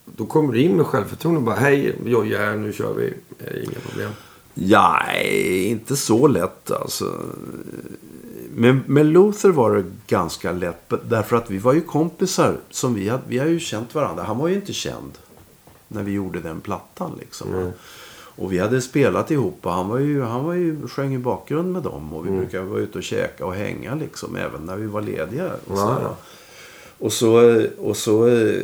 [0.04, 3.14] Då kommer du in med självförtroende och bara hej, jag är här, nu kör vi.
[3.64, 4.10] Inga problem.
[4.54, 7.20] Ja, inte så lätt alltså.
[8.54, 10.92] Med, med Luther var det ganska lätt.
[11.04, 12.60] Därför att vi var ju kompisar.
[12.70, 14.22] Som vi, hade, vi har ju känt varandra.
[14.22, 15.12] Han var ju inte känd.
[15.88, 17.72] När vi gjorde den plattan liksom.
[18.36, 21.72] Och vi hade spelat ihop och han var ju, han var ju, sjöng i bakgrund
[21.72, 22.12] med dem.
[22.12, 24.36] Och vi brukade vara ute och käka och hänga liksom.
[24.36, 25.52] Även när vi var lediga.
[25.66, 26.16] Och, så, ja.
[26.98, 28.62] och så, och så eh,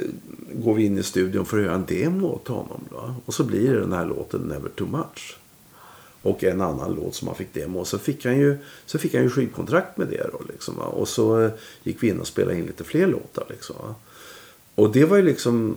[0.53, 2.81] går vi in i studion för att göra en demo åt honom.
[2.91, 3.15] Då.
[3.25, 5.37] Och så blir det den här låten Never Too Much.
[6.23, 7.81] Och en annan låt som han fick demo.
[7.81, 10.41] Och så fick han ju, så fick han ju skivkontrakt med det då.
[10.49, 10.79] Liksom?
[10.79, 11.51] Och så eh,
[11.83, 13.45] gick vi in och spelade in lite fler låtar.
[13.49, 13.77] Liksom?
[14.75, 15.77] Och det var ju liksom...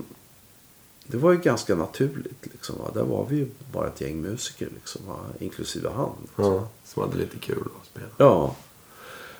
[1.07, 2.45] Det var ju ganska naturligt.
[2.51, 2.91] Liksom, va?
[2.93, 4.67] Där var vi ju bara ett gäng musiker.
[4.75, 5.15] Liksom, va?
[5.39, 6.09] Inklusive han.
[6.21, 6.45] Liksom.
[6.53, 8.05] Ja, som hade lite kul att spela.
[8.17, 8.55] Ja.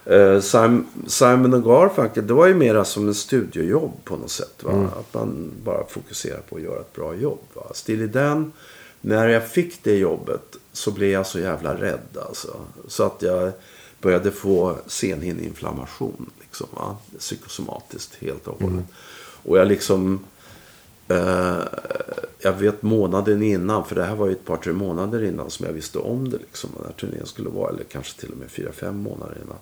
[0.06, 4.64] Eh, Sim- Simon och Garfunkel, det var ju mera som en studiojobb på något sätt.
[4.64, 4.90] Va?
[5.00, 7.40] Att man bara fokuserar på att göra ett bra jobb.
[7.54, 7.72] Va?
[7.74, 8.52] Steely Dan,
[9.02, 12.56] när jag fick det jobbet så blev jag så jävla rädd alltså.
[12.88, 13.52] Så att jag
[14.02, 16.30] började få scenhinneinflammation.
[16.40, 16.98] Liksom, va?
[17.20, 18.86] Psykosomatiskt helt och hållet.
[19.44, 20.20] Och jag liksom...
[21.14, 21.64] Eh,
[22.40, 25.66] jag vet månaden innan, för det här var ju ett par, tre månader innan som
[25.66, 26.38] jag visste om det.
[26.38, 29.58] Liksom, när turnén skulle vara, eller kanske till och med fyra, fem månader innan.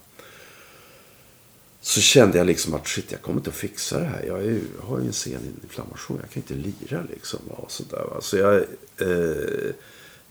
[1.81, 4.23] Så kände jag liksom att shit, jag kommer inte att fixa det här.
[4.27, 7.39] Jag, är ju, jag har ju en sceninflammation, jag kan inte lira liksom.
[7.49, 8.21] Och sådär, va?
[8.21, 8.55] Så, jag,
[8.97, 9.71] eh,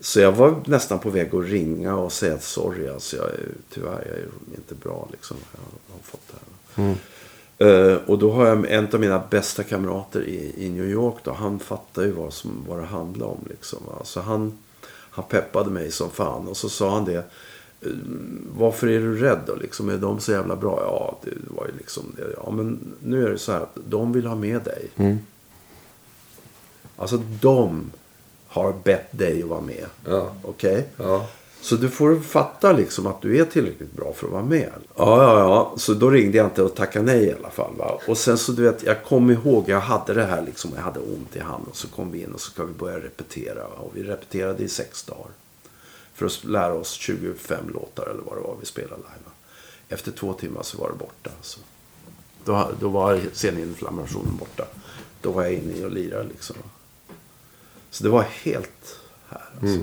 [0.01, 3.31] så jag var nästan på väg att ringa och säga att sorry, alltså, jag,
[3.75, 5.37] tyvärr, jag är inte bra liksom.
[5.53, 6.85] Jag har fått det här.
[6.85, 6.97] Mm.
[7.61, 11.15] Eh, och då har jag en av mina bästa kamrater i, i New York.
[11.23, 13.39] Då, han fattar ju vad, som, vad det handlar om.
[13.51, 14.05] Liksom, va.
[14.05, 14.59] så han,
[15.11, 16.49] han peppade mig som fan.
[16.49, 17.17] Och så sa han det.
[17.81, 17.89] eh,
[18.59, 19.55] Varför är du rädd då?
[19.55, 20.81] Liksom, är de så jävla bra?
[20.85, 22.35] Ja, det var ju liksom det.
[22.45, 24.89] Ja, men nu är det så här att de vill ha med dig.
[26.97, 27.91] Alltså de
[28.47, 29.87] har bett dig att vara med.
[30.07, 30.33] Ja.
[30.43, 30.87] Okej?
[30.97, 31.27] Ja.
[31.61, 34.73] Så du får fatta liksom att du är tillräckligt bra för att vara med.
[34.97, 35.75] Ja, ja, ja.
[35.77, 37.75] Så då ringde jag inte och tackade nej i alla fall.
[37.77, 38.01] Va?
[38.09, 41.01] Och sen så du vet, jag kom ihåg, jag hade det här liksom, jag hade
[41.01, 41.67] ont i handen.
[41.71, 43.63] Och så kom vi in och så ska vi börja repetera.
[43.63, 43.77] Va?
[43.79, 45.31] Och vi repeterade i sex dagar.
[46.15, 49.25] För att lära oss 25 låtar eller vad det var vi spelade live.
[49.25, 49.33] Va?
[49.89, 51.31] Efter två timmar så var det borta.
[51.43, 51.61] Så.
[52.45, 54.65] Då, då var sceninflammationen borta.
[55.21, 56.57] Då var jag inne och lirade liksom.
[57.91, 59.81] Så det var helt här alltså.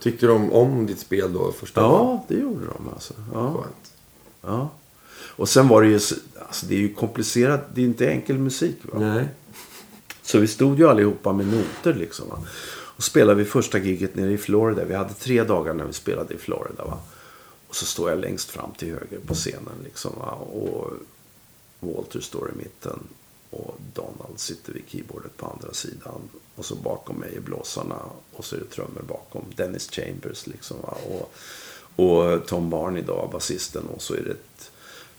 [0.00, 1.80] Tyckte de om ditt spel då första?
[1.80, 3.14] Ja, det gjorde de alltså.
[3.34, 3.52] Ja.
[3.52, 3.92] Skönt.
[4.42, 4.70] Ja.
[5.20, 6.14] Och sen var det ju, så-
[6.46, 8.76] alltså det är ju komplicerat, det är inte enkel musik.
[8.82, 8.98] Va?
[8.98, 9.28] Nej.
[10.22, 12.28] Så vi stod ju allihopa med noter liksom.
[12.28, 12.38] Va?
[12.70, 14.84] Och spelade vi första giget nere i Florida.
[14.84, 16.84] Vi hade tre dagar när vi spelade i Florida.
[16.84, 16.98] Va?
[17.68, 20.12] Och så står jag längst fram till höger på scenen liksom.
[20.18, 20.30] Va?
[20.32, 20.90] Och
[21.80, 22.98] Walter står i mitten.
[23.50, 26.20] Och Donald sitter vid keyboardet på andra sidan.
[26.54, 28.02] Och så bakom mig är blåsarna.
[28.32, 29.44] Och så är det trummor bakom.
[29.56, 30.76] Dennis Chambers liksom.
[30.82, 30.96] Va?
[31.08, 31.32] Och,
[31.96, 33.86] och Tom Barney då, basisten.
[33.86, 34.70] Och så är det, ett,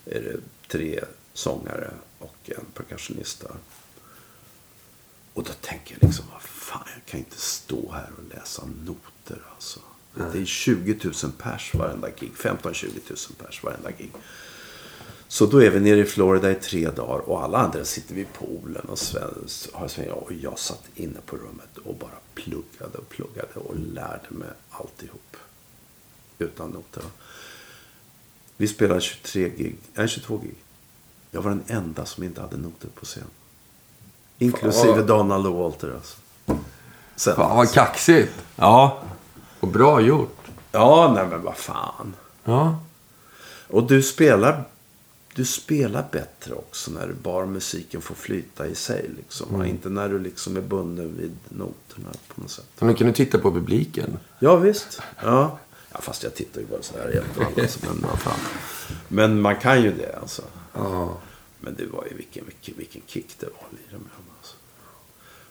[0.05, 1.03] är det tre
[1.33, 3.55] sångare och en percussionist där.
[5.33, 9.41] Och då tänker jag liksom, vad fan, jag kan inte stå här och läsa noter
[9.55, 9.79] alltså.
[10.13, 12.31] Det är 20 000 pers varenda gig.
[12.35, 14.11] 15-20 000 pers varenda gig.
[15.31, 18.33] Så då är vi nere i Florida i tre dagar och alla andra sitter vid
[18.33, 18.99] poolen och
[19.73, 24.49] har och jag satt inne på rummet och bara pluggade och pluggade och lärde mig
[24.69, 25.37] alltihop.
[26.39, 27.03] Utan noter.
[28.57, 30.55] Vi spelade 23 gig, nej 22 gig.
[31.31, 33.23] Jag var den enda som inte hade noter på scen.
[34.37, 35.07] Inklusive Fan.
[35.07, 36.17] Donald och Walter alltså.
[37.15, 38.33] Sen, Fan vad kaxigt.
[38.55, 39.01] Ja.
[39.59, 40.37] Och bra gjort.
[40.71, 42.15] Ja, nej men vad fan.
[42.43, 42.79] Ja.
[43.67, 44.63] Och du spelar,
[45.39, 49.09] du spelar bättre också när du bara musiken får flyta i sig.
[49.17, 49.57] Liksom.
[49.57, 49.65] va?
[49.65, 52.65] Inte när du liksom är bunden vid noterna på något sätt.
[52.79, 54.19] Men kan du titta på publiken?
[54.39, 55.01] Ja, visst.
[55.23, 55.59] Ja.
[55.91, 57.57] ja fast jag tittar ju bara så här jämt.
[57.61, 58.39] Alltså, men, vad fan.
[59.07, 60.41] men man kan ju det alltså.
[60.73, 61.17] Ja.
[61.59, 64.25] Men det var ju vilken, vilken, vilken kick det var att lira med dem.
[64.39, 64.55] Alltså.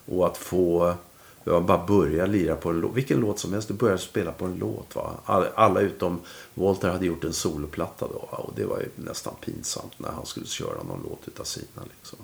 [0.05, 0.95] Och att få
[1.43, 2.95] jag bara börja lira på en låt.
[2.95, 3.67] Vilken låt som helst.
[3.67, 4.95] Du börjar spela på en låt.
[4.95, 5.13] Va?
[5.55, 6.21] Alla, utom
[6.53, 8.27] Walter hade gjort en soloplatta då.
[8.31, 8.37] Va?
[8.37, 11.83] Och det var ju nästan pinsamt när han skulle köra någon låt utav sina.
[11.99, 12.19] Liksom.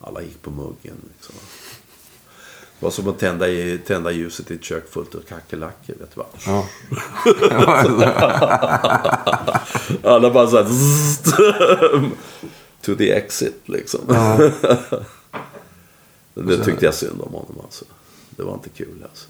[0.00, 0.96] Alla gick på muggen.
[1.14, 1.34] Liksom.
[2.78, 3.46] Det var som att tända,
[3.86, 5.94] tända ljuset i ett kök fullt av kackerlackor.
[5.98, 6.26] Vet du vad?
[6.46, 6.68] Ja.
[10.10, 10.68] Alla bara så här...
[12.82, 14.00] to the exit liksom.
[16.42, 17.84] det tyckte jag synd om honom alltså.
[18.30, 19.28] Det var inte kul alltså.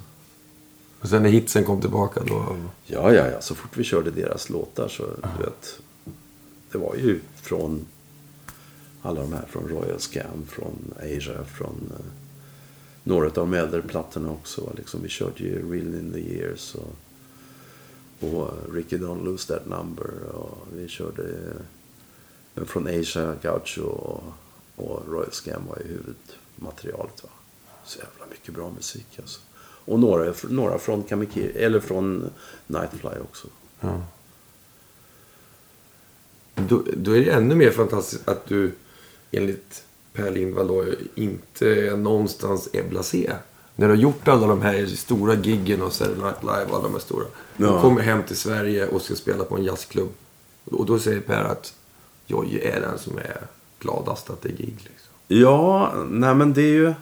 [1.00, 2.56] Och sen när hitsen kom tillbaka då...
[2.86, 3.40] Ja, ja, ja.
[3.40, 5.80] Så fort vi körde deras låtar så, du vet.
[6.72, 7.86] Det var ju från
[9.02, 9.46] alla de här.
[9.48, 12.04] Från Royal Scam, från Asia, från eh,
[13.02, 14.72] några av de äldre plattorna också.
[14.76, 16.94] Liksom, vi körde ju Real in the Years och,
[18.20, 20.10] och eh, Ricky Don't Lose That Number.
[20.34, 21.22] Och vi körde
[22.54, 24.22] eh, från Asia, Gaucho och,
[24.76, 25.98] och Royal Scam var ju
[26.58, 27.22] huvudmaterialet.
[27.22, 27.28] Va?
[27.84, 29.40] Så jävla mycket bra musik alltså.
[29.84, 32.30] Och några, några från Kamikiri, eller från
[32.66, 33.48] Nightfly också.
[33.80, 34.02] Ja.
[36.54, 38.72] Då, då är det ännu mer fantastiskt att du
[39.30, 43.32] enligt Per Lindvall då inte någonstans är blasé.
[43.76, 46.82] När du har gjort alla de här stora giggen och Saturday Night Live och alla
[46.82, 47.24] de här stora.
[47.56, 47.80] Du Ja.
[47.82, 50.12] kommer hem till Sverige och ska spela på en jazzklubb.
[50.64, 51.74] Och då säger Per att
[52.26, 53.46] Jojje är den som är
[53.80, 54.76] gladast att det är gig.
[54.78, 55.07] Liksom.
[55.28, 56.94] Ja, nej men det är ju...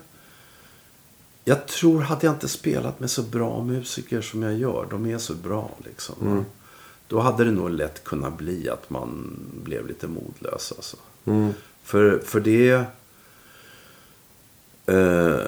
[1.44, 5.18] Jag tror, hade jag inte spelat med så bra musiker som jag gör, de är
[5.18, 6.14] så bra liksom.
[6.18, 6.44] va?
[7.08, 10.96] Då hade det nog lätt kunnat bli att man blev lite modlös alltså.
[11.82, 12.84] För, för det...
[14.86, 15.40] Eh,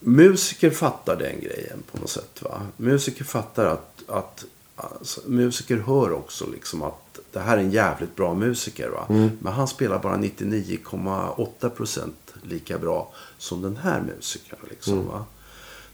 [0.00, 2.42] musiker fattar den grejen på något sätt.
[2.42, 2.66] Va?
[2.76, 4.44] Musiker fattar att, att
[4.76, 7.03] alltså, musiker hör också liksom att
[7.34, 8.88] det här är en jävligt bra musiker.
[8.88, 9.06] Va?
[9.40, 14.58] Men han spelar bara 99,8 procent lika bra som den här musikern.
[14.70, 15.24] Liksom, va?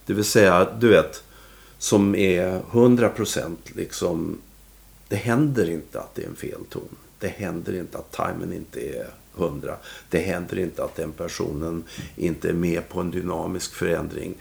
[0.06, 1.22] Det vill säga, du vet,
[1.78, 4.38] som är 100 procent liksom.
[5.08, 6.88] Det händer inte att det är en felton.
[7.18, 9.06] Det händer inte att timern inte är
[9.36, 9.76] 100.
[10.08, 11.84] Det händer inte att den personen
[12.16, 14.34] inte är med på en dynamisk förändring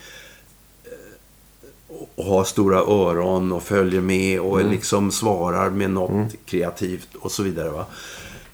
[2.16, 7.44] och har stora öron och följer med och liksom svarar med något kreativt och så
[7.44, 7.70] vidare.
[7.70, 7.86] Va?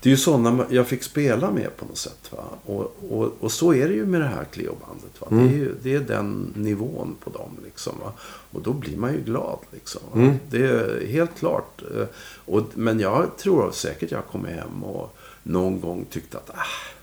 [0.01, 2.31] Det är ju sådana jag fick spela med på något sätt.
[2.31, 2.43] Va?
[2.65, 5.21] Och, och, och så är det ju med det här Cleo-bandet.
[5.21, 5.27] Va?
[5.29, 7.57] Det, är ju, det är den nivån på dem.
[7.65, 8.11] Liksom, va?
[8.51, 9.59] Och då blir man ju glad.
[9.71, 10.19] Liksom, va?
[10.49, 11.81] Det är helt klart.
[11.95, 12.05] Eh,
[12.45, 16.93] Och, men jag tror säkert jag kommer hem och någon gång tyckte att, ah,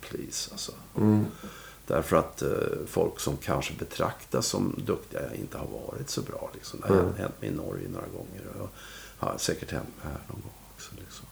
[0.00, 0.72] please alltså.
[1.86, 2.48] Därför att eh,
[2.86, 6.50] folk som kanske betraktas som duktiga inte har varit så bra.
[6.54, 6.80] Liksom.
[6.80, 8.42] Det har hänt mig i Norge några gånger.
[8.62, 8.68] Och
[9.18, 10.90] har säkert hänt mig här någon gång också.
[10.98, 11.26] Liksom.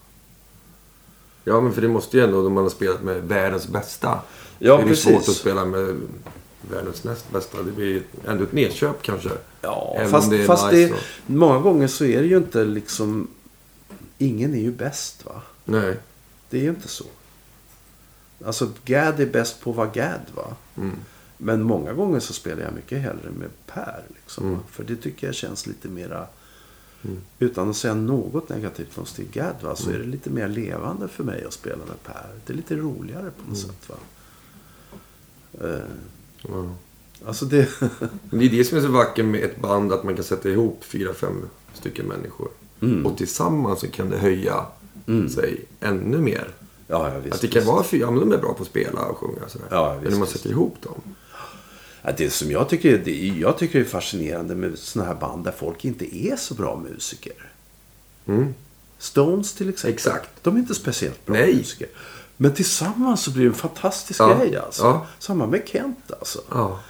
[1.44, 4.20] Ja, men för det måste ju ändå, om man har spelat med världens bästa.
[4.58, 5.04] Ja, det är precis.
[5.04, 6.00] svårt att spela med
[6.70, 7.62] världens näst bästa.
[7.62, 9.30] Det blir ändå ett nedköp kanske.
[9.60, 12.64] Ja, Även fast, det fast nice det, och- många gånger så är det ju inte
[12.64, 13.28] liksom...
[14.18, 15.42] Ingen är ju bäst va?
[15.64, 15.96] Nej.
[16.50, 17.04] Det är ju inte så.
[18.44, 20.56] Alltså Gad är bäst på att vara Gad va?
[20.76, 20.96] Mm.
[21.36, 24.02] Men många gånger så spelar jag mycket hellre med Per.
[24.22, 24.58] Liksom, Mm.
[24.70, 26.26] För det tycker jag känns lite mera...
[27.38, 29.76] Utan att säga något negativt om Stig Gad va?
[29.76, 30.06] så är Mm.
[30.06, 32.26] det lite mer levande för mig att spela med Per.
[32.46, 33.70] Det är lite roligare på något Mm.
[33.70, 33.96] sätt va.
[36.48, 36.74] Ja.
[37.26, 37.68] alltså det...
[38.30, 40.84] Det är det som är så vackert med ett band, att man kan sätta ihop
[40.84, 41.42] fyra, fem
[41.74, 42.48] stycken människor.
[42.82, 43.06] Mm.
[43.06, 44.66] Och tillsammans så kan det höja
[45.34, 46.48] sig ännu mer.
[46.90, 47.72] Ja, ja, visst, att det kan visst.
[47.72, 49.66] vara fyra, ja, men de är bra på att spela och sjunga och sådär.
[49.70, 51.00] Ja, men visst, när man sätter ihop dem.
[52.02, 55.52] Ja, det som jag tycker, det jag tycker är fascinerande med såna här band där
[55.52, 57.52] folk inte är så bra musiker.
[58.26, 58.54] Mm.
[58.98, 59.94] Stones till exempel.
[59.94, 60.30] Exakt.
[60.42, 61.54] De är inte speciellt bra Nej.
[61.54, 61.88] musiker.
[62.36, 64.34] Men tillsammans så blir det en fantastisk Ja.
[64.38, 64.82] grej alltså.
[64.82, 65.06] Ja.
[65.18, 66.40] Samma med Kent alltså.
[66.50, 66.80] Ja.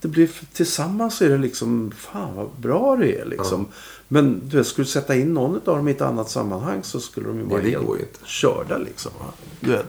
[0.00, 3.66] Det blir, tillsammans så är det liksom, fan vad bra det är liksom.
[4.12, 7.26] Men du vet, skulle sätta in någon av dem i ett annat sammanhang så skulle
[7.28, 8.18] de ju vara det helt inte.
[8.24, 9.12] körda liksom.
[9.60, 9.86] Du vet.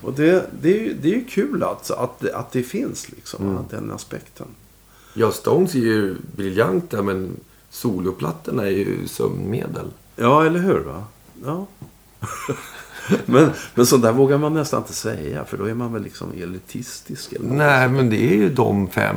[0.00, 3.08] Och det, det, är ju, det är ju kul alltså, att, det- att det finns
[3.10, 3.62] liksom, Mm.
[3.70, 4.46] den aspekten.
[5.14, 7.36] Ja, Stones är ju briljanta men
[7.70, 9.86] soloplattorna är ju sömnmedel.
[10.16, 10.80] Ja, eller hur?
[10.80, 11.04] va?
[11.44, 11.66] Ja.
[13.26, 16.32] men, men så där vågar man nästan inte säga, för då är man väl liksom
[16.32, 17.32] elitistisk.
[17.32, 17.48] Eller.
[17.48, 19.16] Nej, men det är ju de fem,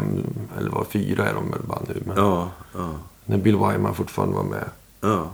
[0.57, 2.01] eller vad, fyra är de väl bara nu.
[2.05, 2.93] Men Ja, ja,
[3.28, 4.70] när Bill Wyman fortfarande var med.
[5.02, 5.32] ja.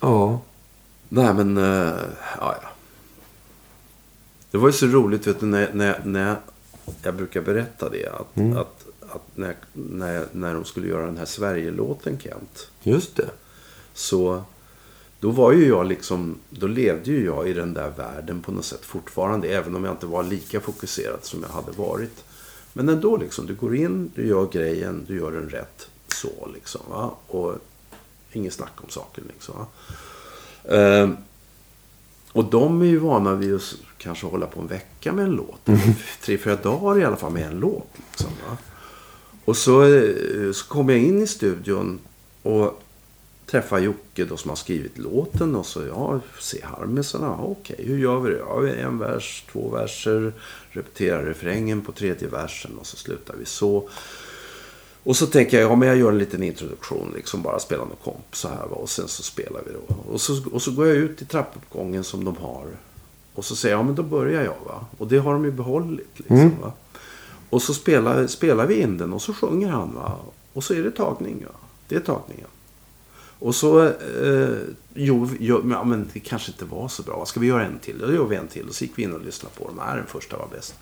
[0.00, 0.40] Ja.
[1.08, 1.56] Nej, men...
[1.56, 1.94] eh,
[2.38, 2.68] ja, ja.
[4.50, 6.36] Det var ju så roligt, vet du, när, när, när
[7.02, 8.06] jag brukar berätta det.
[8.06, 12.68] Att, att, att när, när, när de skulle göra den här Sverige-låten, Kent.
[12.82, 13.30] Just det.
[13.94, 14.42] Så
[15.20, 18.64] då var ju jag liksom, då levde ju jag i den där världen på något
[18.64, 19.48] sätt fortfarande.
[19.48, 22.24] Även om jag inte var lika fokuserad som jag hade varit.
[22.78, 25.88] Men ändå liksom, du går in, du gör grejen, du gör den rätt.
[26.08, 27.14] Så liksom va.
[27.26, 27.54] Och
[28.32, 29.66] inget snack om saken liksom va.
[30.76, 31.16] Ehm,
[32.32, 35.68] och de är ju vana vid att kanske hålla på en vecka med en låt.
[36.22, 37.88] Tre, fyra dagar i alla fall med en låt.
[38.10, 38.56] Liksom, va?
[39.44, 41.98] Och så, eh, så kom jag in i studion
[42.42, 42.82] och
[43.50, 45.56] träffade Jocke då som har skrivit låten.
[45.56, 47.26] Och så, ja, se harmisarna.
[47.26, 48.38] Ja, okej, hur gör vi det?
[48.38, 50.32] Ja, vi- en vers, två verser.
[50.70, 53.88] Repeterar refrängen på tredje versen och så slutar vi så.
[55.02, 57.96] Och så tänker jag, ja men jag gör en liten introduktion, liksom bara spelar någon
[58.04, 58.76] komp så här va.
[58.76, 59.94] Och sen så spelar vi då.
[60.12, 62.66] Och så, och så går jag ut i trappuppgången som de har.
[63.34, 64.86] Och så säger jag, ja men då börjar jag va.
[64.98, 66.72] Och det har de ju behållit liksom va.
[67.50, 70.16] Och så spelar, spelar vi in den och så sjunger han va.
[70.52, 71.52] Och så är det tagning va.
[71.88, 72.46] Det är tagningen.
[73.38, 74.58] Och så, eh,
[74.94, 77.26] jo, jo, men, ja, men det kanske inte var så bra.
[77.26, 77.98] Ska vi göra en till?
[77.98, 78.68] Då gör vi en till.
[78.68, 79.76] Och så gick vi in och lyssnade på den.
[79.76, 80.74] Nej, den första var bäst.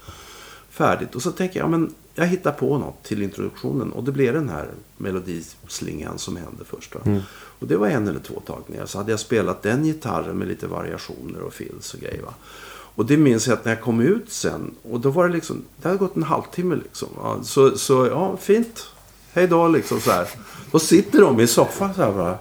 [0.70, 1.14] Färdigt.
[1.14, 3.92] Och så tänker jag, ja, men jag hittar på något till introduktionen.
[3.92, 6.94] Och det blev den här melodislingan som hände först.
[6.94, 7.20] Va?
[7.58, 8.86] Och det var en eller två tagningar.
[8.86, 12.22] Så hade jag spelat den gitarren med lite variationer och fills och grejer.
[12.22, 12.34] Va?
[12.68, 14.74] Och det minns jag att när jag kom ut sen.
[14.82, 17.08] Och då var det liksom, det hade gått en halvtimme liksom.
[17.16, 17.42] Va?
[17.42, 18.90] Så, så ja, fint.
[19.36, 20.28] Hej då liksom så här.
[20.72, 22.38] Då sitter de i soffan så här bara.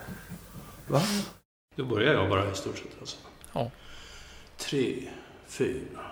[0.88, 1.02] Va?
[1.76, 3.18] Då börjar jag bara i stort sett alltså.
[3.54, 3.72] Ja.
[4.58, 5.04] Tre,
[5.48, 6.05] fyra.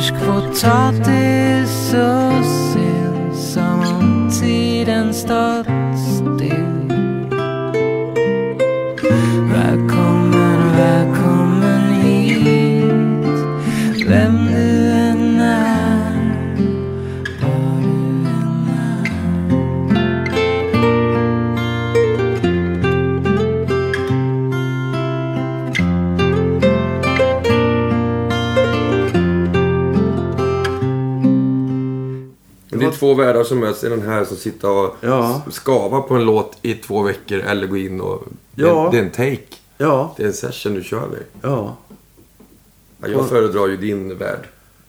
[0.00, 5.69] Färsk potatis och sill som om tiden stått
[33.00, 33.84] två världar som möts.
[33.84, 35.42] Är den här som sitter och Ja.
[35.50, 38.24] skavar på en låt i två veckor eller gå in och...
[38.54, 38.88] Ja.
[38.92, 39.56] det är en take.
[39.78, 41.22] Ja, Det är en session du kör med.
[41.42, 41.76] ja.
[43.02, 44.48] Ja, jag föredrar ju din värld.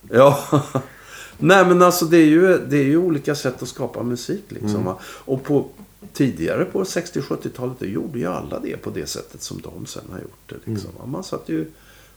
[0.10, 0.40] Ja.
[1.38, 4.86] Nej men alltså det är, ju, det är ju olika sätt att skapa musik liksom.
[4.86, 5.00] va.
[5.04, 5.66] Och på,
[6.14, 10.20] tidigare på 60-70-talet då gjorde ju alla det på det sättet som de sen har
[10.20, 10.72] gjort det.
[10.72, 10.90] Liksom.
[11.00, 11.06] va.
[11.06, 11.66] Man satt ju,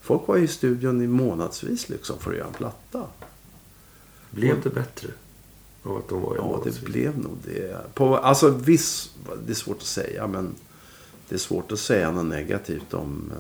[0.01, 3.03] folk var ju i studion i månadsvis liksom för att göra en platta.
[4.31, 5.09] Blev det bättre?
[5.85, 7.95] Av att de var Ja, det blev nog det.
[7.95, 9.11] På, alltså viss,
[9.47, 10.55] det är svårt att säga men
[11.29, 13.33] det är svårt att säga något negativt om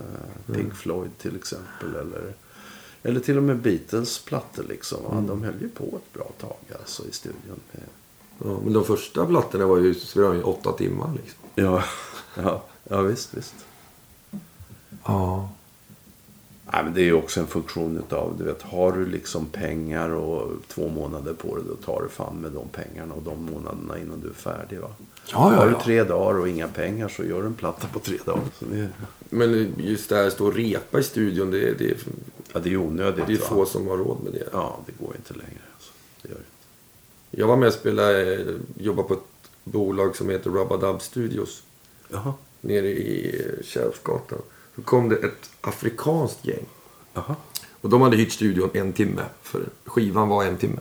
[0.48, 1.94] uh, Pink Floyd till exempel.
[2.00, 2.34] Eller,
[3.02, 5.02] eller till och med Beatles plattor liksom.
[5.02, 5.24] va.
[5.28, 7.60] De höll ju på ett bra tag alltså i studion.
[8.38, 11.38] Ja, men de första plattorna var ju spelade åtta timmar liksom.
[11.54, 11.84] Ja,
[12.36, 13.54] ja, ja visst, visst.
[15.04, 15.48] Ja.
[16.72, 20.10] Nej, men det är ju också en funktion utav, du vet, har du liksom pengar
[20.10, 23.98] och två månader på dig, då tar du fan med de pengarna och de månaderna
[23.98, 24.78] innan du är färdig.
[24.80, 24.90] Va?
[25.32, 25.80] Ja, har ja, du ja.
[25.84, 28.42] tre dagar och inga pengar så gör du en platta på tre dagar.
[28.58, 28.88] Så det,
[29.30, 31.96] Men just det här stå och repa i studion, det, är- det, är-
[32.52, 33.26] ja, det är onödigt.
[33.26, 33.44] det är va?
[33.48, 34.48] få som har råd med det.
[34.52, 35.60] Ja, det går inte längre.
[35.74, 35.92] Alltså.
[36.22, 36.40] Det gör det.
[36.40, 37.40] inte.
[37.40, 38.46] Jag var med och spelade, eh,
[38.78, 41.62] jobbade på ett bolag som heter Rubba Dub Studios.
[42.12, 42.34] Jaha.
[42.60, 44.38] Nere i Kärrsgatan.
[44.74, 46.64] Då kom det ett afrikanskt gäng.
[47.12, 47.36] Jaha.
[47.80, 49.22] Och de hade hyrt studion en timme.
[49.42, 50.80] För skivan var en timme.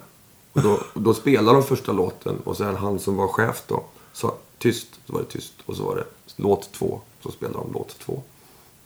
[0.53, 2.37] Och då, och då spelade de första låten.
[2.43, 3.83] Och sen han som var chef då
[4.13, 4.87] sa tyst.
[5.05, 5.53] Så var det tyst.
[5.65, 6.05] Och så var det
[6.35, 7.01] låt två.
[7.23, 8.21] Så spelade de låt två.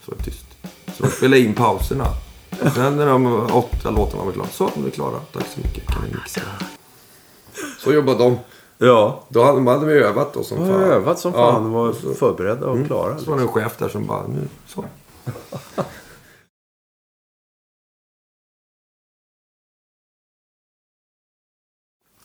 [0.04, 0.46] Så var det tyst.
[0.96, 2.06] Så de spelade in pauserna.
[2.62, 4.48] Och sen när de åtta låtarna var klara.
[4.48, 5.20] Så, de är klara.
[5.32, 5.86] Tack så mycket.
[5.86, 6.40] Kan ni mixa?
[7.78, 8.38] Så jobbade de.
[8.78, 9.24] Ja.
[9.28, 10.80] Då hade de hade vi övat då som De fan.
[10.82, 13.10] övat som Ja, fan och var så- förberedda och klara.
[13.12, 13.24] Mm.
[13.24, 14.84] Så var det en chef där som bara, nu så.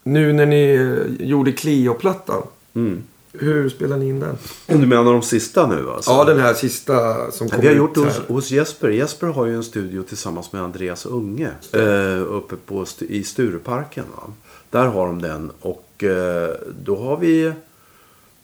[0.04, 2.44] nu när ni eh, gjorde Clio-plattan.
[2.74, 3.04] Mm.
[3.34, 4.38] Hur spelar ni in den?
[4.68, 6.12] Du menar de sista nu alltså?
[6.12, 8.90] Ja, den här sista som kom Vi har ut gjort det hos, hos Jesper.
[8.90, 11.50] Jesper har ju en studio tillsammans med Andreas Unge.
[11.74, 14.06] Eh, uppe på, i Stureparken.
[14.16, 14.24] Va?
[14.70, 15.52] Där har de den.
[15.62, 16.50] Och Eh,
[16.84, 17.54] då har vi...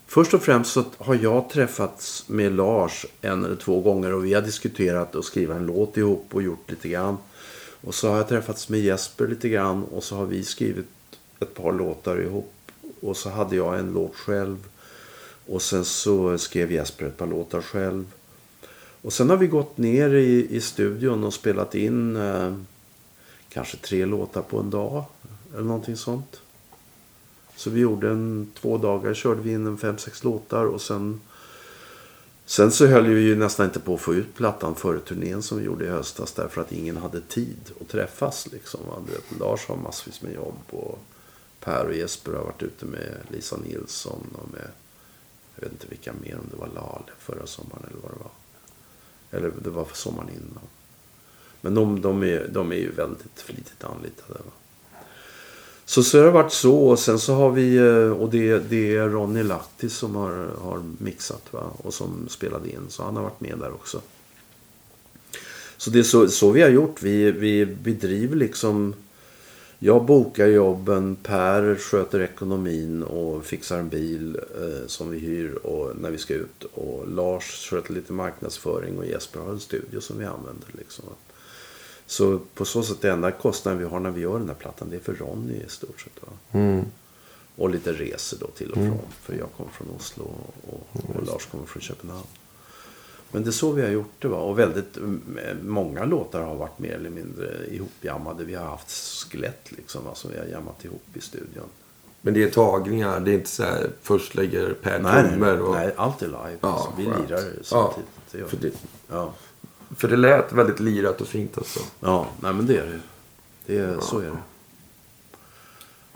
[0.08, 4.14] Först och främst så har jag träffats med Lars en eller två gånger.
[4.14, 7.18] Och vi har diskuterat att skriva en låt ihop och gjort lite grann.
[7.82, 9.84] Och så har jag träffats med Jesper lite grann.
[9.84, 10.86] Och så har vi skrivit
[11.40, 12.54] ett par låtar ihop.
[13.02, 14.58] Och så hade jag en låt själv.
[15.48, 18.06] Och sen så skrev Jesper ett par låtar själv.
[19.02, 22.54] Och sen har vi gått ner i, i studion och spelat in eh,
[23.50, 25.04] kanske tre låtar på en dag.
[25.54, 26.42] Eller någonting sånt.
[27.60, 31.22] Så vi gjorde en två dagar körde vi in en fem, sex låtar och sen
[32.46, 35.58] Sen så höll vi ju nästan inte på att få ut plattan före turnén som
[35.58, 38.80] vi gjorde i höstas därför att ingen hade tid att träffas liksom.
[39.12, 41.00] vet, Lars har massvis med jobb och
[41.60, 44.68] Per och Jesper har varit ute med Lisa Nilsson och med
[45.56, 48.32] jag vet inte vilka mer, om det var Lale förra sommaren eller vad det var.
[49.32, 50.64] Eller det var för sommaren innan.
[51.62, 54.40] Men de, de, är, de är ju väldigt flitigt anlitade.
[54.40, 54.52] Va?
[55.90, 56.76] Så, så har det varit så.
[56.76, 60.84] Och sen så har vi, eh, och det, det är Ronny Latti som har, har
[60.98, 61.64] mixat va?
[61.78, 62.86] och som spelade in.
[62.90, 64.02] Så han har varit med där också.
[65.78, 67.02] Så det är så, så vi har gjort.
[67.02, 68.94] Vi, vi bedriver liksom
[69.80, 75.98] Jag bokar jobben, Per sköter ekonomin och fixar en bil eh, som vi hyr och
[76.02, 76.64] när vi ska ut.
[76.74, 80.68] Och Lars sköter lite marknadsföring och Jesper har en studio som vi använder.
[80.78, 81.06] Liksom.
[82.10, 84.90] Så på så sätt det enda kostnaden vi har när vi gör den här plattan
[84.90, 86.22] det är för Ronny i stort sett.
[86.22, 86.28] Va?
[86.52, 86.86] Mm.
[87.56, 89.00] Och lite resor då till och från.
[89.22, 90.24] För jag kommer från Oslo
[90.68, 92.24] och, och Lars kommer från Köpenhamn.
[93.32, 94.28] Men det är så vi har gjort det.
[94.28, 94.38] Va?
[94.38, 95.22] Och väldigt mm,
[95.64, 98.44] många låtar har varit mer eller mindre ihopjammade.
[98.44, 101.66] Vi har haft skelett liksom, va, som vi har jammat ihop i studion.
[102.22, 105.00] Men det är tagningar, det är inte så här först lägger Per
[105.30, 105.76] trummor och...
[105.76, 106.58] nej, allt är live.
[106.62, 108.10] Ja, alltså, vi lirar Ja, samtidigt.
[108.32, 108.78] Det gör det-
[109.10, 109.34] Ja.
[109.96, 111.80] För det lät väldigt lirat och fint alltså.
[112.00, 113.00] ja, nej men det är det.
[113.66, 114.38] det är, Så är det.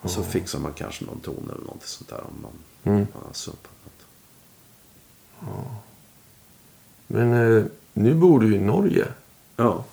[0.02, 2.52] Och så fixar man kanske någon ton eller något sånt där om man,
[2.94, 3.08] Mm.
[3.14, 5.50] man har sumpat något.
[7.08, 7.64] Men eh,
[7.94, 9.08] nu bor du i Norge.
[9.56, 9.84] Ja.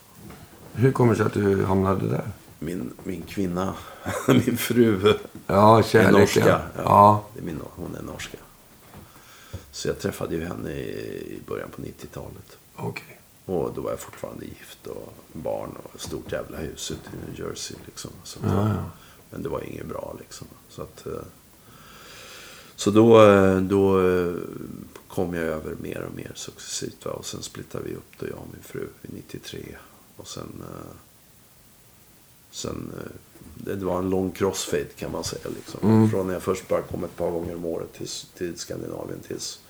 [0.73, 2.24] Hur kommer det sig att du hamnade där?
[2.59, 3.74] Min, min kvinna,
[4.28, 5.15] min fru,
[5.47, 6.20] Ja, är kärleken.
[6.20, 6.48] norska.
[6.77, 7.24] Ja, Ja.
[7.35, 8.39] Det är min, hon är norska.
[9.73, 10.82] Så jag träffade ju henne i,
[11.36, 12.57] i början på 90-talet.
[12.77, 13.19] Okej.
[13.44, 17.30] Och då var jag fortfarande gift och barn och ett stort jävla hus ute i
[17.30, 17.76] New Jersey.
[17.86, 18.10] Liksom.
[18.24, 18.90] Så att, Ja, ja.
[19.30, 20.46] Men det var inget bra liksom.
[20.68, 21.22] Så, att, eh,
[22.76, 24.34] så då, eh, då eh,
[25.08, 27.04] kom jag över mer och mer successivt.
[27.04, 27.12] Va?
[27.12, 29.76] Och sen splittade vi upp då jag och min fru i 93.
[30.16, 30.62] Och sen...
[32.50, 32.92] sen
[33.64, 35.48] det var en lång crossfade kan man säga.
[35.54, 36.10] Liksom.
[36.10, 39.60] Från när jag först bara kom ett par gånger om året till, till Skandinavien tills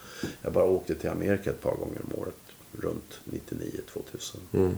[0.43, 2.35] jag bara åkte till Amerika ett par gånger om året.
[2.73, 4.37] Runt 99-2000.
[4.53, 4.77] Mm.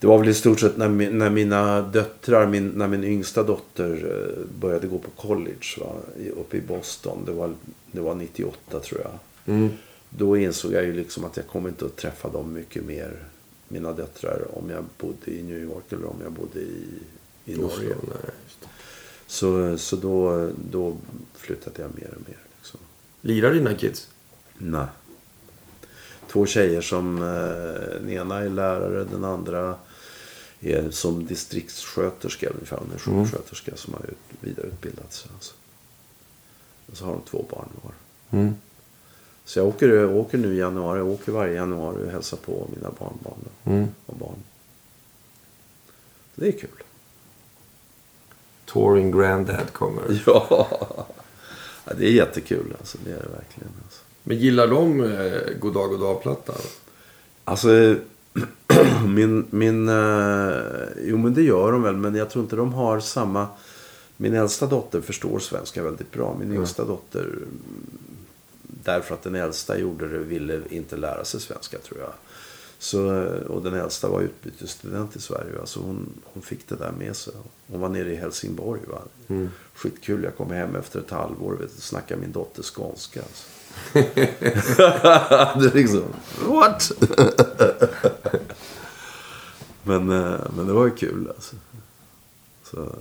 [0.00, 3.90] Det var väl i stort sett när, när mina döttrar, min, när min yngsta dotter
[3.92, 7.24] eh, började gå på college va, i- uppe i Boston.
[7.26, 7.54] Det var,
[7.92, 9.18] det var 98 tror jag.
[9.54, 9.68] Mm.
[10.10, 13.24] Då insåg jag ju liksom att jag kommer inte att träffa dem mycket mer,
[13.68, 16.84] mina döttrar, om jag bodde i New York eller om jag bodde i,
[17.44, 17.94] i Norge.
[17.94, 18.68] Oslo.
[19.26, 20.96] Så, så då, då
[21.34, 22.38] flyttade jag mer och mer.
[22.58, 22.80] Liksom.
[23.20, 24.08] Lirar dina kids?
[24.58, 24.86] Nej.
[26.32, 29.74] Två tjejer som, eh, den ena är lärare, den andra
[30.60, 32.76] är som distriktssköterska ungefär.
[32.76, 35.30] Hon är sjuksköterska som har ut, vidareutbildat sig.
[35.34, 35.54] Alltså.
[36.90, 37.92] Och så har de två barn var.
[38.40, 38.54] Mm.
[39.44, 42.68] Så jag åker, jag åker nu i januari, jag åker varje januari och hälsar på
[42.74, 43.88] mina barnbarn Mm.
[44.06, 44.36] och barn.
[46.34, 46.70] Det är kul.
[48.64, 50.22] Touring Granddad kommer.
[50.26, 51.06] Ja,
[51.84, 52.98] ja det är jättekul alltså.
[53.04, 53.70] Det är det verkligen.
[53.84, 54.00] Alltså.
[54.22, 56.56] Men gillar de eh, Goddag Goddag-plattan?
[57.44, 57.96] Alltså,
[59.06, 59.46] min...
[59.50, 60.62] min eh,
[61.02, 61.96] jo, men det gör de väl.
[61.96, 63.46] Men jag tror inte de har samma...
[64.16, 66.36] Min äldsta dotter förstår svenska väldigt bra.
[66.40, 67.48] Min yngsta dotter, mm,
[68.62, 72.12] därför att den äldsta gjorde det, ville inte lära sig svenska tror jag.
[72.82, 75.60] Så, och den äldsta var utbytesstudent i Sverige.
[75.60, 77.34] Alltså hon, hon fick det där med sig.
[77.66, 78.80] Hon var nere i Helsingborg.
[78.86, 79.02] Va?
[79.74, 80.24] Skitkul.
[80.24, 83.22] Jag kom hem efter ett halvår vet, och snackade min dotter skånska.
[83.22, 83.46] Alltså.
[85.60, 86.02] det är liksom,
[86.46, 86.92] what?
[89.82, 91.56] men, eh, men det var ju kul alltså.
[92.64, 92.92] Så,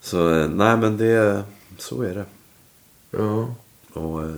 [0.00, 1.44] så eh, nej men det,
[1.78, 2.24] så är det.
[3.10, 3.54] Ja.
[3.92, 4.28] Och eh,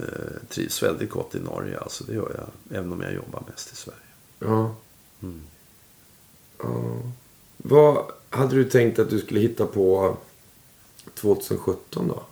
[0.48, 2.78] trivs väldigt gott i Norge, alltså det gör jag.
[2.78, 3.98] Även om jag jobbar mest i Sverige.
[4.38, 4.74] Ja.
[5.22, 5.40] Mm.
[6.58, 7.02] ja.
[7.56, 10.16] Vad hade du tänkt att du skulle hitta på
[11.14, 12.22] 2017 då?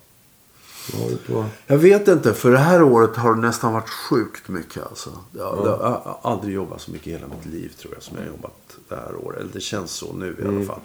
[1.26, 1.44] På?
[1.66, 4.86] Jag vet inte, för det här året har det nästan varit sjukt mycket.
[4.86, 5.10] Alltså.
[5.32, 8.24] Jag, jag har aldrig jobbat så mycket i hela mitt liv tror jag som jag
[8.24, 9.40] har jobbat det här året.
[9.40, 10.80] Eller det känns så nu i alla fall.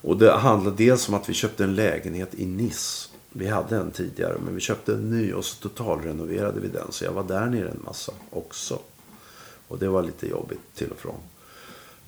[0.00, 3.08] Och det handlar dels om att vi köpte en lägenhet i Nice.
[3.36, 6.92] Vi hade en tidigare, men vi köpte en ny och så totalrenoverade vi den.
[6.92, 8.78] Så jag var där nere en massa också.
[9.68, 11.20] Och det var lite jobbigt till och från.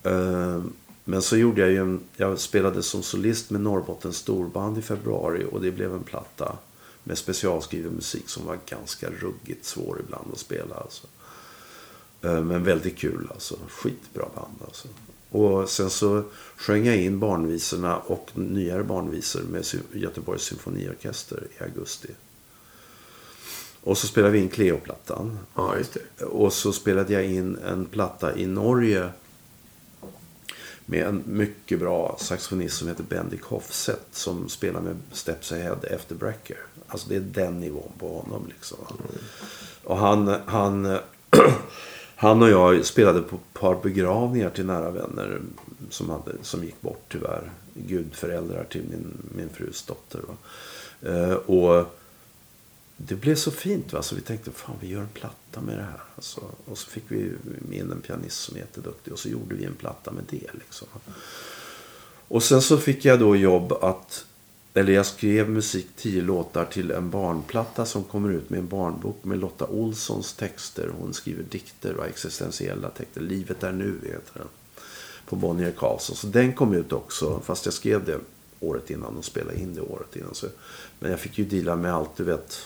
[0.03, 0.73] Ehm,
[1.05, 5.47] men så gjorde jag ju en, jag spelade som solist med Norrbottens storband i februari
[5.53, 6.57] och det blev en platta
[7.05, 10.75] med specialskriven musik som var ganska ruggigt svår ibland att spela.
[10.75, 11.07] Alltså.
[12.23, 13.59] Ehm, men väldigt kul alltså.
[13.69, 14.89] Skitbra band alltså.
[15.31, 16.23] Och sen så
[16.57, 22.09] sjöng jag in barnvisorna och nyare barnvisor med Göteborgs symfoniorkester i augusti.
[23.81, 25.39] Och så spelade vi in Cleo-plattan.
[25.55, 25.75] Ja.
[26.21, 29.11] Och så spelade jag in en platta i Norge
[30.87, 36.15] med en mycket bra saxofonist som heter Bendik Hofseth som spelar med Steps Ahead efter
[36.15, 36.59] Brecker.
[36.89, 38.79] Alltså det är den nivån på honom liksom.
[39.85, 40.85] Och han, han,
[42.17, 45.41] han och jag spelade på ett par begravningar till nära vänner
[45.91, 47.51] som, hade, som gick bort tyvärr.
[47.75, 50.21] Gudföräldrar till min, min frus dotter.
[50.29, 50.37] Va?
[51.11, 51.97] Eh, och
[52.97, 53.93] det blev så fint.
[53.93, 54.03] Va?
[54.03, 56.01] Så vi tänkte, fan vi gör en platta med det här.
[56.17, 57.33] Alltså, och så fick vi
[57.71, 59.13] in en pianist som är jätteduktig.
[59.13, 60.51] Och så gjorde vi en platta med det.
[60.53, 60.89] Liksom.
[62.29, 64.27] Och sen så fick jag då jobb att,
[64.77, 69.25] eller jag skrev musik, tio låtar till en barnplatta som kommer ut med en barnbok
[69.25, 70.91] med Lotta Olssons texter.
[70.99, 73.21] Hon skriver dikter och existentiella texter.
[73.21, 74.49] Livet är nu heter den.
[75.27, 76.17] På Bonnier Karlsson.
[76.17, 78.19] Så den kom ut också, fast jag skrev det
[78.61, 80.35] året innan och spelade in det året innan.
[80.35, 80.47] Så,
[80.99, 82.59] men jag fick ju deala med allt, du vet.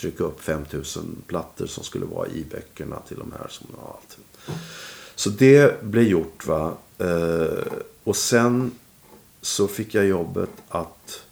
[0.00, 3.48] Trycka upp 5000 plattor som skulle vara i böckerna till de här.
[3.48, 4.18] Som, ja, allt.
[5.14, 6.46] Så det blev gjort.
[6.46, 6.76] va.
[6.98, 7.72] Eh,
[8.04, 8.70] och sen
[9.48, 11.22] så fick jag jobbet att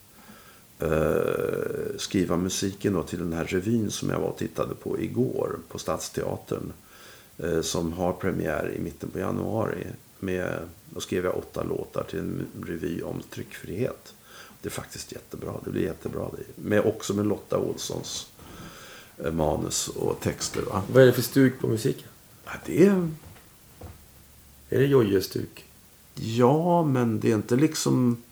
[0.79, 5.59] eh, skriva musiken då till den här revyn som jag var och tittade på igår
[5.69, 6.73] på Stadsteatern.
[7.39, 9.87] Eh, som har premiär i mitten på januari.
[10.19, 10.59] Med,
[10.91, 14.15] då skrev jag åtta låtar till en revy om tryckfrihet.
[14.61, 15.53] Det är faktiskt jättebra.
[15.65, 16.29] Det blir jättebra.
[16.37, 16.63] Det.
[16.63, 18.31] Med, också med Lotta Olssons
[19.25, 20.63] eh, manus och texter.
[20.63, 20.83] Va?
[20.93, 22.09] Vad är det för stuk på musiken?
[22.45, 23.11] Ja, det är
[24.71, 25.65] Är det Jojje-stuk?
[26.21, 28.23] Ja, men det är inte liksom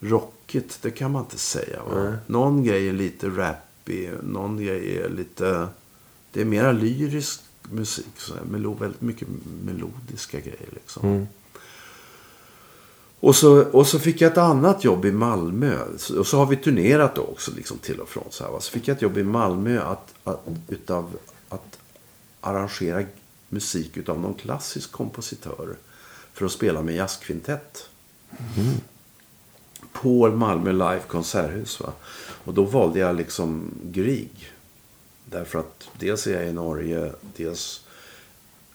[0.00, 0.78] rockigt.
[0.82, 1.82] Det kan man inte säga.
[1.82, 2.16] Va?
[2.26, 4.10] Någon grej är lite rappig.
[4.22, 5.68] Någon grej är lite...
[6.32, 8.06] Det är mera lyrisk musik.
[8.16, 9.28] Så här, melo, väldigt mycket
[9.64, 10.68] melodiska grejer.
[10.72, 11.08] Liksom.
[11.08, 11.26] Mm.
[13.20, 15.78] Och, så, och så fick jag ett annat jobb i Malmö.
[16.18, 18.24] Och så har vi turnerat då också liksom till och från.
[18.30, 18.60] Så, här, va?
[18.60, 21.16] så fick jag ett jobb i Malmö att, att, utav,
[21.48, 21.78] att
[22.40, 23.04] arrangera
[23.48, 25.76] musik utav någon klassisk kompositör.
[26.38, 27.88] För att spela med jazzkvintett.
[29.92, 31.80] På Malmö Live konserthus.
[31.80, 31.92] Va?
[32.44, 34.52] Och då valde jag liksom Grieg.
[35.24, 37.84] Därför att dels är jag i Norge, dels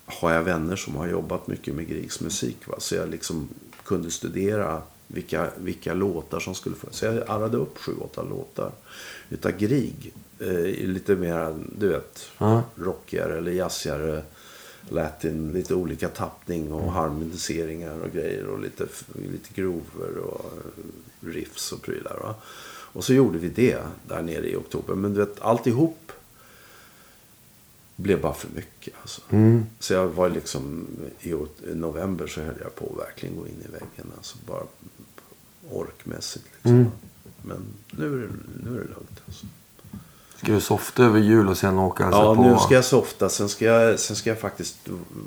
[0.06, 2.58] har jag vänner som har jobbat mycket med Griegs musik.
[2.68, 2.76] Va?
[2.80, 3.50] Så jag liksom
[3.84, 6.88] kunde studera vilka, vilka låtar som skulle få.
[6.92, 8.72] Så jag arrade upp sju, åtta låtar
[9.30, 10.14] utav Grieg.
[10.40, 12.64] Eh, lite mer, du vet, Ja.
[12.76, 14.24] rockigare eller jazzigare.
[14.90, 18.48] Latin, lite olika tappning och harmoniseringar och grejer.
[18.48, 18.88] Och lite,
[19.32, 22.20] lite grover och eh, riffs och prylar.
[22.24, 22.36] Va?
[22.94, 24.96] Och så gjorde vi det där nere i oktober.
[24.96, 26.12] Men du vet, alltihop
[27.96, 28.94] blev bara för mycket.
[29.02, 29.22] Alltså.
[29.80, 30.88] Så jag var liksom,
[31.22, 31.34] i
[31.74, 34.12] november så höll jag på att verkligen gå in i väggen.
[34.18, 34.64] Alltså bara
[35.70, 36.46] orkmässigt.
[36.54, 36.92] Liksom.
[37.42, 38.34] Men nu är, det,
[38.64, 39.22] nu är det lugnt.
[39.26, 39.46] Alltså.
[40.44, 42.44] Ska du softa över jul och sen åka och Ja, på?
[42.44, 43.30] nu ska jag softa.
[43.30, 44.78] Sen ska jag, sen ska jag faktiskt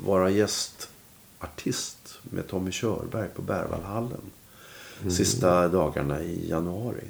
[0.05, 4.21] vara gästartist med Tommy Körberg på Berwaldhallen.
[5.09, 7.03] Sista dagarna i januari.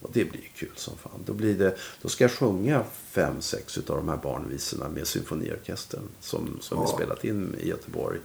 [0.00, 1.20] Och det blir kul som fan.
[1.26, 6.08] Då, blir det, då ska jag sjunga fem, sex utav de här barnvisorna med symfoniorkestern.
[6.20, 8.18] Som, som vi spelat in i Göteborg.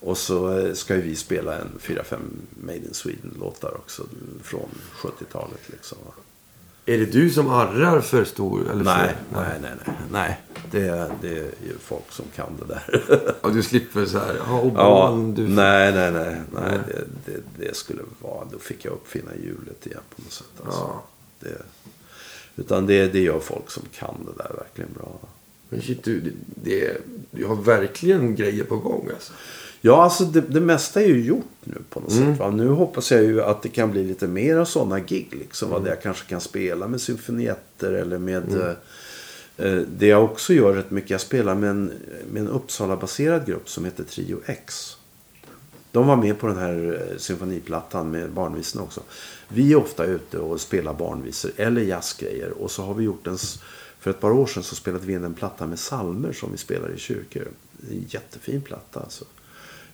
[0.00, 2.20] Och så eh, ska ju vi spela en fyra, fem
[2.60, 4.06] Made in Sweden-låtar också.
[4.42, 5.98] Från 70-talet liksom.
[6.88, 8.70] Är det du som arrar för stor?
[8.70, 9.96] Eller Nej, för, nej, nej, nej.
[10.10, 10.40] nej.
[10.70, 13.34] Det, det är ju folk som kan det där.
[13.40, 15.48] Och du slipper så här, ja, ja, barn, du...
[15.48, 16.40] nej, nej, nej.
[16.52, 20.46] nej det, det, det skulle vara, då fick jag uppfinna hjulet igen på något sätt.
[20.64, 20.80] Alltså.
[20.80, 21.04] Ja.
[21.40, 21.62] Det,
[22.56, 25.18] utan det, det gör folk som kan det där verkligen bra.
[25.68, 26.96] Men shit, du, det, det,
[27.30, 29.32] du har verkligen grejer på gång alltså.
[29.86, 32.26] Ja, alltså det, det mesta är ju gjort nu på något Mm.
[32.32, 32.38] sätt.
[32.40, 32.50] Va?
[32.50, 35.28] Nu hoppas jag ju att det kan bli lite mer av sådana gig.
[35.30, 35.82] Liksom, Mm.
[35.82, 38.54] Där jag kanske kan spela med symfonietter eller med...
[38.56, 38.72] eh,
[39.58, 41.92] Eh, det jag också gör rätt mycket, jag spelar med en,
[42.32, 44.96] med en Uppsala-baserad grupp som heter Trio X.
[45.92, 49.00] De var med på den här eh, symfoniplattan med barnvisorna också.
[49.48, 52.50] Vi är ofta ute och spelar barnvisor eller jazzgrejer.
[52.50, 53.38] Och så har vi gjort en...
[54.00, 56.58] För ett par år sedan så spelade vi in en platta med salmer som vi
[56.58, 57.48] spelar i kyrkor.
[57.90, 59.24] En jättefin platta alltså.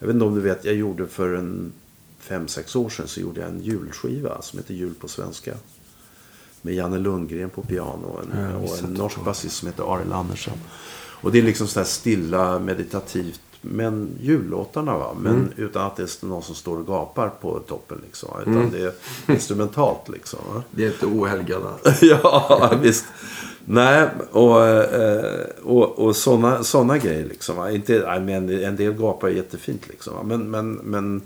[0.02, 1.72] Jag vet inte om du vet, jag gjorde för en
[2.18, 5.54] fem, sex år sedan så gjorde jag en julskiva som heter Jul på svenska.
[6.62, 10.12] Med Janne Lundgren på piano och en, Ja, och en norsk basist som heter Arild
[10.12, 10.58] Andersson.
[11.22, 13.40] Och det är liksom sådär stilla, meditativt.
[13.60, 15.14] Men jullåtarna va.
[15.20, 15.48] Men Mm.
[15.56, 18.28] utan att det är någon som står och gapar på toppen liksom.
[18.40, 18.92] Utan det är
[19.34, 20.38] instrumentalt liksom.
[20.54, 20.62] Va?
[20.70, 21.68] Det är inte ohelgade.
[22.00, 23.04] ja, visst.
[23.64, 27.68] Nej, och, eh, och, och sådana såna grejer liksom.
[27.68, 30.28] Inte, men en del gapar är jättefint liksom.
[30.28, 31.22] Men, men, men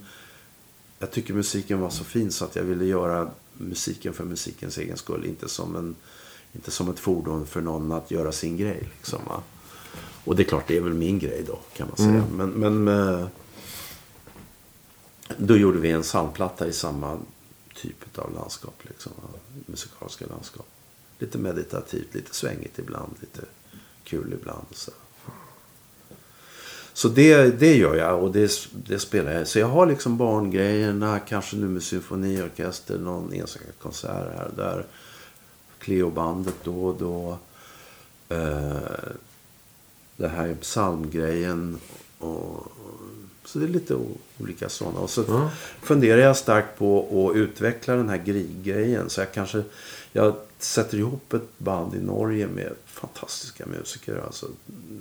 [0.99, 4.97] jag tycker musiken var så fin så att jag ville göra musiken för musikens egen
[4.97, 5.27] skull.
[5.27, 5.95] Inte som, en,
[6.53, 8.89] inte som ett fordon för någon att göra sin grej.
[8.97, 9.21] Liksom?
[10.25, 12.25] Och det är klart, det är väl min grej då kan man säga.
[12.33, 13.27] Men, men eh,
[15.37, 17.19] då gjorde vi en psalmplatta i samma
[17.75, 18.75] typ av landskap.
[18.83, 19.13] Liksom,
[19.67, 20.67] musikaliska landskap.
[21.19, 23.41] Lite meditativt, lite svängigt ibland, lite
[24.05, 24.67] kul ibland.
[24.71, 24.91] Så,
[26.93, 29.49] så det, det gör jag och det, det spelar jag.
[29.49, 34.87] Så jag har liksom barngrejerna, kanske nu med symfoniorkester, någon enstaka konsert här och där.
[35.79, 37.39] Cleo-bandet då och då.
[38.29, 38.77] Eh,
[40.17, 41.79] det här psalmgrejen
[42.19, 42.73] och
[43.45, 43.97] Så det är lite
[44.39, 44.99] olika sådana.
[44.99, 45.51] Och så
[45.83, 49.11] funderar jag starkt på att utveckla den här Grieg-grejen.
[49.11, 49.63] Så jag kanske
[50.17, 54.23] jag sätter ihop ett band i Norge med fantastiska musiker.
[54.27, 54.47] Alltså,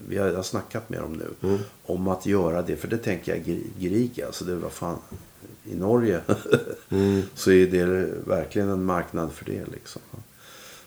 [0.07, 2.75] vi har, jag har snackat med dem nu om att göra det.
[2.75, 4.97] För det tänker jag Gri- Grieg, alltså det var fan
[5.63, 6.21] i Norge.
[7.35, 10.01] så är det verkligen en marknad för det liksom.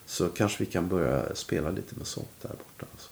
[0.07, 2.87] Så kanske vi kan börja spela lite med sånt där borta.
[2.93, 3.09] Alltså.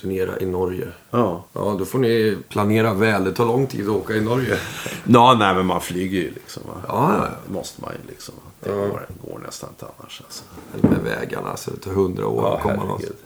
[0.00, 0.88] Turnera i Norge.
[1.10, 1.44] Ja.
[1.52, 3.24] Ja, då får ni planera väl.
[3.24, 4.58] Det tar lång tid att åka i Norge.
[5.10, 6.62] Ja, nej men man flyger ju liksom.
[6.66, 6.74] Va?
[6.88, 7.30] Ja, ja, ja.
[7.46, 8.34] Det måste man ju liksom.
[8.44, 8.47] va?
[8.60, 8.74] Det Ja.
[8.76, 10.44] går, går nästan inte annars alltså.
[10.74, 13.16] Eller med vägarna, så det tar hundra år att komma någonstans.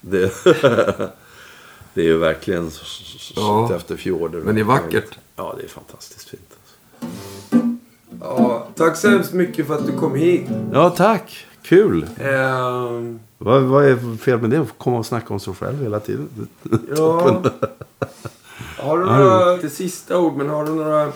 [0.00, 0.32] Det,
[1.94, 2.70] det är ju verkligen
[3.36, 3.68] Ja.
[3.70, 3.76] ja.
[3.76, 4.38] efter fjorder.
[4.40, 5.18] Men det är vackert.
[5.36, 6.42] Ja, det är fantastiskt fint.
[6.50, 7.66] Alltså.
[8.20, 10.46] Ja, tack så hemskt mycket för att du kom hit.
[10.72, 11.46] Ja, tack.
[11.62, 12.06] Kul.
[12.20, 14.58] Ehm, Vad, vad är fel med det?
[14.60, 16.48] Att komma och snacka om sig själv hela tiden.
[16.96, 17.42] ja.
[18.78, 21.12] Har du några, till sista ord, men har du några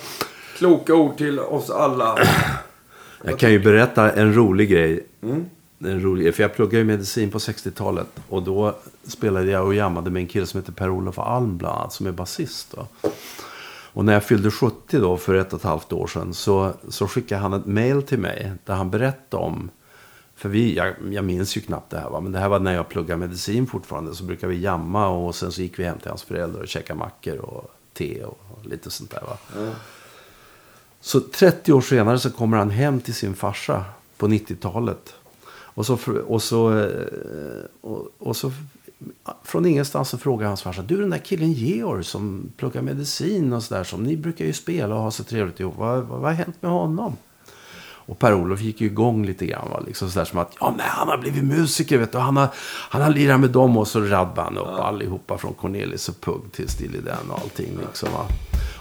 [0.57, 2.19] kloka ord till oss alla?
[3.24, 5.07] Jag kan ju berätta en rolig grej.
[5.23, 5.44] Mm.
[5.78, 6.35] En rolig.
[6.35, 8.07] För jag pluggade ju medicin på 60-talet.
[8.28, 11.93] Och då spelade jag och jammade med en kille som heter Per-Olof Alm bland annat.
[11.93, 12.74] Som är basist.
[13.94, 16.35] Och när jag fyllde 70 då för ett och ett halvt år sedan.
[16.35, 18.53] Så, så skickade han ett mail till mig.
[18.65, 19.70] Där han berättade om.
[20.36, 22.20] För vi, jag, jag minns ju knappt det här va.
[22.20, 24.15] Men det här var när jag pluggade medicin fortfarande.
[24.15, 25.09] Så brukade vi jamma.
[25.09, 28.59] Och sen så gick vi hem till hans föräldrar och käkade mackor och te och
[28.62, 29.36] lite sånt där va.
[31.05, 33.85] Så 30 år senare så kommer han hem till sin farsa
[34.16, 35.15] på 90-talet.
[35.51, 38.53] Och så, och så, eh, och, och så
[39.45, 40.83] från ingenstans så frågar hans farsa.
[40.83, 43.85] Du den där killen Georg som pluggar medicin och sådär.
[43.85, 45.74] Som ni brukar ju spela och ha så trevligt ihop.
[45.77, 47.16] Vad, vad, vad har hänt med honom?
[47.85, 49.70] Och Per-Olof gick ju igång lite grann.
[49.70, 49.83] Va?
[49.87, 51.99] Liksom sådär som att ja, nej, han har blivit musiker.
[51.99, 52.19] Vet du.
[52.19, 52.49] Han, har,
[52.91, 56.53] han har lirat med dem och så raddade han upp allihopa från Cornelis och Pugg
[56.53, 57.79] till Dan och allting.
[57.87, 58.27] Liksom, va?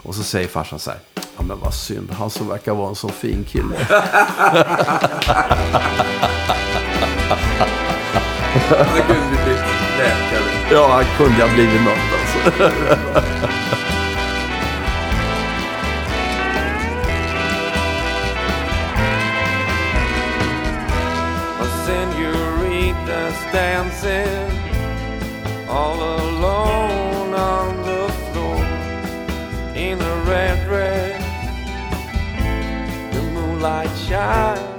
[0.04, 1.00] Och så säger farsan så här.
[1.42, 2.12] Ja men vad synd.
[2.12, 3.76] Han som verkar vara en så fin kille.
[8.70, 9.54] Han kunde bli
[9.98, 10.72] läkare.
[10.72, 12.72] ja, han kunde ha blivit något alltså.
[21.86, 24.52] Senoritas dancing
[25.70, 26.21] all alone
[33.64, 34.71] in a